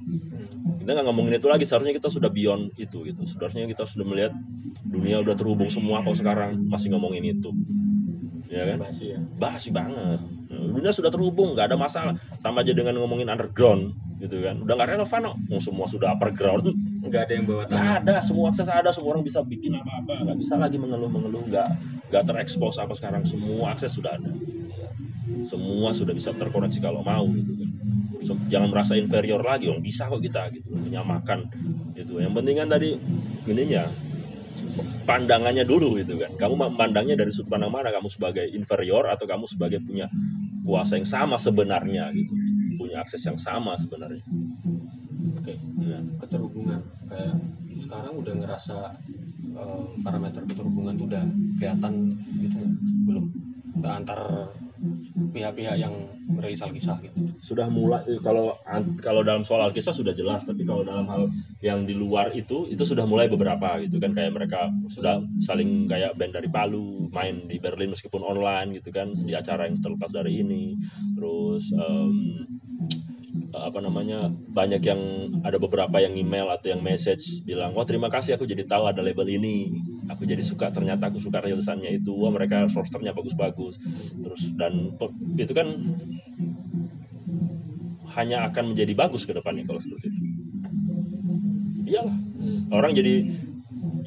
Kita 0.81 0.97
nggak 0.97 1.07
ngomongin 1.07 1.39
itu 1.39 1.47
lagi 1.47 1.69
seharusnya 1.69 1.95
kita 1.95 2.09
sudah 2.11 2.31
beyond 2.33 2.73
itu 2.81 3.05
gitu. 3.07 3.23
Seharusnya 3.29 3.69
kita 3.69 3.87
sudah 3.87 4.07
melihat 4.07 4.33
dunia 4.87 5.23
udah 5.23 5.37
terhubung 5.39 5.71
semua 5.71 6.03
kok 6.03 6.19
sekarang 6.19 6.67
masih 6.67 6.91
ngomongin 6.95 7.37
itu 7.37 7.53
ya 8.51 8.65
kan? 8.75 8.79
Basi 8.83 9.05
ya. 9.15 9.19
Basi 9.23 9.69
banget. 9.71 10.19
Dunia 10.51 10.91
sudah 10.91 11.15
terhubung 11.15 11.55
nggak 11.55 11.71
ada 11.71 11.79
masalah. 11.79 12.19
Sama 12.43 12.67
aja 12.67 12.75
dengan 12.75 12.99
ngomongin 12.99 13.31
underground 13.31 13.95
gitu 14.19 14.43
kan. 14.43 14.61
Udah 14.61 14.75
nggak 14.75 14.99
relevan 14.99 15.21
kok. 15.31 15.37
Mau 15.47 15.61
semua 15.63 15.87
sudah 15.87 16.19
upperground 16.19 16.75
nggak 17.01 17.23
ada 17.31 17.33
yang 17.33 17.47
bawa 17.47 17.65
nggak 17.65 17.71
tangan 17.71 17.97
ada. 18.03 18.17
Semua 18.27 18.51
akses 18.51 18.69
ada. 18.69 18.91
Semua 18.91 19.17
orang 19.17 19.25
bisa 19.25 19.41
bikin 19.47 19.79
apa-apa. 19.79 20.27
Nggak 20.27 20.39
bisa 20.43 20.55
lagi 20.59 20.77
mengeluh-mengeluh. 20.77 21.47
Nggak 21.47 21.69
nggak 22.11 22.23
terekspos 22.27 22.83
apa 22.83 22.93
sekarang. 22.99 23.23
Semua 23.23 23.73
akses 23.73 23.95
sudah 23.95 24.19
ada. 24.19 24.31
Semua 25.47 25.95
sudah 25.95 26.13
bisa 26.13 26.35
terkoneksi 26.35 26.83
kalau 26.83 27.07
mau 27.07 27.25
gitu 27.31 27.55
kan. 27.55 27.71
Jangan 28.51 28.69
merasa 28.69 28.99
inferior 28.99 29.41
lagi. 29.41 29.71
Orang 29.71 29.87
bisa 29.87 30.11
kok 30.11 30.21
kita 30.21 30.51
gitu. 30.53 30.75
Menyamakan 30.75 31.47
gitu. 31.95 32.19
Yang 32.19 32.35
penting 32.43 32.55
kan 32.59 32.69
tadi 32.69 32.91
ininya 33.47 33.87
pandangannya 35.05 35.65
dulu 35.67 35.99
gitu 35.99 36.21
kan. 36.21 36.31
Kamu 36.39 36.55
memandangnya 36.55 37.19
dari 37.19 37.35
sudut 37.35 37.51
pandang 37.51 37.73
mana? 37.75 37.91
Kamu 37.91 38.07
sebagai 38.07 38.47
inferior 38.51 39.11
atau 39.11 39.27
kamu 39.27 39.51
sebagai 39.51 39.83
punya 39.83 40.07
kuasa 40.63 41.01
yang 41.01 41.09
sama 41.09 41.37
sebenarnya 41.41 42.15
gitu? 42.15 42.33
Punya 42.79 43.03
akses 43.03 43.27
yang 43.27 43.37
sama 43.41 43.75
sebenarnya. 43.81 44.23
Oke. 45.41 45.55
Ya. 45.83 46.01
keterhubungan. 46.21 46.81
Kayak 47.09 47.35
sekarang 47.75 48.15
udah 48.21 48.35
ngerasa 48.39 48.77
eh, 49.57 49.85
parameter 50.05 50.43
keterhubungan 50.47 50.95
tuh 50.95 51.07
udah 51.11 51.25
kelihatan 51.59 52.15
gitu 52.39 52.59
belum. 53.09 53.25
Udah 53.81 53.93
antar 53.99 54.21
pihak-pihak 55.31 55.77
yang 55.77 55.93
merilis 56.25 56.65
alkisah 56.65 56.97
gitu. 57.05 57.29
Sudah 57.45 57.69
mulai 57.69 58.01
eh, 58.09 58.21
kalau 58.21 58.57
kalau 59.05 59.21
dalam 59.21 59.45
soal 59.45 59.69
Alkisah 59.69 59.93
sudah 59.93 60.17
jelas 60.17 60.49
tapi 60.49 60.65
kalau 60.65 60.81
dalam 60.81 61.05
hal 61.05 61.29
yang 61.61 61.85
di 61.85 61.93
luar 61.93 62.33
itu 62.33 62.65
itu 62.69 62.81
sudah 62.81 63.05
mulai 63.05 63.29
beberapa 63.29 63.77
gitu 63.85 64.01
kan 64.01 64.17
kayak 64.17 64.33
mereka 64.33 64.73
sudah 64.89 65.21
saling 65.45 65.85
kayak 65.85 66.17
band 66.17 66.33
dari 66.33 66.49
Palu 66.49 67.13
main 67.13 67.45
di 67.45 67.61
Berlin 67.61 67.93
meskipun 67.93 68.25
online 68.25 68.81
gitu 68.81 68.89
kan 68.89 69.13
di 69.13 69.37
acara 69.37 69.69
yang 69.69 69.77
terlepas 69.85 70.09
dari 70.09 70.41
ini. 70.41 70.81
Terus 71.19 71.73
em, 71.77 72.49
apa 73.51 73.79
namanya 73.83 74.31
banyak 74.31 74.83
yang 74.83 75.01
ada 75.43 75.59
beberapa 75.61 76.01
yang 76.01 76.15
email 76.17 76.51
atau 76.51 76.73
yang 76.73 76.83
message 76.83 77.43
bilang 77.47 77.75
wah 77.75 77.87
terima 77.87 78.11
kasih 78.11 78.39
aku 78.39 78.47
jadi 78.47 78.67
tahu 78.67 78.91
ada 78.91 79.03
label 79.03 79.27
ini 79.27 79.71
aku 80.11 80.27
jadi 80.27 80.43
suka 80.43 80.75
ternyata 80.75 81.09
aku 81.09 81.23
suka 81.23 81.39
rilisannya 81.39 82.03
itu. 82.03 82.11
Wah 82.13 82.35
mereka 82.35 82.67
sourcernya 82.67 83.15
bagus-bagus. 83.15 83.79
Terus 84.19 84.43
dan 84.59 84.99
itu 85.39 85.53
kan 85.55 85.71
hanya 88.19 88.51
akan 88.51 88.75
menjadi 88.75 88.93
bagus 88.99 89.23
ke 89.23 89.33
depannya 89.33 89.63
kalau 89.65 89.79
seperti 89.79 90.11
itu. 90.11 90.21
Iyalah. 91.95 92.17
Orang 92.75 92.99
jadi 92.99 93.31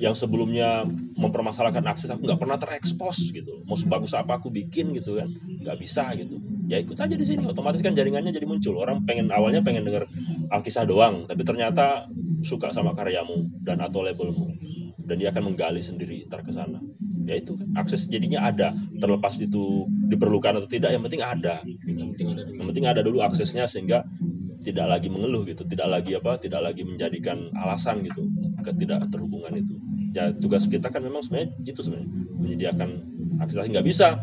yang 0.01 0.17
sebelumnya 0.17 0.83
mempermasalahkan 1.15 1.85
akses 1.87 2.11
aku 2.11 2.27
nggak 2.27 2.41
pernah 2.41 2.59
terekspos 2.59 3.31
gitu. 3.31 3.63
Mau 3.63 3.79
sebagus 3.79 4.11
apa 4.11 4.43
aku 4.43 4.51
bikin 4.51 4.91
gitu 4.91 5.15
kan? 5.17 5.31
Nggak 5.63 5.77
bisa 5.79 6.11
gitu. 6.19 6.43
Ya 6.67 6.83
ikut 6.83 6.99
aja 6.99 7.15
di 7.15 7.23
sini. 7.23 7.47
Otomatis 7.47 7.79
kan 7.79 7.95
jaringannya 7.95 8.35
jadi 8.35 8.43
muncul. 8.43 8.75
Orang 8.75 9.07
pengen 9.07 9.31
awalnya 9.31 9.63
pengen 9.63 9.87
denger 9.87 10.07
Alkisah 10.51 10.85
doang 10.85 11.25
tapi 11.25 11.41
ternyata 11.47 12.05
suka 12.43 12.69
sama 12.75 12.93
karyamu 12.93 13.47
dan 13.63 13.79
atau 13.79 14.03
labelmu 14.03 14.62
dan 15.03 15.15
dia 15.19 15.29
akan 15.31 15.53
menggali 15.53 15.83
sendiri 15.83 16.27
ntar 16.31 16.43
ke 16.43 16.51
sana. 16.55 16.79
Ya 17.23 17.39
itu 17.39 17.55
kan 17.55 17.71
akses 17.79 18.07
jadinya 18.11 18.43
ada. 18.47 18.75
Terlepas 18.99 19.39
itu 19.39 19.87
diperlukan 20.11 20.59
atau 20.59 20.67
tidak 20.67 20.91
yang 20.91 21.03
penting 21.03 21.23
ada. 21.23 21.63
Yang 21.87 22.15
penting 22.15 22.27
ada 22.35 22.41
dulu. 22.43 22.55
Yang 22.59 22.67
penting 22.71 22.85
ada 22.87 23.01
dulu 23.03 23.17
aksesnya 23.23 23.63
sehingga 23.67 24.03
tidak 24.63 24.87
lagi 24.91 25.07
mengeluh 25.07 25.47
gitu. 25.47 25.63
Tidak 25.63 25.87
lagi 25.87 26.19
apa 26.19 26.39
tidak 26.39 26.61
lagi 26.63 26.83
menjadikan 26.83 27.51
alasan 27.55 28.03
gitu 28.03 28.27
ketidakterhubungan 28.63 29.55
itu. 29.55 29.75
Ya 30.11 30.35
tugas 30.35 30.67
kita 30.67 30.91
kan 30.91 31.03
memang 31.03 31.23
sebenarnya 31.23 31.55
itu 31.63 31.79
sebenarnya. 31.79 32.11
Menyediakan 32.43 32.89
akses. 33.39 33.57
Lagi 33.59 33.69
nggak 33.71 33.87
bisa 33.87 34.19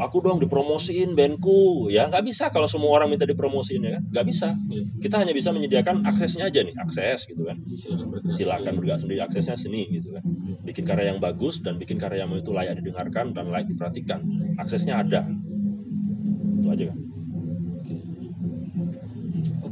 aku 0.00 0.16
dong 0.22 0.38
dipromosiin 0.42 1.14
bandku 1.14 1.88
ya. 1.90 2.10
Nggak 2.10 2.24
bisa 2.26 2.44
kalau 2.50 2.66
semua 2.70 2.98
orang 2.98 3.12
minta 3.12 3.26
dipromosiin 3.28 3.82
ya 3.84 4.00
kan? 4.00 4.02
Nggak 4.10 4.26
bisa. 4.26 4.48
Iya. 4.70 4.84
kita 5.04 5.20
hanya 5.20 5.34
bisa 5.36 5.52
menyediakan 5.52 6.08
aksesnya 6.08 6.48
aja 6.48 6.60
nih 6.64 6.74
akses 6.80 7.28
gitu 7.28 7.42
kan. 7.44 7.60
Silakan 8.32 8.80
bergerak 8.80 9.00
sendiri. 9.04 9.20
aksesnya 9.24 9.56
seni 9.56 9.88
gitu 9.90 10.14
kan. 10.14 10.24
Bikin 10.64 10.84
karya 10.84 11.14
yang 11.14 11.20
bagus 11.22 11.60
dan 11.60 11.78
bikin 11.78 11.96
karya 12.00 12.24
yang 12.26 12.32
itu 12.34 12.50
layak 12.50 12.80
didengarkan 12.80 13.32
dan 13.36 13.52
layak 13.52 13.68
diperhatikan. 13.70 14.20
Aksesnya 14.58 15.00
ada. 15.00 15.28
Itu 16.60 16.68
aja 16.70 16.84
kan 16.90 16.98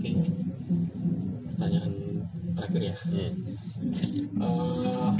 oke. 0.03 0.11
Pertanyaan 1.55 1.93
terakhir 2.59 2.83
ya. 2.83 2.97
Hmm. 3.07 3.33
Eh, 4.43 5.13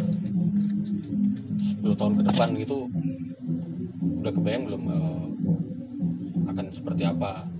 10 1.83 1.99
tahun 1.99 2.13
ke 2.19 2.23
depan 2.27 2.49
gitu 2.59 2.91
udah 4.23 4.33
kebayang 4.33 4.65
belum 4.71 4.83
eh, 4.87 5.27
akan 6.47 6.67
seperti 6.71 7.03
apa? 7.03 7.51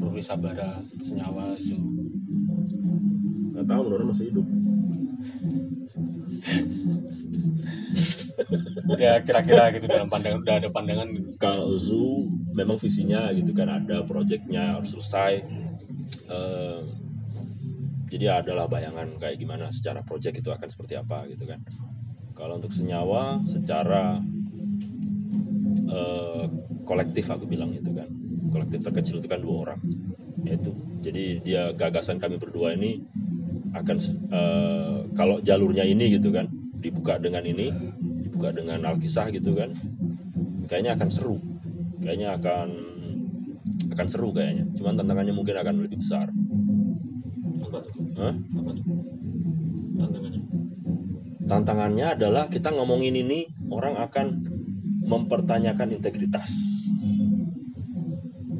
Ruli 0.00 0.24
Sabara, 0.24 0.80
Senyawa, 1.00 1.56
Zoo 1.60 2.00
nggak 3.60 3.76
tahu 3.76 3.80
mudah 3.92 4.08
masih 4.08 4.26
hidup. 4.32 4.46
Ya 8.98 9.20
kira-kira 9.22 9.70
gitu 9.76 9.86
dalam 9.86 10.08
pandangan 10.10 10.40
udah 10.42 10.56
ada 10.58 10.68
pandangan 10.72 11.06
gitu. 11.12 11.36
kalau 11.38 11.70
Zoo 11.76 12.26
memang 12.56 12.80
visinya 12.80 13.28
gitu 13.36 13.52
kan 13.52 13.68
ada 13.68 14.02
proyeknya 14.02 14.80
harus 14.80 14.96
selesai. 14.96 15.44
Eh, 16.26 16.80
jadi 18.10 18.42
adalah 18.42 18.66
bayangan 18.66 19.20
kayak 19.20 19.38
gimana 19.38 19.70
secara 19.70 20.02
proyek 20.02 20.42
itu 20.42 20.50
akan 20.50 20.66
seperti 20.66 20.98
apa 20.98 21.28
gitu 21.30 21.46
kan. 21.46 21.62
Kalau 22.34 22.58
untuk 22.58 22.72
senyawa 22.74 23.44
secara 23.46 24.18
eh, 25.76 26.44
kolektif 26.84 27.30
aku 27.30 27.46
bilang 27.46 27.74
itu 27.74 27.90
kan. 27.94 28.08
Kolektif 28.50 28.82
terkecil 28.82 29.22
itu 29.22 29.28
kan 29.30 29.40
dua 29.42 29.56
orang 29.68 29.80
yaitu. 30.44 30.72
Jadi 31.00 31.44
dia 31.44 31.72
gagasan 31.76 32.20
kami 32.20 32.36
berdua 32.40 32.74
ini 32.76 33.04
akan 33.76 33.96
eh, 34.30 34.98
kalau 35.14 35.38
jalurnya 35.40 35.86
ini 35.86 36.18
gitu 36.18 36.34
kan 36.34 36.50
dibuka 36.80 37.20
dengan 37.20 37.44
ini 37.44 37.70
dibuka 38.24 38.50
dengan 38.50 38.82
alkisah 38.88 39.28
gitu 39.30 39.52
kan 39.54 39.70
kayaknya 40.66 40.96
akan 40.96 41.08
seru. 41.10 41.36
Kayaknya 42.00 42.38
akan 42.40 42.68
akan 43.94 44.06
seru 44.08 44.30
kayaknya. 44.32 44.64
Cuman 44.78 44.96
tantangannya 44.96 45.34
mungkin 45.34 45.56
akan 45.58 45.74
lebih 45.84 46.00
besar. 46.00 46.30
Apa 47.60 47.78
tuh? 47.84 47.92
Hah? 48.16 48.34
apa 48.34 48.70
tuh? 48.72 48.84
Tantangannya? 50.00 50.42
Tantangannya 51.50 52.06
adalah 52.14 52.44
kita 52.46 52.70
ngomongin 52.70 53.18
ini 53.18 53.50
orang 53.68 53.98
akan 53.98 54.26
mempertanyakan 55.10 55.98
integritas 55.98 56.46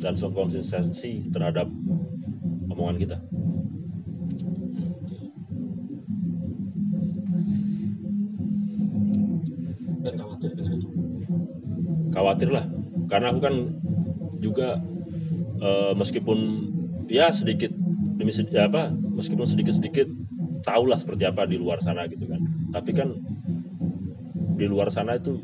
dan 0.03 0.19
konsistensi 0.19 1.23
terhadap 1.31 1.71
omongan 2.73 2.97
kita. 2.99 3.19
Dan 10.01 10.15
khawatir 10.17 10.51
dengan 10.57 10.73
itu? 10.81 10.89
Khawatir 12.11 12.49
lah 12.51 12.65
karena 13.07 13.31
aku 13.31 13.41
kan 13.45 13.55
juga 14.41 14.81
eh, 15.61 15.93
meskipun 15.95 16.39
ya 17.07 17.31
sedikit 17.31 17.71
demi 18.17 18.33
sedi- 18.33 18.57
ya 18.57 18.67
apa 18.67 18.91
meskipun 18.97 19.45
sedikit 19.45 19.77
sedikit 19.77 20.09
tahulah 20.65 20.97
seperti 20.97 21.29
apa 21.29 21.45
di 21.45 21.61
luar 21.61 21.79
sana 21.85 22.09
gitu 22.09 22.25
kan. 22.25 22.41
Tapi 22.73 22.91
kan 22.97 23.13
di 24.57 24.67
luar 24.69 24.89
sana 24.89 25.21
itu 25.21 25.41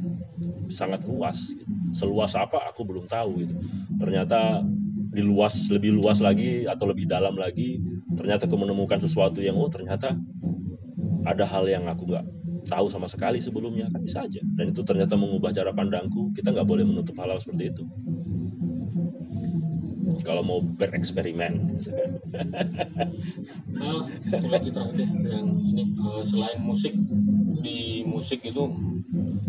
sangat 0.68 1.04
luas 1.06 1.54
gitu. 1.54 1.72
seluas 1.94 2.34
apa 2.34 2.62
aku 2.68 2.82
belum 2.86 3.06
tahu 3.06 3.44
gitu 3.44 3.54
ternyata 3.98 4.62
di 5.16 5.22
luas 5.24 5.70
lebih 5.72 5.96
luas 5.96 6.20
lagi 6.20 6.68
atau 6.68 6.90
lebih 6.90 7.08
dalam 7.08 7.38
lagi 7.38 7.80
ternyata 8.14 8.44
aku 8.44 8.56
menemukan 8.60 9.00
sesuatu 9.00 9.40
yang 9.40 9.56
oh 9.56 9.70
ternyata 9.72 10.12
ada 11.24 11.44
hal 11.48 11.64
yang 11.66 11.88
aku 11.88 12.04
nggak 12.06 12.26
tahu 12.66 12.90
sama 12.90 13.06
sekali 13.06 13.38
sebelumnya 13.38 13.88
kan 13.94 14.02
bisa 14.02 14.26
aja 14.26 14.42
dan 14.58 14.74
itu 14.74 14.82
ternyata 14.82 15.14
mengubah 15.14 15.54
cara 15.54 15.70
pandangku 15.70 16.34
kita 16.34 16.52
nggak 16.52 16.66
boleh 16.66 16.84
menutup 16.84 17.14
hal-hal 17.16 17.38
seperti 17.38 17.72
itu 17.72 17.84
kalau 20.22 20.42
mau 20.42 20.58
bereksperimen. 20.62 21.82
Ah, 23.82 24.02
satu 24.30 24.48
lagi 24.48 24.72
terakhir 24.72 24.96
deh 24.96 25.10
yang 25.28 25.60
ini 25.60 25.92
eh, 25.92 26.22
selain 26.24 26.58
musik 26.62 26.94
di 27.60 28.06
musik 28.06 28.46
itu 28.46 28.64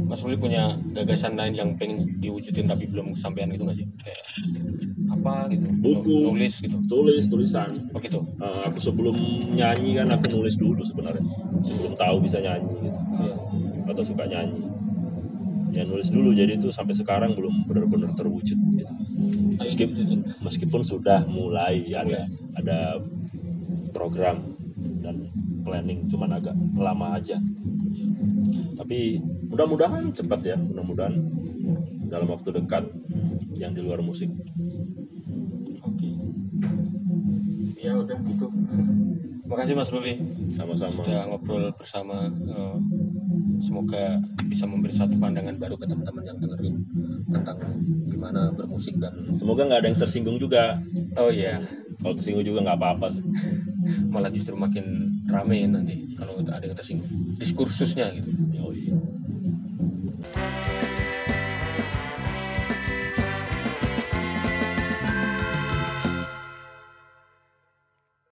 Mas 0.07 0.24
Ruli 0.24 0.39
punya 0.39 0.80
gagasan 0.95 1.36
lain 1.36 1.51
yang 1.51 1.70
pengen 1.76 1.99
diwujudin 2.24 2.63
tapi 2.63 2.88
belum 2.88 3.11
kesampaian 3.11 3.51
gitu 3.51 3.68
nggak 3.68 3.78
sih? 3.84 3.88
Kayak 3.99 4.24
apa 5.11 5.51
gitu? 5.51 5.68
Buku. 5.84 6.32
nulis 6.32 6.63
gitu. 6.63 6.78
tulis 6.88 7.28
tulisan. 7.28 7.91
Oh 7.91 7.99
gitu. 7.99 8.24
Eh, 8.39 8.61
aku 8.72 8.80
sebelum 8.80 9.20
nyanyi 9.51 9.99
kan 9.99 10.07
aku 10.15 10.32
nulis 10.32 10.55
dulu 10.55 10.80
sebenarnya. 10.88 11.24
Sebelum 11.59 11.99
tahu 11.99 12.24
bisa 12.24 12.39
nyanyi 12.39 12.72
gitu. 12.88 12.99
Iya. 13.20 13.36
atau 13.91 14.03
suka 14.03 14.24
nyanyi. 14.28 14.63
Ya 15.76 15.84
nulis 15.84 16.07
dulu. 16.07 16.32
Jadi 16.32 16.55
itu 16.55 16.72
sampai 16.72 16.95
sekarang 16.95 17.36
belum 17.36 17.68
benar-benar 17.68 18.15
terwujud 18.15 18.55
gitu. 18.80 18.93
diwujudin. 19.59 20.24
meskipun 20.39 20.82
sudah 20.88 21.28
mulai 21.28 21.84
ada 21.91 22.32
ada 22.55 23.03
program 23.91 24.55
dan 25.03 25.28
planning 25.68 26.07
cuman 26.07 26.39
agak 26.39 26.55
lama 26.80 27.20
aja. 27.20 27.43
Tapi 28.78 29.20
mudah-mudahan 29.48 30.12
cepat 30.12 30.39
ya 30.43 30.58
mudah-mudahan 30.60 31.16
dalam 32.08 32.28
waktu 32.32 32.50
dekat 32.56 32.88
yang 33.60 33.76
di 33.76 33.82
luar 33.84 34.00
musik. 34.00 34.32
Oke. 35.84 36.10
Ya 37.78 37.93
udah 38.00 38.18
gitu. 38.26 38.48
Makasih 39.48 39.76
Mas 39.80 39.91
Ruli. 39.91 40.20
Sama-sama. 40.52 41.04
Sudah 41.04 41.28
ngobrol 41.32 41.72
bersama 41.76 42.28
eh, 42.28 42.78
semoga 43.64 44.20
bisa 44.48 44.68
memberi 44.68 44.93
satu 44.93 45.16
pandangan 45.18 45.56
baru 45.56 45.80
ke 45.80 45.88
teman-teman 45.88 46.24
yang 46.28 46.38
dengerin 46.39 46.76
tentang 47.32 47.58
gimana 48.08 48.52
bermusik 48.54 48.95
dan 49.00 49.32
semoga 49.32 49.68
nggak 49.68 49.80
ada 49.84 49.88
yang 49.91 50.00
tersinggung 50.00 50.38
juga. 50.39 50.80
Oh 51.16 51.32
iya. 51.32 51.64
Kalau 52.00 52.14
tersinggung 52.16 52.43
juga 52.43 52.64
nggak 52.68 52.78
apa-apa 52.78 53.08
sih. 53.16 53.24
malah 54.14 54.32
justru 54.32 54.54
makin 54.60 55.16
rame 55.32 55.64
nanti 55.68 56.12
kalau 56.20 56.43
ada 56.43 56.64
yang 56.64 56.76
tersinggung. 56.76 57.36
Diskursusnya 57.39 58.12
gitu. 58.20 58.30
Yoi. 58.52 58.91